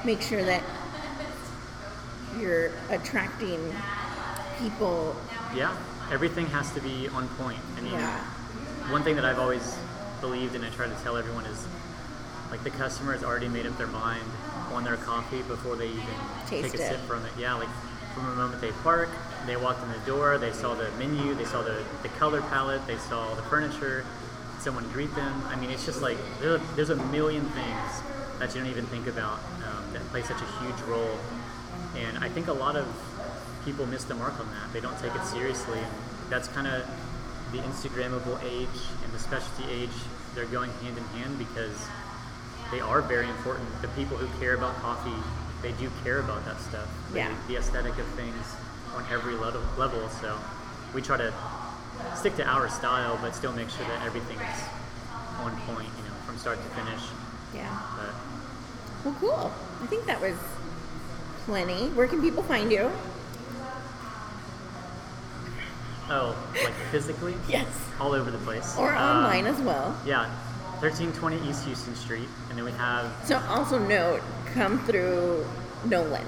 make 0.06 0.22
sure 0.22 0.44
that 0.44 0.64
you're 2.40 2.72
attracting 2.90 3.60
people. 4.62 5.16
yeah, 5.56 5.76
everything 6.12 6.46
has 6.48 6.72
to 6.74 6.82
be 6.82 7.08
on 7.10 7.28
point. 7.30 7.60
I 7.78 7.82
mean, 7.82 7.94
Yeah. 7.94 8.20
one 8.92 9.04
thing 9.04 9.16
that 9.16 9.26
I've 9.26 9.40
always 9.40 9.76
believed 10.22 10.56
and 10.56 10.64
I 10.66 10.70
try 10.70 10.88
to 10.88 10.96
tell 11.04 11.18
everyone 11.18 11.46
is 11.46 11.66
like 12.52 12.64
the 12.64 12.70
customer 12.70 13.14
has 13.14 13.24
already 13.24 13.48
made 13.48 13.66
up 13.66 13.78
their 13.78 13.88
mind 13.88 14.24
on 14.74 14.84
their 14.84 14.98
coffee 14.98 15.42
before 15.44 15.76
they 15.76 15.88
even 15.88 16.16
Taste 16.48 16.72
take 16.72 16.80
a 16.80 16.84
it. 16.84 16.90
sip 16.90 17.00
from 17.02 17.26
it. 17.26 17.32
Yeah, 17.38 17.56
like 17.56 17.70
from 18.14 18.26
the 18.28 18.36
moment 18.36 18.62
they 18.62 18.72
park, 18.84 19.10
they 19.46 19.56
walked 19.56 19.82
in 19.84 19.92
the 19.92 20.06
door, 20.06 20.38
they 20.38 20.52
saw 20.52 20.76
the 20.76 20.90
menu, 21.00 21.34
they 21.36 21.46
saw 21.46 21.62
the, 21.62 21.82
the 22.04 22.10
color 22.10 22.42
palette, 22.42 22.86
they 22.88 22.98
saw 22.98 23.34
the 23.36 23.42
furniture, 23.44 24.06
someone 24.60 24.88
greet 24.92 25.14
them. 25.16 25.44
I 25.48 25.56
mean, 25.56 25.70
it's 25.70 25.86
just 25.86 26.02
like 26.02 26.18
there, 26.42 26.58
there's 26.76 26.90
a 26.92 26.96
million 27.08 27.44
things 27.52 28.02
that 28.40 28.54
you 28.54 28.62
don't 28.62 28.70
even 28.70 28.86
think 28.88 29.08
about 29.08 29.40
um, 29.68 29.84
that 29.94 30.02
play 30.10 30.22
such 30.22 30.42
a 30.42 30.64
huge 30.64 30.80
role. 30.88 31.18
And 31.96 32.18
I 32.24 32.30
think 32.30 32.48
a 32.48 32.54
lot 32.54 32.76
of 32.76 32.86
people 33.66 33.86
miss 33.86 34.04
the 34.06 34.16
mark 34.16 34.40
on 34.40 34.48
that. 34.48 34.74
They 34.74 34.80
don't 34.82 34.98
take 35.00 35.14
it 35.16 35.24
seriously. 35.26 35.80
And 35.80 35.92
that's 36.30 36.48
kind 36.48 36.68
of 36.68 36.86
the 37.52 37.60
Instagrammable 37.60 38.42
age 38.44 38.80
and 39.04 39.14
the 39.14 39.20
specialty 39.20 39.72
age. 39.72 39.90
They're 40.36 40.46
going 40.46 40.72
hand 40.82 40.98
in 40.98 41.04
hand 41.20 41.38
because 41.38 41.76
they 42.72 42.80
are 42.80 43.02
very 43.02 43.28
important. 43.30 43.68
The 43.82 43.90
people 43.90 44.18
who 44.18 44.28
care 44.40 44.56
about 44.56 44.76
coffee, 44.82 45.14
they 45.62 45.74
do 45.74 45.90
care 46.04 46.20
about 46.20 46.46
that 46.46 46.60
stuff. 46.62 46.88
They- 47.12 47.20
Yeah. 47.20 47.34
The 47.48 47.58
aesthetic 47.58 47.98
of 47.98 48.06
things 48.16 48.46
on 48.96 49.06
every 49.12 49.36
level. 49.36 49.62
level. 49.78 50.08
So 50.22 50.38
we 50.94 51.02
try 51.02 51.18
to 51.18 51.34
stick 52.16 52.36
to 52.38 52.46
our 52.46 52.70
style, 52.70 53.18
but 53.22 53.36
still 53.36 53.52
make 53.54 53.70
sure 53.70 53.86
that 53.88 54.02
everything's 54.06 54.42
on 55.40 55.52
point, 55.68 55.90
you 55.98 56.04
know, 56.04 56.16
from 56.26 56.38
start 56.38 56.58
to 56.64 56.70
finish. 56.82 57.02
Yeah. 57.54 57.68
But 57.98 58.14
Well, 59.04 59.16
cool. 59.20 59.52
I 59.84 59.88
think 59.88 60.06
that 60.06 60.22
was 60.22 60.36
plenty. 61.46 61.90
Where 61.90 62.08
can 62.08 62.22
people 62.22 62.44
find 62.44 62.72
you? 62.72 62.92
Oh, 66.12 66.36
like 66.64 66.74
physically, 66.92 67.36
Yes. 67.48 67.68
all 68.00 68.14
over 68.14 68.30
the 68.32 68.38
place. 68.40 68.76
Or 68.78 68.92
Um, 68.94 69.26
online 69.26 69.46
as 69.48 69.60
well. 69.62 69.96
Yeah, 70.06 70.26
1320 70.80 71.50
East 71.50 71.64
Houston 71.66 71.96
Street, 71.96 72.28
and 72.50 72.58
then 72.58 72.66
we 72.66 72.72
have 72.74 73.06
So 73.26 73.42
also 73.50 73.78
note, 73.80 74.22
come 74.54 74.80
through 74.86 75.46
Nolan. 75.86 76.26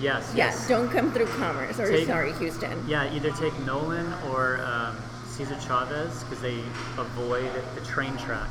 yes, 0.00 0.30
Yeah, 0.34 0.46
yes. 0.46 0.68
don't 0.68 0.88
come 0.90 1.10
through 1.12 1.26
Commerce 1.26 1.78
or 1.78 1.88
Take- 1.88 2.06
sorry, 2.06 2.32
Houston. 2.34 2.84
Yeah, 2.86 3.12
either 3.12 3.30
take 3.32 3.58
Nolan 3.66 4.12
or 4.30 4.60
um, 4.64 4.96
Cesar 5.28 5.56
Chavez 5.60 6.22
because 6.24 6.40
they 6.40 6.60
avoid 6.96 7.50
the 7.74 7.80
train 7.82 8.16
track. 8.18 8.48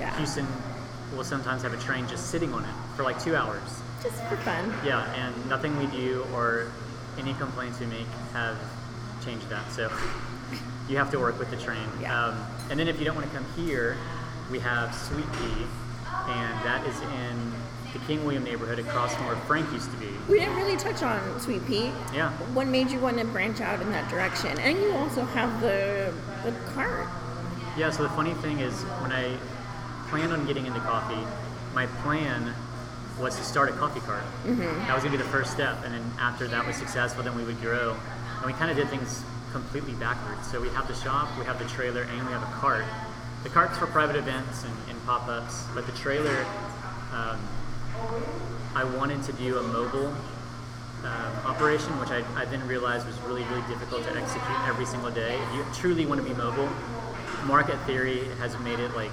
Yeah. 0.00 0.16
Houston 0.16 0.46
will 1.14 1.24
sometimes 1.24 1.62
have 1.62 1.72
a 1.74 1.76
train 1.78 2.06
just 2.08 2.30
sitting 2.30 2.54
on 2.54 2.62
it 2.64 2.74
for 2.96 3.02
like 3.02 3.22
two 3.22 3.36
hours. 3.36 3.60
Just 4.02 4.22
for 4.28 4.36
fun. 4.38 4.72
Yeah, 4.84 5.04
and 5.14 5.34
nothing 5.48 5.76
we 5.78 5.86
do 5.86 6.24
or 6.32 6.68
any 7.18 7.34
complaints 7.34 7.80
we 7.80 7.86
make 7.86 8.06
have 8.32 8.56
changed 9.20 9.48
that. 9.48 9.70
So 9.72 9.90
you 10.88 10.96
have 10.96 11.10
to 11.12 11.18
work 11.18 11.38
with 11.38 11.50
the 11.50 11.56
train. 11.56 11.88
Yeah. 12.00 12.26
Um, 12.26 12.46
and 12.70 12.78
then 12.78 12.88
if 12.88 12.98
you 12.98 13.04
don't 13.04 13.14
want 13.14 13.30
to 13.30 13.36
come 13.36 13.46
here, 13.56 13.96
we 14.50 14.58
have 14.58 14.94
Sweet 14.94 15.30
Pea, 15.32 15.66
and 16.28 16.64
that 16.64 16.84
is 16.86 17.00
in 17.00 17.52
the 17.92 17.98
King 18.06 18.24
William 18.24 18.44
neighborhood 18.44 18.78
across 18.78 19.14
from 19.14 19.26
where 19.26 19.36
Frank 19.36 19.70
used 19.72 19.90
to 19.90 19.96
be. 19.96 20.08
We 20.28 20.38
didn't 20.38 20.56
really 20.56 20.76
touch 20.76 21.02
on 21.02 21.40
Sweet 21.40 21.66
Pea. 21.66 21.90
Yeah. 22.14 22.30
What 22.54 22.66
made 22.66 22.90
you 22.90 23.00
want 23.00 23.18
to 23.18 23.24
branch 23.24 23.60
out 23.60 23.80
in 23.80 23.90
that 23.92 24.08
direction? 24.10 24.58
And 24.60 24.78
you 24.78 24.92
also 24.92 25.24
have 25.24 25.60
the 25.60 26.12
the 26.44 26.52
cart. 26.72 27.08
Yeah, 27.76 27.90
so 27.90 28.02
the 28.02 28.08
funny 28.10 28.34
thing 28.34 28.60
is, 28.60 28.82
when 29.02 29.12
I 29.12 29.36
planned 30.08 30.32
on 30.32 30.46
getting 30.46 30.66
into 30.66 30.80
coffee, 30.80 31.24
my 31.74 31.86
plan 32.02 32.52
was 33.20 33.36
to 33.36 33.44
start 33.44 33.68
a 33.68 33.72
coffee 33.72 34.00
cart. 34.00 34.24
Mm-hmm. 34.44 34.60
That 34.60 34.94
was 34.94 35.04
going 35.04 35.12
to 35.12 35.18
be 35.18 35.22
the 35.22 35.30
first 35.30 35.52
step, 35.52 35.84
and 35.84 35.94
then 35.94 36.12
after 36.18 36.48
that 36.48 36.66
was 36.66 36.76
successful, 36.76 37.22
then 37.22 37.36
we 37.36 37.44
would 37.44 37.60
grow. 37.60 37.96
And 38.40 38.46
we 38.46 38.52
kind 38.54 38.70
of 38.70 38.76
did 38.76 38.88
things 38.88 39.22
completely 39.52 39.92
backwards. 39.94 40.50
So 40.50 40.60
we 40.60 40.68
have 40.70 40.88
the 40.88 40.94
shop, 40.94 41.28
we 41.38 41.44
have 41.44 41.58
the 41.58 41.66
trailer, 41.66 42.02
and 42.02 42.26
we 42.26 42.32
have 42.32 42.42
a 42.42 42.52
cart. 42.52 42.84
The 43.42 43.50
cart's 43.50 43.78
for 43.78 43.86
private 43.86 44.16
events 44.16 44.64
and, 44.64 44.74
and 44.88 45.06
pop-ups, 45.06 45.64
but 45.74 45.86
the 45.86 45.92
trailer, 45.92 46.44
um, 47.12 47.38
I 48.74 48.84
wanted 48.84 49.22
to 49.24 49.32
do 49.32 49.58
a 49.58 49.62
mobile 49.62 50.14
um, 51.04 51.32
operation, 51.46 51.98
which 51.98 52.10
I, 52.10 52.22
I 52.36 52.44
then 52.46 52.66
realized 52.66 53.06
was 53.06 53.18
really, 53.20 53.44
really 53.44 53.66
difficult 53.68 54.04
to 54.04 54.16
execute 54.16 54.60
every 54.68 54.86
single 54.86 55.10
day. 55.10 55.38
If 55.38 55.54
you 55.54 55.64
truly 55.74 56.06
want 56.06 56.22
to 56.22 56.26
be 56.26 56.34
mobile, 56.34 56.68
market 57.46 57.78
theory 57.86 58.24
has 58.38 58.58
made 58.60 58.78
it 58.78 58.94
like 58.94 59.12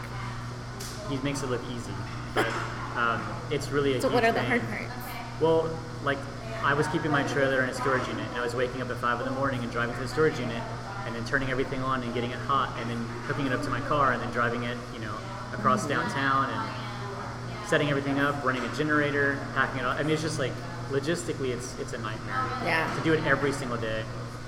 he 1.09 1.17
makes 1.17 1.43
it 1.43 1.49
look 1.49 1.61
easy, 1.71 1.93
but 2.35 2.47
um, 2.95 3.23
it's 3.49 3.69
really 3.69 3.93
a 3.93 4.01
So 4.01 4.09
what 4.09 4.25
are 4.25 4.33
the 4.33 4.43
hard 4.43 4.61
parts? 4.67 4.93
Well, 5.39 5.69
like 6.03 6.17
I 6.63 6.73
was 6.73 6.87
keeping 6.87 7.11
my 7.11 7.23
trailer 7.23 7.63
in 7.63 7.69
a 7.69 7.73
storage 7.73 8.07
unit, 8.07 8.27
and 8.27 8.37
I 8.37 8.41
was 8.43 8.53
waking 8.55 8.81
up 8.81 8.89
at 8.89 8.97
five 8.97 9.19
in 9.19 9.25
the 9.25 9.31
morning 9.31 9.61
and 9.63 9.71
driving 9.71 9.95
to 9.95 10.01
the 10.01 10.07
storage 10.07 10.39
unit, 10.39 10.61
and 11.05 11.15
then 11.15 11.23
turning 11.25 11.49
everything 11.49 11.81
on 11.81 12.03
and 12.03 12.13
getting 12.13 12.31
it 12.31 12.39
hot, 12.39 12.73
and 12.79 12.89
then 12.89 12.97
hooking 13.27 13.45
it 13.47 13.53
up 13.53 13.61
to 13.63 13.69
my 13.69 13.79
car, 13.81 14.11
and 14.11 14.21
then 14.21 14.31
driving 14.31 14.63
it, 14.63 14.77
you 14.93 14.99
know, 14.99 15.13
across 15.53 15.87
downtown, 15.87 16.49
and 16.49 17.67
setting 17.67 17.89
everything 17.89 18.19
up, 18.19 18.43
running 18.43 18.63
a 18.63 18.75
generator, 18.75 19.39
packing 19.55 19.79
it 19.79 19.85
up. 19.85 19.97
I 19.97 20.03
mean, 20.03 20.11
it's 20.11 20.21
just 20.21 20.39
like 20.39 20.51
logistically, 20.89 21.49
it's 21.49 21.77
it's 21.79 21.93
a 21.93 21.97
nightmare 21.97 22.35
Yeah. 22.63 22.93
to 22.97 23.03
do 23.03 23.13
it 23.13 23.25
every 23.25 23.51
single 23.51 23.77
day. 23.77 24.03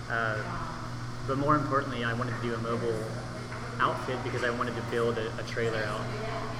Uh, 0.09 0.37
but 1.27 1.37
more 1.37 1.55
importantly, 1.55 2.03
I 2.03 2.13
wanted 2.13 2.35
to 2.35 2.41
do 2.41 2.53
a 2.53 2.57
mobile 2.57 2.97
outfit 3.79 4.17
because 4.23 4.43
I 4.43 4.49
wanted 4.49 4.75
to 4.75 4.81
build 4.83 5.17
a, 5.17 5.27
a 5.39 5.43
trailer 5.43 5.83
out. 5.83 6.01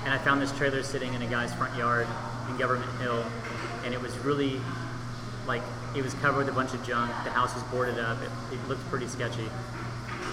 And 0.06 0.14
I 0.14 0.18
found 0.20 0.42
this 0.42 0.52
trailer 0.58 0.84
sitting 0.84 1.14
in 1.14 1.22
a 1.22 1.28
guy's 1.28 1.54
front 1.54 1.76
yard 1.76 2.08
in 2.50 2.58
Government 2.58 2.92
Hill, 3.02 3.26
and 3.84 3.94
it 3.94 4.02
was 4.02 4.16
really 4.20 4.62
like 5.50 5.64
it 5.96 6.04
was 6.04 6.14
covered 6.14 6.46
with 6.46 6.50
a 6.50 6.54
bunch 6.54 6.74
of 6.74 6.86
junk. 6.86 7.12
The 7.26 7.32
house 7.32 7.54
was 7.56 7.64
boarded 7.64 8.00
up. 8.00 8.22
It, 8.22 8.30
it 8.54 8.68
looked 8.70 8.88
pretty 8.90 9.08
sketchy, 9.08 9.50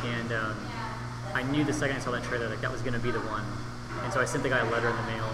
and 0.04 0.30
um, 0.30 0.54
I 1.34 1.42
knew 1.42 1.64
the 1.64 1.72
second 1.72 1.96
I 1.96 2.00
saw 2.00 2.12
that 2.12 2.22
trailer 2.22 2.48
that 2.48 2.60
that 2.60 2.70
was 2.70 2.82
going 2.82 2.92
to 2.92 3.00
be 3.00 3.10
the 3.10 3.20
one. 3.20 3.42
And 4.04 4.12
so 4.12 4.20
I 4.20 4.26
sent 4.26 4.44
the 4.44 4.50
guy 4.50 4.60
a 4.60 4.70
letter 4.70 4.88
in 4.88 4.96
the 4.96 5.02
mail, 5.02 5.28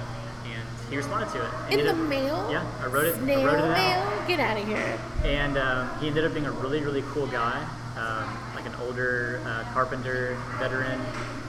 and 0.46 0.62
he 0.88 0.96
responded 0.96 1.30
to 1.32 1.44
it. 1.44 1.78
In 1.78 1.84
the 1.84 1.90
up- 1.92 2.08
mail? 2.08 2.48
Yeah, 2.50 2.64
I 2.80 2.86
wrote 2.86 3.06
it. 3.06 3.16
I 3.16 3.44
wrote 3.44 3.58
it 3.58 3.64
out 3.64 3.76
mail? 3.76 4.26
Get 4.28 4.38
out 4.40 4.56
of 4.56 4.66
here. 4.66 4.98
and 5.24 5.58
um, 5.58 5.90
he 5.98 6.06
ended 6.06 6.24
up 6.24 6.32
being 6.32 6.46
a 6.46 6.52
really 6.52 6.80
really 6.80 7.02
cool 7.12 7.26
guy 7.26 7.58
um, 7.96 8.38
like 8.54 8.64
an 8.64 8.74
older 8.86 9.42
uh, 9.44 9.64
carpenter 9.74 10.36
veteran 10.58 11.00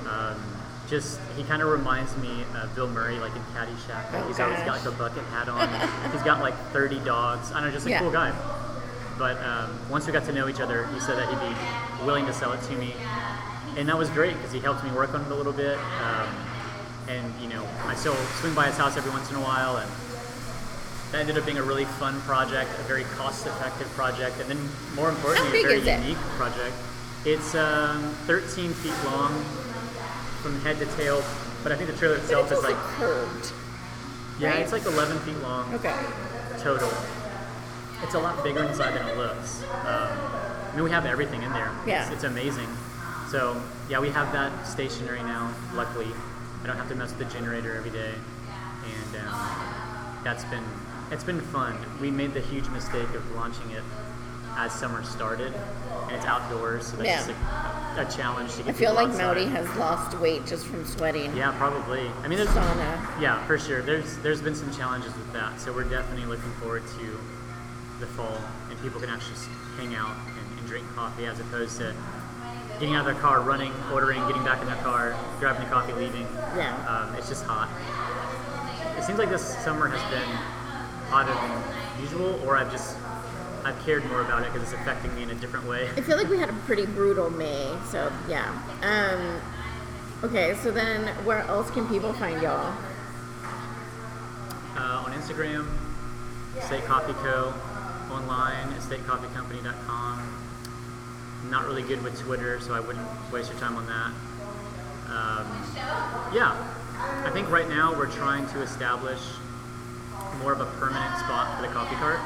um, 0.09 0.35
just 0.93 1.19
he 1.35 1.43
kind 1.43 1.59
of 1.63 1.69
reminds 1.69 2.15
me 2.17 2.43
of 2.61 2.75
bill 2.75 2.87
murray 2.87 3.17
like 3.17 3.35
in 3.35 3.41
caddyshack 3.55 4.05
Oh, 4.13 4.27
he's 4.27 4.39
always 4.39 4.59
got 4.59 4.77
like 4.77 4.85
a 4.85 4.91
bucket 4.91 5.23
hat 5.33 5.49
on 5.49 5.67
he's 6.11 6.21
got 6.21 6.39
like 6.39 6.53
30 6.71 6.99
dogs 6.99 7.51
i 7.51 7.55
don't 7.55 7.69
know 7.69 7.71
just 7.73 7.87
a 7.87 7.89
Yeah. 7.89 7.97
cool 7.99 8.11
guy 8.11 8.31
but 9.17 9.41
um, 9.43 9.69
once 9.89 10.05
we 10.05 10.13
got 10.13 10.23
to 10.25 10.31
know 10.33 10.47
each 10.47 10.59
other 10.59 10.85
he 10.93 10.99
said 10.99 11.17
that 11.17 11.27
he'd 11.29 11.39
be 11.49 12.05
willing 12.05 12.27
to 12.27 12.33
sell 12.33 12.53
it 12.53 12.61
to 12.69 12.73
me 12.77 12.93
and 13.75 13.89
that 13.89 13.97
was 13.97 14.07
great 14.11 14.35
because 14.37 14.51
he 14.51 14.59
helped 14.59 14.83
me 14.83 14.91
work 14.91 15.15
on 15.15 15.21
it 15.25 15.31
a 15.31 15.35
little 15.35 15.51
bit 15.53 15.79
um, 15.79 16.29
and 17.09 17.25
you 17.41 17.49
know 17.49 17.65
i 17.87 17.95
still 17.95 18.15
swing 18.39 18.53
by 18.53 18.67
his 18.67 18.77
house 18.77 18.95
every 18.95 19.09
once 19.09 19.31
in 19.31 19.35
a 19.37 19.41
while 19.41 19.77
and 19.77 19.89
that 21.11 21.21
ended 21.21 21.37
up 21.39 21.45
being 21.45 21.57
a 21.59 21.63
really 21.63 21.85
fun 21.85 22.19
project, 22.21 22.71
a 22.79 22.83
very 22.83 23.03
cost-effective 23.03 23.87
project, 23.89 24.35
and 24.41 24.49
then 24.49 24.57
more 24.95 25.09
importantly, 25.09 25.59
a 25.59 25.61
very 25.61 25.77
is 25.79 25.85
it? 25.85 25.99
unique 26.01 26.17
project. 26.41 26.73
It's 27.23 27.53
um, 27.53 28.01
13 28.25 28.73
feet 28.73 28.95
long 29.05 29.31
from 30.43 30.59
head 30.61 30.77
to 30.77 30.85
tail, 30.97 31.23
but 31.63 31.71
I 31.71 31.75
think 31.77 31.89
the 31.89 31.95
trailer 31.95 32.17
itself 32.17 32.51
it's 32.51 32.59
is 32.59 32.63
like 32.65 32.75
curved. 32.75 33.53
yeah, 34.39 34.49
right? 34.49 34.59
it's 34.59 34.73
like 34.73 34.85
11 34.85 35.17
feet 35.19 35.37
long 35.37 35.73
Okay. 35.73 35.95
total. 36.59 36.91
It's 38.03 38.13
a 38.13 38.19
lot 38.19 38.43
bigger 38.43 38.61
inside 38.65 38.93
than 38.93 39.07
it 39.07 39.17
looks. 39.17 39.63
Um, 39.63 40.09
I 40.19 40.71
mean, 40.75 40.83
we 40.83 40.91
have 40.91 41.05
everything 41.05 41.41
in 41.43 41.53
there. 41.53 41.71
Yeah. 41.87 42.03
It's, 42.03 42.15
it's 42.15 42.23
amazing. 42.25 42.67
So 43.29 43.59
yeah, 43.89 43.99
we 43.99 44.09
have 44.09 44.33
that 44.33 44.67
stationary 44.67 45.23
now. 45.23 45.53
Luckily, 45.73 46.07
I 46.63 46.67
don't 46.67 46.75
have 46.75 46.89
to 46.89 46.95
mess 46.95 47.11
with 47.15 47.19
the 47.29 47.33
generator 47.33 47.75
every 47.75 47.89
day, 47.91 48.11
and 48.85 49.27
um, 49.27 50.23
that's 50.23 50.43
been 50.45 50.63
it's 51.11 51.23
been 51.23 51.39
fun. 51.41 51.77
We 52.01 52.11
made 52.11 52.33
the 52.33 52.41
huge 52.41 52.67
mistake 52.69 53.09
of 53.15 53.35
launching 53.35 53.71
it 53.71 53.83
as 54.57 54.73
summer 54.73 55.03
started, 55.03 55.53
and 56.03 56.11
it's 56.11 56.25
outdoors, 56.25 56.87
so 56.87 56.97
that's 56.97 57.07
Yeah. 57.09 57.17
just 57.17 57.29
a, 57.29 57.33
a 57.97 58.05
challenge 58.11 58.51
to 58.55 58.63
get 58.63 58.69
I 58.69 58.73
feel 58.73 58.93
like 58.93 59.09
outside. 59.09 59.47
Has 59.47 59.67
lost 59.75 60.17
weight 60.19 60.45
just 60.45 60.65
from 60.65 60.85
sweating. 60.85 61.35
Yeah, 61.35 61.55
probably. 61.57 62.07
I 62.23 62.27
mean, 62.27 62.37
there's 62.37 62.49
Sauna. 62.49 63.21
yeah, 63.21 63.45
for 63.45 63.57
sure. 63.57 63.81
There's 63.81 64.17
there's 64.17 64.41
been 64.41 64.55
some 64.55 64.71
challenges 64.73 65.13
with 65.15 65.31
that, 65.33 65.59
so 65.59 65.73
we're 65.73 65.83
definitely 65.83 66.25
looking 66.25 66.51
forward 66.53 66.83
to 66.99 67.19
the 67.99 68.07
fall, 68.07 68.37
and 68.69 68.79
people 68.81 68.99
can 68.99 69.09
actually 69.09 69.37
hang 69.77 69.95
out 69.95 70.15
and, 70.27 70.59
and 70.59 70.67
drink 70.67 70.85
coffee 70.95 71.25
as 71.25 71.39
opposed 71.39 71.77
to 71.77 71.95
getting 72.79 72.95
out 72.95 73.07
of 73.07 73.13
their 73.13 73.21
car, 73.21 73.41
running, 73.41 73.71
ordering, 73.91 74.19
getting 74.27 74.43
back 74.43 74.59
in 74.61 74.67
their 74.67 74.75
car, 74.77 75.15
grabbing 75.39 75.63
the 75.63 75.69
coffee, 75.69 75.93
leaving. 75.93 76.27
Yeah. 76.55 76.75
Um, 76.87 77.15
it's 77.15 77.29
just 77.29 77.45
hot. 77.45 77.69
It 78.97 79.03
seems 79.03 79.19
like 79.19 79.29
this 79.29 79.57
summer 79.59 79.87
has 79.87 80.01
been 80.11 80.29
hotter 81.09 81.33
than 81.33 82.01
usual, 82.01 82.39
or 82.45 82.57
I've 82.57 82.71
just 82.71 82.97
I've 83.65 83.79
cared 83.85 84.05
more 84.05 84.21
about 84.21 84.43
it 84.43 84.51
because 84.51 84.71
it's 84.71 84.81
affecting 84.81 85.13
me 85.15 85.23
in 85.23 85.29
a 85.29 85.35
different 85.35 85.65
way. 85.67 85.89
I 85.95 86.01
feel 86.01 86.17
like 86.17 86.29
we 86.29 86.37
had 86.37 86.49
a 86.49 86.53
pretty 86.65 86.85
brutal 86.85 87.29
May, 87.29 87.73
so 87.89 88.11
yeah. 88.27 88.51
Um, 88.81 89.41
okay, 90.29 90.55
so 90.61 90.71
then 90.71 91.07
where 91.25 91.39
else 91.39 91.69
can 91.71 91.87
people 91.87 92.13
find 92.13 92.41
y'all? 92.41 92.75
uh, 94.75 95.03
on 95.05 95.13
Instagram, 95.13 95.67
Estate 96.57 96.83
Coffee 96.85 97.13
Co. 97.13 97.53
Online, 98.11 98.67
estatecoffeecompany.com. 98.73 100.39
I'm 101.43 101.51
not 101.51 101.65
really 101.65 101.83
good 101.83 102.03
with 102.03 102.19
Twitter, 102.19 102.59
so 102.59 102.73
I 102.73 102.79
wouldn't 102.79 103.07
waste 103.31 103.51
your 103.51 103.59
time 103.59 103.75
on 103.75 103.85
that. 103.87 104.11
Um, 105.09 105.47
yeah, 106.33 106.55
I 107.25 107.29
think 107.31 107.49
right 107.49 107.67
now 107.67 107.93
we're 107.97 108.11
trying 108.11 108.47
to 108.49 108.61
establish 108.61 109.19
more 110.41 110.53
of 110.53 110.61
a 110.61 110.65
permanent 110.65 111.17
spot 111.19 111.55
for 111.55 111.67
the 111.67 111.73
coffee 111.73 111.95
cart. 111.95 112.19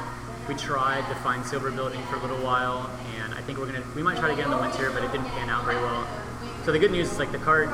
We 0.48 0.54
tried 0.54 1.06
the 1.10 1.14
Fine 1.16 1.44
Silver 1.44 1.70
building 1.70 2.00
for 2.06 2.16
a 2.16 2.20
little 2.20 2.38
while, 2.38 2.90
and 3.20 3.34
I 3.34 3.42
think 3.42 3.58
we're 3.58 3.66
gonna 3.66 3.84
we 3.94 4.02
might 4.02 4.16
try 4.16 4.28
to 4.30 4.34
get 4.34 4.46
in 4.46 4.50
the 4.50 4.56
winter, 4.56 4.90
but 4.90 5.04
it 5.04 5.12
didn't 5.12 5.26
pan 5.28 5.50
out 5.50 5.64
very 5.66 5.76
well. 5.76 6.06
So 6.64 6.72
the 6.72 6.78
good 6.78 6.90
news 6.90 7.12
is 7.12 7.18
like 7.18 7.32
the 7.32 7.38
cart, 7.38 7.68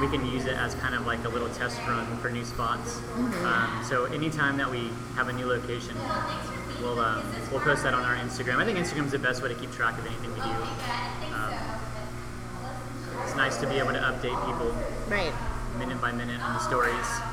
we 0.00 0.06
can 0.08 0.24
use 0.26 0.46
it 0.46 0.54
as 0.56 0.74
kind 0.76 0.94
of 0.94 1.04
like 1.04 1.24
a 1.24 1.28
little 1.28 1.48
test 1.50 1.78
run 1.86 2.06
for 2.18 2.30
new 2.30 2.44
spots. 2.44 3.00
Um, 3.44 3.82
so 3.84 4.04
anytime 4.06 4.56
that 4.58 4.70
we 4.70 4.90
have 5.16 5.28
a 5.28 5.32
new 5.32 5.46
location, 5.46 5.96
we'll 6.80 7.00
um, 7.00 7.24
we'll 7.50 7.60
post 7.60 7.82
that 7.82 7.92
on 7.94 8.04
our 8.04 8.14
Instagram. 8.16 8.56
I 8.58 8.64
think 8.64 8.78
Instagram's 8.78 9.10
the 9.12 9.18
best 9.18 9.42
way 9.42 9.48
to 9.48 9.54
keep 9.56 9.72
track 9.72 9.98
of 9.98 10.06
anything 10.06 10.30
we 10.32 10.40
do. 10.40 10.48
Um, 11.34 11.54
it's 13.24 13.34
nice 13.34 13.56
to 13.58 13.66
be 13.66 13.78
able 13.80 13.92
to 13.94 14.00
update 14.00 14.38
people 14.46 14.72
Right. 15.08 15.32
minute 15.76 16.00
by 16.00 16.12
minute 16.12 16.40
on 16.40 16.52
the 16.54 16.60
stories. 16.60 17.31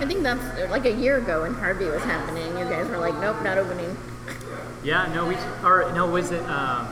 I 0.00 0.06
think 0.06 0.22
that's 0.22 0.70
like 0.70 0.86
a 0.86 0.92
year 0.92 1.18
ago 1.18 1.42
when 1.42 1.54
Harvey 1.54 1.84
was 1.86 2.02
happening. 2.02 2.46
You 2.58 2.64
guys 2.64 2.88
were 2.88 2.98
like, 2.98 3.14
nope, 3.16 3.42
not 3.42 3.58
opening. 3.58 3.96
Yeah, 4.82 5.12
no, 5.14 5.26
we 5.26 5.34
or 5.62 5.92
no, 5.92 6.06
was 6.06 6.30
it? 6.32 6.42
Um, 6.44 6.88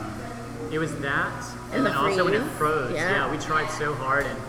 it 0.71 0.77
was 0.77 0.95
that, 0.99 1.33
and, 1.71 1.77
And 1.77 1.85
the 1.85 1.89
then 1.89 1.97
also 1.97 2.25
when 2.25 2.35
it 2.35 2.41
freeze? 2.41 2.57
froze. 2.57 2.93
Yeah. 2.93 3.31
we 3.31 3.37
tried 3.39 3.67
so 3.71 3.95
hard, 3.95 4.25
and 4.27 4.39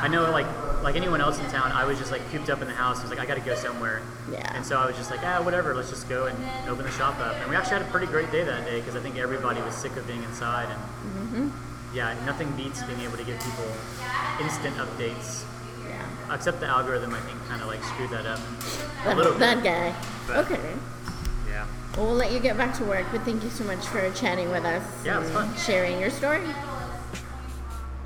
I 0.00 0.08
know, 0.08 0.28
like 0.30 0.46
like 0.82 0.96
anyone 0.96 1.20
else 1.20 1.38
in 1.38 1.44
town, 1.50 1.70
I 1.72 1.84
was 1.84 1.98
just 1.98 2.10
like 2.10 2.22
cooped 2.32 2.48
up 2.50 2.62
in 2.62 2.66
the 2.66 2.74
house. 2.74 2.98
I 2.98 3.02
was 3.02 3.10
like, 3.10 3.20
I 3.20 3.26
got 3.26 3.34
to 3.34 3.40
go 3.42 3.54
somewhere. 3.54 4.00
Yeah. 4.32 4.50
And 4.56 4.64
so 4.64 4.78
I 4.78 4.86
was 4.86 4.96
just 4.96 5.10
like, 5.10 5.20
ah, 5.22 5.42
whatever, 5.42 5.74
let's 5.74 5.90
just 5.90 6.08
go 6.08 6.24
and 6.26 6.36
open 6.68 6.84
the 6.86 6.90
shop 6.92 7.18
up. 7.20 7.36
And 7.36 7.50
we 7.50 7.54
actually 7.54 7.78
had 7.78 7.82
a 7.82 7.90
pretty 7.90 8.06
great 8.06 8.32
day 8.32 8.42
that 8.42 8.64
day 8.64 8.80
because 8.80 8.96
I 8.96 9.00
think 9.00 9.18
everybody 9.18 9.60
was 9.60 9.74
sick 9.74 9.94
of 9.96 10.06
being 10.06 10.22
inside, 10.24 10.68
and 10.70 10.80
Mm-hmm. 10.80 11.96
yeah, 11.96 12.14
nothing 12.26 12.50
beats 12.56 12.82
being 12.82 13.00
able 13.00 13.16
to 13.18 13.24
give 13.24 13.38
people 13.40 13.66
instant 14.40 14.74
updates. 14.78 15.44
Yeah. 16.30 16.34
Except 16.36 16.60
the 16.60 16.66
algorithm, 16.66 17.12
I 17.12 17.20
think, 17.20 17.38
kind 17.48 17.60
of 17.60 17.68
like 17.68 17.82
screwed 17.84 18.10
that 18.10 18.24
up 18.26 18.38
a 18.38 19.04
That, 19.04 19.16
little 19.16 19.32
bit. 19.32 19.40
that 19.40 19.62
guy. 19.64 19.94
But- 20.26 20.36
okay. 20.50 20.60
Yeah. 21.48 21.66
Well, 21.96 22.06
we'll 22.06 22.14
let 22.14 22.30
you 22.32 22.38
get 22.38 22.56
back 22.56 22.74
to 22.78 22.84
work, 22.84 23.04
but 23.10 23.22
thank 23.22 23.42
you 23.42 23.50
so 23.50 23.64
much 23.64 23.84
for 23.86 24.08
chatting 24.12 24.50
with 24.50 24.64
us. 24.64 24.82
Yeah, 25.04 25.16
it 25.16 25.20
was 25.22 25.30
fun. 25.30 25.54
Sharing 25.56 26.00
your 26.00 26.10
story. 26.10 26.40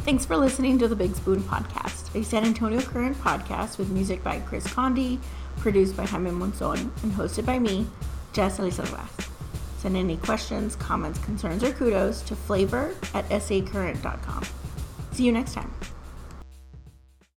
Thanks 0.01 0.25
for 0.27 0.37
listening 0.37 0.79
to 0.81 0.89
the 0.89 0.97
Big 0.97 1.15
Spoon 1.15 1.41
Podcast, 1.43 2.15
a 2.19 2.23
San 2.25 2.45
Antonio 2.45 2.81
Current 2.81 3.17
podcast 3.23 3.79
with 3.79 3.89
music 3.91 4.23
by 4.23 4.41
Chris 4.41 4.67
Condi, 4.67 5.19
produced 5.59 5.97
by 5.97 6.05
Jaime 6.07 6.31
Monzon, 6.31 6.91
and 7.03 7.13
hosted 7.13 7.47
by 7.47 7.59
me, 7.59 7.87
Jess 8.33 8.59
Elizarraras. 8.59 9.29
Send 9.79 9.97
any 9.97 10.17
questions, 10.19 10.77
comments, 10.77 11.19
concerns, 11.21 11.63
or 11.63 11.73
kudos 11.73 12.21
to 12.23 12.35
flavor 12.37 12.95
at 13.15 13.27
sacurrent.com. 13.43 14.45
See 15.13 15.25
you 15.25 15.33
next 15.33 15.55
time. 15.55 15.71